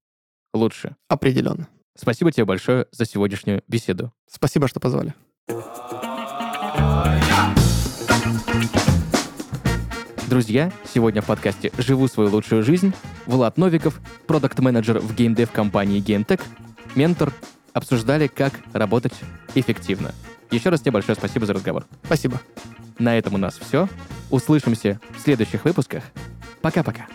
лучше. 0.55 0.97
Определенно. 1.09 1.69
Спасибо 1.97 2.33
тебе 2.33 2.47
большое 2.47 2.87
за 2.93 3.05
сегодняшнюю 3.05 3.63
беседу. 3.69 4.13
Спасибо, 4.27 4.69
что 4.69 4.81
позвали. 4.81 5.15
Друзья, 10.31 10.71
сегодня 10.95 11.23
в 11.23 11.27
подкасте 11.27 11.73
«Живу 11.77 12.07
свою 12.07 12.31
лучшую 12.31 12.63
жизнь» 12.63 12.95
Влад 13.27 13.59
Новиков, 13.59 14.01
продукт-менеджер 14.29 15.01
в 15.01 15.13
геймдев 15.13 15.51
компании 15.51 16.01
GameTech, 16.01 16.41
ментор, 16.95 17.33
обсуждали, 17.73 18.29
как 18.29 18.53
работать 18.73 19.13
эффективно. 19.57 20.15
Еще 20.53 20.69
раз 20.69 20.83
тебе 20.83 20.93
большое 20.93 21.17
спасибо 21.17 21.47
за 21.47 21.55
разговор. 21.55 21.85
Спасибо. 22.05 22.41
На 23.01 23.19
этом 23.19 23.35
у 23.35 23.39
нас 23.39 23.59
все. 23.59 23.89
Услышимся 24.31 25.01
в 25.19 25.21
следующих 25.21 25.65
выпусках. 25.65 26.05
Пока-пока. 26.63 27.09